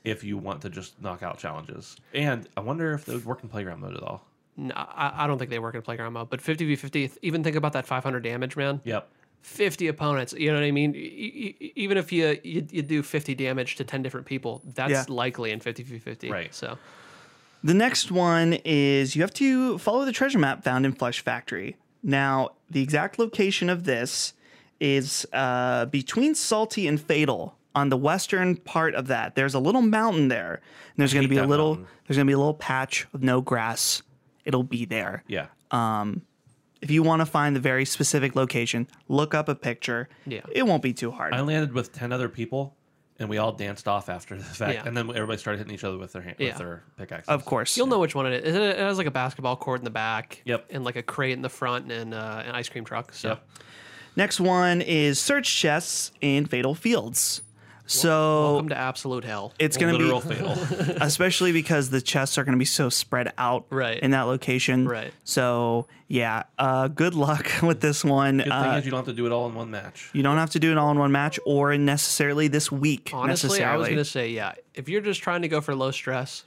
if 0.04 0.24
you 0.24 0.38
want 0.38 0.62
to 0.62 0.70
just 0.70 1.02
knock 1.02 1.24
out 1.24 1.40
challenges. 1.40 1.98
And 2.14 2.48
I 2.56 2.62
wonder 2.62 2.94
if 2.94 3.06
they 3.06 3.14
would 3.16 3.26
work 3.26 3.42
in 3.44 3.50
playground 3.50 3.82
mode 3.82 3.96
at 3.98 4.04
all. 4.04 4.24
No, 4.58 4.74
I, 4.76 5.24
I 5.24 5.28
don't 5.28 5.38
think 5.38 5.50
they 5.50 5.60
work 5.60 5.76
in 5.76 5.82
playground 5.82 6.14
mode, 6.14 6.30
but 6.30 6.42
50 6.42 6.66
v 6.66 6.76
50, 6.76 7.12
even 7.22 7.44
think 7.44 7.56
about 7.56 7.74
that 7.74 7.86
500 7.86 8.22
damage, 8.24 8.56
man. 8.56 8.82
Yep. 8.86 9.08
50 9.42 9.88
opponents, 9.90 10.34
you 10.34 10.50
know 10.52 10.58
what 10.60 10.64
I 10.66 10.72
mean? 10.72 10.96
Even 10.96 11.98
if 11.98 12.12
you, 12.12 12.40
you 12.44 12.66
you 12.72 12.82
do 12.82 13.04
50 13.04 13.36
damage 13.36 13.76
to 13.76 13.84
10 13.84 14.02
different 14.02 14.26
people, 14.26 14.62
that's 14.74 14.92
Yeah. 14.92 15.06
likely 15.08 15.52
in 15.52 15.60
50 15.60 15.84
v 15.84 16.00
50. 16.00 16.32
Right. 16.32 16.54
So, 16.56 16.78
The 17.64 17.74
next 17.74 18.12
one 18.12 18.54
is 18.66 19.16
you 19.16 19.22
have 19.22 19.34
to 19.36 19.78
follow 19.78 20.06
the 20.06 20.12
treasure 20.12 20.40
map 20.40 20.64
found 20.64 20.86
in 20.86 20.94
Flush 20.94 21.20
Factory. 21.22 21.78
Now, 22.02 22.52
the 22.70 22.82
exact 22.82 23.20
location 23.20 23.70
of 23.70 23.84
this 23.84 24.34
is 24.80 25.26
uh, 25.34 25.86
between 25.86 26.34
Salty 26.36 26.88
and 26.88 27.00
Fatal 27.00 27.56
on 27.76 27.90
the 27.90 27.98
western 27.98 28.56
part 28.56 28.96
of 28.96 29.08
that. 29.08 29.36
There's 29.36 29.54
a 29.54 29.60
little 29.60 29.82
mountain 29.82 30.28
there. 30.30 30.54
And 30.56 30.98
there's 30.98 31.14
going 31.14 31.24
to 31.24 31.30
be 31.30 31.38
a 31.38 31.46
little 31.46 31.76
mountain. 31.76 31.88
there's 32.08 32.18
going 32.18 32.26
to 32.28 32.30
be 32.30 32.34
a 32.34 32.38
little 32.38 32.54
patch 32.54 33.06
of 33.14 33.22
no 33.22 33.42
grass. 33.42 34.02
It'll 34.46 34.64
be 34.64 34.86
there. 34.86 35.24
Yeah. 35.28 35.48
Um, 35.72 36.22
If 36.82 36.92
you 36.92 37.02
want 37.04 37.22
to 37.22 37.26
find 37.26 37.56
the 37.56 37.60
very 37.60 37.84
specific 37.86 38.36
location, 38.36 38.88
look 39.08 39.34
up 39.34 39.50
a 39.50 39.56
picture. 39.56 40.08
Yeah. 40.28 40.42
It 40.52 40.64
won't 40.68 40.84
be 40.84 40.94
too 40.94 41.10
hard. 41.12 41.34
I 41.34 41.42
landed 41.42 41.74
with 41.74 41.92
10 41.94 42.12
other 42.12 42.30
people, 42.30 42.76
and 43.18 43.28
we 43.28 43.38
all 43.40 43.52
danced 43.54 43.88
off 43.88 44.08
after 44.10 44.36
the 44.38 44.44
fact. 44.44 44.74
Yeah. 44.76 44.84
And 44.86 44.96
then 44.96 45.10
everybody 45.10 45.38
started 45.40 45.58
hitting 45.60 45.74
each 45.74 45.84
other 45.84 45.98
with 45.98 46.12
their 46.14 46.22
hand, 46.22 46.36
Yeah. 46.38 46.50
with 46.50 46.58
their 46.58 46.84
pickaxes. 46.98 47.30
of 47.30 47.44
course. 47.46 47.76
you'll 47.76 47.88
know 47.88 48.00
which 48.00 48.14
one 48.14 48.28
it 48.28 48.44
is. 48.46 48.56
It 48.56 48.78
has 48.78 48.98
like 49.00 49.08
a 49.08 49.12
basketball 49.12 49.56
court 49.56 49.80
in 49.80 49.84
the 49.86 49.90
back. 49.90 50.42
Yep. 50.46 50.68
And 50.70 50.84
like 50.84 50.96
a 50.98 51.02
crate 51.04 51.34
in 51.34 51.42
the 51.42 51.50
front 51.50 51.92
and 51.92 52.14
uh, 52.14 52.44
an 52.46 52.54
ice 52.54 52.70
cream 52.70 52.86
truck. 52.86 53.14
So, 53.14 53.30
Yep. 53.30 53.48
Next 54.18 54.40
one 54.40 54.82
is 54.82 55.20
search 55.20 55.54
chests 55.56 56.12
in 56.22 56.46
Fatal 56.46 56.76
Fields. 56.76 57.42
So 57.88 58.52
welcome 58.54 58.70
to 58.70 58.78
absolute 58.78 59.24
hell. 59.24 59.54
it's 59.60 59.78
going 59.78 59.94
to 59.94 60.00
Literal 60.00 60.22
be 60.22 60.36
fatal. 60.36 60.52
especially 61.02 61.52
because 61.52 61.90
the 61.92 62.02
chests 62.02 62.38
are 62.38 62.44
going 62.44 62.56
to 62.56 62.60
be 62.60 62.66
so 62.66 62.90
spread 62.90 63.32
out 63.38 63.66
Right. 63.70 64.00
in 64.00 64.12
that 64.12 64.24
location. 64.24 64.88
Right. 64.88 65.14
So 65.24 65.88
yeah, 66.08 66.44
uh, 66.58 66.88
good 66.88 67.14
luck 67.14 67.48
with 67.64 67.82
this 67.82 68.04
one. 68.04 68.38
Good 68.38 68.44
thing 68.46 68.52
Uh, 68.52 68.78
is 68.78 68.86
you 68.86 68.92
don't 68.92 69.00
have 69.00 69.06
to 69.08 69.14
do 69.14 69.26
it 69.28 69.32
all 69.32 69.48
in 69.48 69.54
one 69.56 69.70
match. 69.72 70.10
you 70.14 70.24
don't 70.24 70.38
have 70.38 70.50
to 70.52 70.60
do 70.60 70.72
it 70.72 70.78
all 70.78 70.90
in 70.92 70.98
one 71.00 71.12
match 71.12 71.40
or 71.46 71.78
necessarily 71.78 72.48
this 72.48 72.72
week. 72.72 73.12
Honestly, 73.14 73.64
I 73.64 73.78
was 73.78 73.88
going 73.88 73.98
to 73.98 74.06
say, 74.06 74.30
yeah, 74.30 74.54
if 74.74 74.90
you're 74.90 75.02
just 75.02 75.22
trying 75.22 75.44
to 75.44 75.48
go 75.48 75.62
for 75.62 75.76
low 75.76 75.92
stress, 75.92 76.46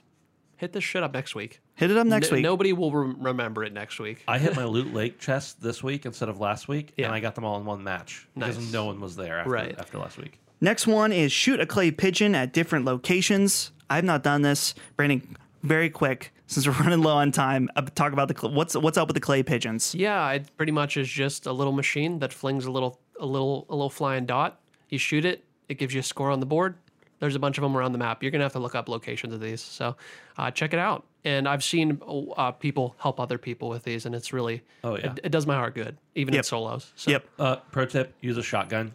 hit 0.57 0.73
this 0.73 0.83
shit 0.83 1.03
up 1.03 1.13
next 1.13 1.35
week. 1.35 1.61
hit 1.75 1.89
it 1.89 1.95
up 1.97 2.05
next 2.05 2.27
N- 2.29 2.35
week. 2.35 2.43
Nobody 2.43 2.73
will 2.73 2.91
rem- 2.91 3.15
remember 3.23 3.63
it 3.63 3.71
next 3.71 3.97
week. 3.99 4.23
I 4.27 4.39
hit 4.39 4.57
my 4.57 4.65
Loot 4.65 4.93
Lake 4.93 5.19
chest 5.19 5.61
this 5.61 5.81
week 5.81 6.05
instead 6.05 6.27
of 6.27 6.41
last 6.41 6.67
week, 6.67 6.91
Yeah. 6.97 7.05
and 7.05 7.15
I 7.15 7.21
got 7.21 7.35
them 7.35 7.45
all 7.45 7.57
in 7.57 7.65
one 7.65 7.81
match 7.81 8.27
because 8.35 8.57
Nice. 8.57 8.73
no 8.73 8.83
one 8.85 8.99
was 8.99 9.15
there 9.15 9.39
after, 9.39 9.49
Right. 9.51 9.75
after 9.79 9.97
last 9.99 10.17
week. 10.17 10.37
Next 10.61 10.87
one 10.87 11.11
is 11.11 11.31
shoot 11.31 11.59
a 11.59 11.65
clay 11.65 11.91
pigeon 11.91 12.35
at 12.35 12.51
different 12.53 12.85
locations. 12.85 13.71
I've 13.89 14.03
not 14.03 14.23
done 14.23 14.41
this. 14.41 14.73
Brandon, 14.97 15.35
very 15.63 15.89
quick 15.89 16.33
since 16.47 16.67
we're 16.67 16.73
running 16.83 17.01
low 17.01 17.15
on 17.15 17.31
time. 17.31 17.69
Uh, 17.75 17.81
talk 17.95 18.13
about 18.13 18.27
the 18.27 18.35
cl- 18.39 18.53
what's 18.53 18.75
what's 18.75 18.97
up 18.97 19.07
with 19.07 19.15
the 19.15 19.21
clay 19.21 19.41
pigeons. 19.43 19.95
Yeah, 19.95 20.29
it 20.31 20.49
pretty 20.57 20.71
much 20.71 20.97
is 20.97 21.07
just 21.07 21.45
a 21.45 21.51
little 21.53 21.73
machine 21.73 22.19
that 22.19 22.33
flings 22.33 22.65
a 22.65 22.71
little, 22.71 22.99
a 23.19 23.25
little, 23.25 23.65
a 23.69 23.73
little 23.75 23.89
flying 23.89 24.25
dot. 24.25 24.59
You 24.89 24.97
shoot 24.97 25.25
it, 25.25 25.43
it 25.69 25.75
gives 25.75 25.93
you 25.93 26.01
a 26.01 26.03
score 26.03 26.29
on 26.31 26.39
the 26.39 26.45
board. 26.45 26.75
There's 27.19 27.35
a 27.35 27.39
bunch 27.39 27.57
of 27.57 27.63
them 27.63 27.75
around 27.75 27.91
the 27.91 27.97
map. 27.97 28.21
You're 28.23 28.31
gonna 28.31 28.45
have 28.45 28.53
to 28.53 28.59
look 28.59 28.75
up 28.75 28.87
locations 28.89 29.33
of 29.33 29.39
these. 29.41 29.61
So 29.61 29.95
uh, 30.37 30.51
check 30.51 30.73
it 30.73 30.79
out. 30.79 31.05
And 31.25 31.49
I've 31.49 31.63
seen 31.65 32.01
uh, 32.37 32.51
people 32.51 32.95
help 32.97 33.19
other 33.19 33.37
people 33.37 33.67
with 33.67 33.83
these, 33.83 34.05
and 34.05 34.15
it's 34.15 34.31
really 34.31 34.61
Oh, 34.85 34.95
yeah. 34.97 35.11
it, 35.11 35.19
it 35.25 35.29
does 35.33 35.45
my 35.45 35.55
heart 35.55 35.75
good, 35.75 35.97
even 36.15 36.33
in 36.33 36.43
solos. 36.43 36.93
So, 36.95 37.11
Yep. 37.11 37.25
Uh, 37.37 37.55
pro 37.71 37.85
tip: 37.85 38.13
use 38.21 38.37
a 38.37 38.43
shotgun, 38.43 38.93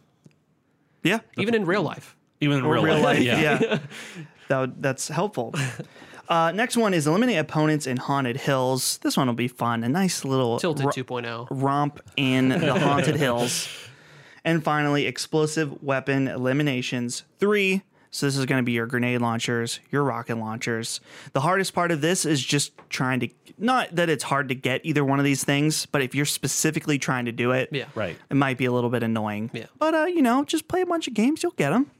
Yeah. 1.05 1.21
even 1.39 1.55
in 1.55 1.65
real 1.67 1.83
life. 1.83 2.17
even 2.41 2.59
in 2.59 2.67
real, 2.67 2.83
real 2.83 2.99
life. 2.99 3.21
Yeah. 3.21 3.41
Yeah. 3.41 3.79
that 4.49 4.59
would, 4.59 4.83
that's 4.83 5.09
helpful. 5.09 5.55
Uh, 6.29 6.51
next 6.53 6.77
one 6.77 6.95
is 6.95 7.07
eliminate 7.07 7.37
opponents 7.39 7.87
in 7.87 7.99
haunted 7.99 8.39
hills. 8.39 8.99
This 9.03 9.17
one 9.17 9.27
will 9.27 9.35
be 9.35 9.49
fun. 9.49 9.85
A 9.85 9.89
nice 9.89 10.25
little 10.25 10.59
Tilted 10.59 10.87
ro- 10.87 10.93
2.0. 10.93 11.47
romp 11.51 12.01
in 12.17 12.49
the 12.49 12.79
haunted 12.81 13.17
hills. 13.17 13.69
And 14.45 14.63
finally, 14.65 15.07
explosive 15.07 15.83
weapon 15.83 16.29
eliminations. 16.29 17.25
Three. 17.39 17.83
So 18.15 18.27
this 18.27 18.37
is 18.37 18.47
going 18.47 18.61
to 18.61 18.65
be 18.65 18.71
your 18.71 18.87
grenade 18.87 19.21
launchers, 19.21 19.81
your 19.91 20.05
rocket 20.05 20.37
launchers. 20.37 21.01
The 21.33 21.41
hardest 21.41 21.75
part 21.75 21.91
of 21.91 22.01
this 22.01 22.25
is 22.25 22.41
just 22.41 22.71
trying 22.89 23.19
to 23.19 23.29
not 23.59 23.93
that 23.97 24.09
it's 24.09 24.23
hard 24.23 24.51
to 24.51 24.55
get 24.55 24.83
either 24.85 25.05
one 25.05 25.19
of 25.19 25.25
these 25.25 25.43
things, 25.43 25.87
but 25.87 26.01
if 26.01 26.15
you're 26.15 26.25
specifically 26.25 26.97
trying 26.97 27.25
to 27.25 27.33
do 27.33 27.51
it, 27.51 27.71
Yeah. 27.73 27.87
Right. 27.97 28.17
it 28.31 28.35
might 28.35 28.57
be 28.57 28.67
a 28.67 28.73
little 28.73 28.89
bit 28.89 29.03
annoying. 29.03 29.51
Yeah. 29.53 29.67
But 29.81 29.95
uh, 29.97 30.05
you 30.05 30.23
know, 30.23 30.45
just 30.45 30.69
play 30.69 30.81
a 30.83 30.87
bunch 30.87 31.09
of 31.09 31.15
games, 31.15 31.43
you'll 31.43 31.53
get 31.53 31.71
them. 31.71 31.91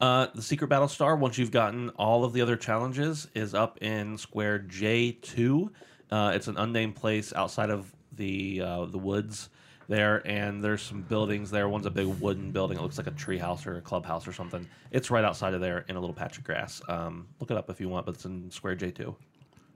Uh, 0.00 0.28
the 0.32 0.42
secret 0.42 0.68
battle 0.68 0.86
star, 0.86 1.16
once 1.16 1.38
you've 1.38 1.50
gotten 1.50 1.88
all 1.90 2.24
of 2.24 2.32
the 2.34 2.40
other 2.40 2.56
challenges, 2.56 3.26
is 3.34 3.52
up 3.52 3.82
in 3.82 4.16
square 4.16 4.60
J 4.60 5.10
two. 5.10 5.72
Uh, 6.08 6.30
it's 6.36 6.46
an 6.46 6.56
unnamed 6.56 6.94
place 6.94 7.32
outside 7.32 7.70
of 7.70 7.92
the 8.12 8.60
uh, 8.60 8.84
the 8.84 8.98
woods 8.98 9.48
there, 9.88 10.22
and 10.26 10.62
there's 10.62 10.82
some 10.82 11.02
buildings 11.02 11.50
there. 11.50 11.68
One's 11.68 11.86
a 11.86 11.90
big 11.90 12.06
wooden 12.06 12.50
building. 12.50 12.78
It 12.78 12.82
looks 12.82 12.98
like 12.98 13.06
a 13.06 13.12
tree 13.12 13.38
house 13.38 13.66
or 13.66 13.76
a 13.76 13.80
clubhouse 13.80 14.26
or 14.26 14.32
something. 14.32 14.66
It's 14.90 15.10
right 15.10 15.24
outside 15.24 15.54
of 15.54 15.60
there 15.60 15.84
in 15.88 15.96
a 15.96 16.00
little 16.00 16.14
patch 16.14 16.38
of 16.38 16.44
grass. 16.44 16.80
Um, 16.88 17.26
look 17.40 17.50
it 17.50 17.56
up 17.56 17.70
if 17.70 17.80
you 17.80 17.88
want, 17.88 18.06
but 18.06 18.14
it's 18.14 18.24
in 18.24 18.50
square 18.50 18.74
J 18.74 18.90
two. 18.90 19.14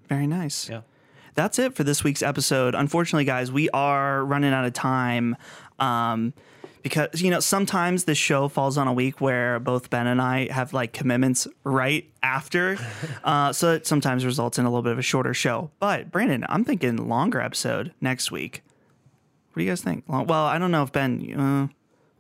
Very 0.08 0.26
nice. 0.26 0.68
Yeah. 0.68 0.80
that's 1.34 1.58
it 1.58 1.74
for 1.74 1.84
this 1.84 2.02
week's 2.02 2.22
episode. 2.22 2.74
Unfortunately, 2.74 3.24
guys, 3.24 3.52
we 3.52 3.68
are 3.70 4.24
running 4.24 4.52
out 4.52 4.64
of 4.64 4.72
time. 4.72 5.36
Um, 5.78 6.32
because 6.82 7.20
you 7.20 7.30
know 7.30 7.40
sometimes 7.40 8.04
this 8.04 8.16
show 8.16 8.48
falls 8.48 8.78
on 8.78 8.86
a 8.86 8.92
week 8.92 9.20
where 9.20 9.58
both 9.58 9.90
Ben 9.90 10.06
and 10.06 10.22
I 10.22 10.50
have 10.50 10.72
like 10.72 10.92
commitments 10.92 11.46
right 11.64 12.08
after, 12.22 12.78
uh, 13.24 13.52
so 13.52 13.72
it 13.74 13.86
sometimes 13.86 14.24
results 14.24 14.58
in 14.58 14.64
a 14.64 14.70
little 14.70 14.82
bit 14.82 14.92
of 14.92 14.98
a 14.98 15.02
shorter 15.02 15.34
show. 15.34 15.70
But 15.80 16.10
Brandon, 16.10 16.44
I'm 16.48 16.64
thinking 16.64 17.08
longer 17.08 17.40
episode 17.40 17.92
next 18.00 18.30
week. 18.30 18.62
What 19.58 19.62
do 19.62 19.64
you 19.64 19.70
guys 19.72 19.82
think? 19.82 20.04
Well, 20.06 20.44
I 20.44 20.56
don't 20.58 20.70
know 20.70 20.84
if 20.84 20.92
Ben. 20.92 21.34
Uh, 21.36 21.66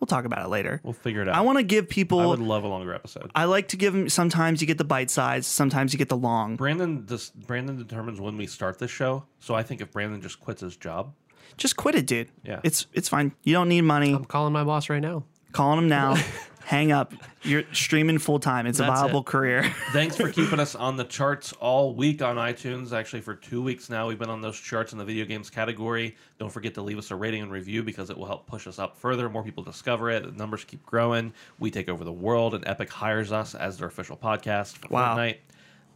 we'll 0.00 0.08
talk 0.08 0.24
about 0.24 0.44
it 0.44 0.48
later. 0.48 0.80
We'll 0.82 0.92
figure 0.92 1.22
it 1.22 1.28
out. 1.28 1.36
I 1.36 1.42
want 1.42 1.58
to 1.58 1.62
give 1.62 1.88
people. 1.88 2.18
I 2.18 2.24
I, 2.24 2.26
would 2.26 2.40
love 2.40 2.64
a 2.64 2.66
longer 2.66 2.92
episode. 2.92 3.30
I 3.32 3.44
like 3.44 3.68
to 3.68 3.76
give 3.76 3.92
them. 3.92 4.08
Sometimes 4.08 4.60
you 4.60 4.66
get 4.66 4.76
the 4.76 4.82
bite 4.82 5.08
size. 5.08 5.46
Sometimes 5.46 5.92
you 5.92 5.98
get 6.00 6.08
the 6.08 6.16
long. 6.16 6.56
Brandon, 6.56 7.06
this, 7.06 7.30
Brandon 7.30 7.78
determines 7.78 8.20
when 8.20 8.36
we 8.36 8.48
start 8.48 8.80
this 8.80 8.90
show. 8.90 9.22
So 9.38 9.54
I 9.54 9.62
think 9.62 9.80
if 9.80 9.92
Brandon 9.92 10.20
just 10.20 10.40
quits 10.40 10.62
his 10.62 10.76
job, 10.76 11.14
Just 11.56 11.76
quit 11.76 11.94
it, 11.94 12.08
dude. 12.08 12.28
Yeah. 12.42 12.58
it's 12.64 12.88
it's 12.92 13.08
fine. 13.08 13.30
You 13.44 13.52
don't 13.52 13.68
need 13.68 13.82
money. 13.82 14.12
I'm 14.12 14.24
calling 14.24 14.52
my 14.52 14.64
boss 14.64 14.88
right 14.90 14.98
now. 15.00 15.22
calling 15.52 15.78
him 15.78 15.88
now. 15.88 16.16
Hang 16.68 16.92
up. 16.92 17.14
You're 17.44 17.62
streaming 17.72 18.18
full 18.18 18.38
time. 18.38 18.66
It's 18.66 18.78
a 18.78 18.84
viable 18.84 19.20
it. 19.20 19.24
career. 19.26 19.62
Thanks 19.92 20.16
for 20.16 20.30
keeping 20.32 20.60
us 20.60 20.74
on 20.74 20.98
the 20.98 21.04
charts 21.04 21.54
all 21.54 21.94
week 21.94 22.20
on 22.20 22.36
iTunes. 22.36 22.92
Actually, 22.92 23.22
for 23.22 23.34
two 23.34 23.62
weeks 23.62 23.88
now, 23.88 24.06
we've 24.06 24.18
been 24.18 24.28
on 24.28 24.42
those 24.42 24.60
charts 24.60 24.92
in 24.92 24.98
the 24.98 25.04
video 25.06 25.24
games 25.24 25.48
category. 25.48 26.14
Don't 26.38 26.50
forget 26.52 26.74
to 26.74 26.82
leave 26.82 26.98
us 26.98 27.10
a 27.10 27.16
rating 27.16 27.40
and 27.42 27.50
review 27.50 27.82
because 27.82 28.10
it 28.10 28.18
will 28.18 28.26
help 28.26 28.46
push 28.46 28.66
us 28.66 28.78
up 28.78 28.98
further. 28.98 29.30
More 29.30 29.42
people 29.42 29.62
discover 29.64 30.10
it. 30.10 30.24
The 30.24 30.32
numbers 30.32 30.62
keep 30.64 30.84
growing. 30.84 31.32
We 31.58 31.70
take 31.70 31.88
over 31.88 32.04
the 32.04 32.12
world, 32.12 32.52
and 32.54 32.68
Epic 32.68 32.90
hires 32.90 33.32
us 33.32 33.54
as 33.54 33.78
their 33.78 33.88
official 33.88 34.18
podcast 34.18 34.76
for 34.76 34.88
Wow. 34.88 35.16
Fortnite. 35.16 35.38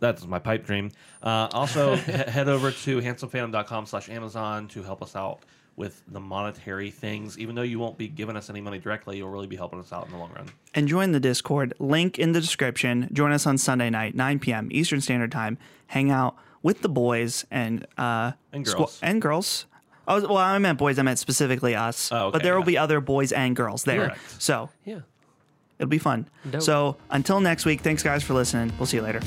That's 0.00 0.26
my 0.26 0.38
pipe 0.38 0.64
dream. 0.64 0.90
Uh, 1.22 1.48
also, 1.52 1.96
he- 1.96 2.12
head 2.12 2.48
over 2.48 2.70
to 2.70 2.98
handsomephantom.com 3.02 3.84
slash 3.84 4.08
Amazon 4.08 4.68
to 4.68 4.82
help 4.82 5.02
us 5.02 5.14
out 5.14 5.40
with 5.76 6.02
the 6.08 6.20
monetary 6.20 6.90
things. 6.90 7.38
Even 7.38 7.54
though 7.54 7.62
you 7.62 7.78
won't 7.78 7.96
be 7.98 8.06
giving 8.08 8.36
us 8.36 8.50
any 8.50 8.60
money 8.60 8.78
directly, 8.78 9.16
you'll 9.16 9.30
really 9.30 9.46
be 9.46 9.56
helping 9.56 9.80
us 9.80 9.92
out 9.92 10.04
in 10.06 10.12
the 10.12 10.18
long 10.18 10.30
run. 10.34 10.46
and 10.74 10.86
join 10.88 11.12
the 11.12 11.20
Discord. 11.20 11.72
Link 11.78 12.18
in 12.18 12.32
the 12.32 12.40
description. 12.40 13.08
Join 13.12 13.32
us 13.32 13.46
on 13.46 13.56
Sunday 13.58 13.88
night, 13.90 14.14
9 14.14 14.38
p.m. 14.38 14.68
Eastern 14.70 15.00
Standard 15.00 15.32
Time. 15.32 15.58
Hang 15.88 16.10
out 16.10 16.36
with 16.62 16.82
the 16.82 16.88
boys 16.88 17.44
and 17.50 17.86
uh 17.98 18.32
And 18.52 18.64
squa- 18.66 18.76
girls. 18.76 18.98
and 19.02 19.20
girls. 19.22 19.66
I 20.06 20.14
was, 20.14 20.24
well, 20.26 20.36
I 20.36 20.58
meant 20.58 20.78
boys. 20.78 20.98
I 20.98 21.02
meant 21.02 21.18
specifically 21.20 21.74
us. 21.76 22.10
Oh, 22.12 22.26
okay, 22.26 22.32
but 22.32 22.42
there 22.42 22.56
will 22.56 22.64
be 22.64 22.76
other 22.76 23.00
boys 23.00 23.30
and 23.32 23.54
girls 23.54 23.84
there. 23.84 24.06
Correct. 24.06 24.42
So 24.42 24.68
Yeah. 24.84 25.00
it'll 25.78 25.88
be 25.88 25.98
fun. 25.98 26.28
Dope. 26.50 26.60
So 26.62 26.96
until 27.10 27.40
next 27.40 27.64
week, 27.64 27.80
thanks 27.82 28.02
guys 28.02 28.22
for 28.24 28.34
listening. 28.34 28.72
We'll 28.78 28.86
see 28.86 28.96
you 28.98 29.02
later. 29.04 29.20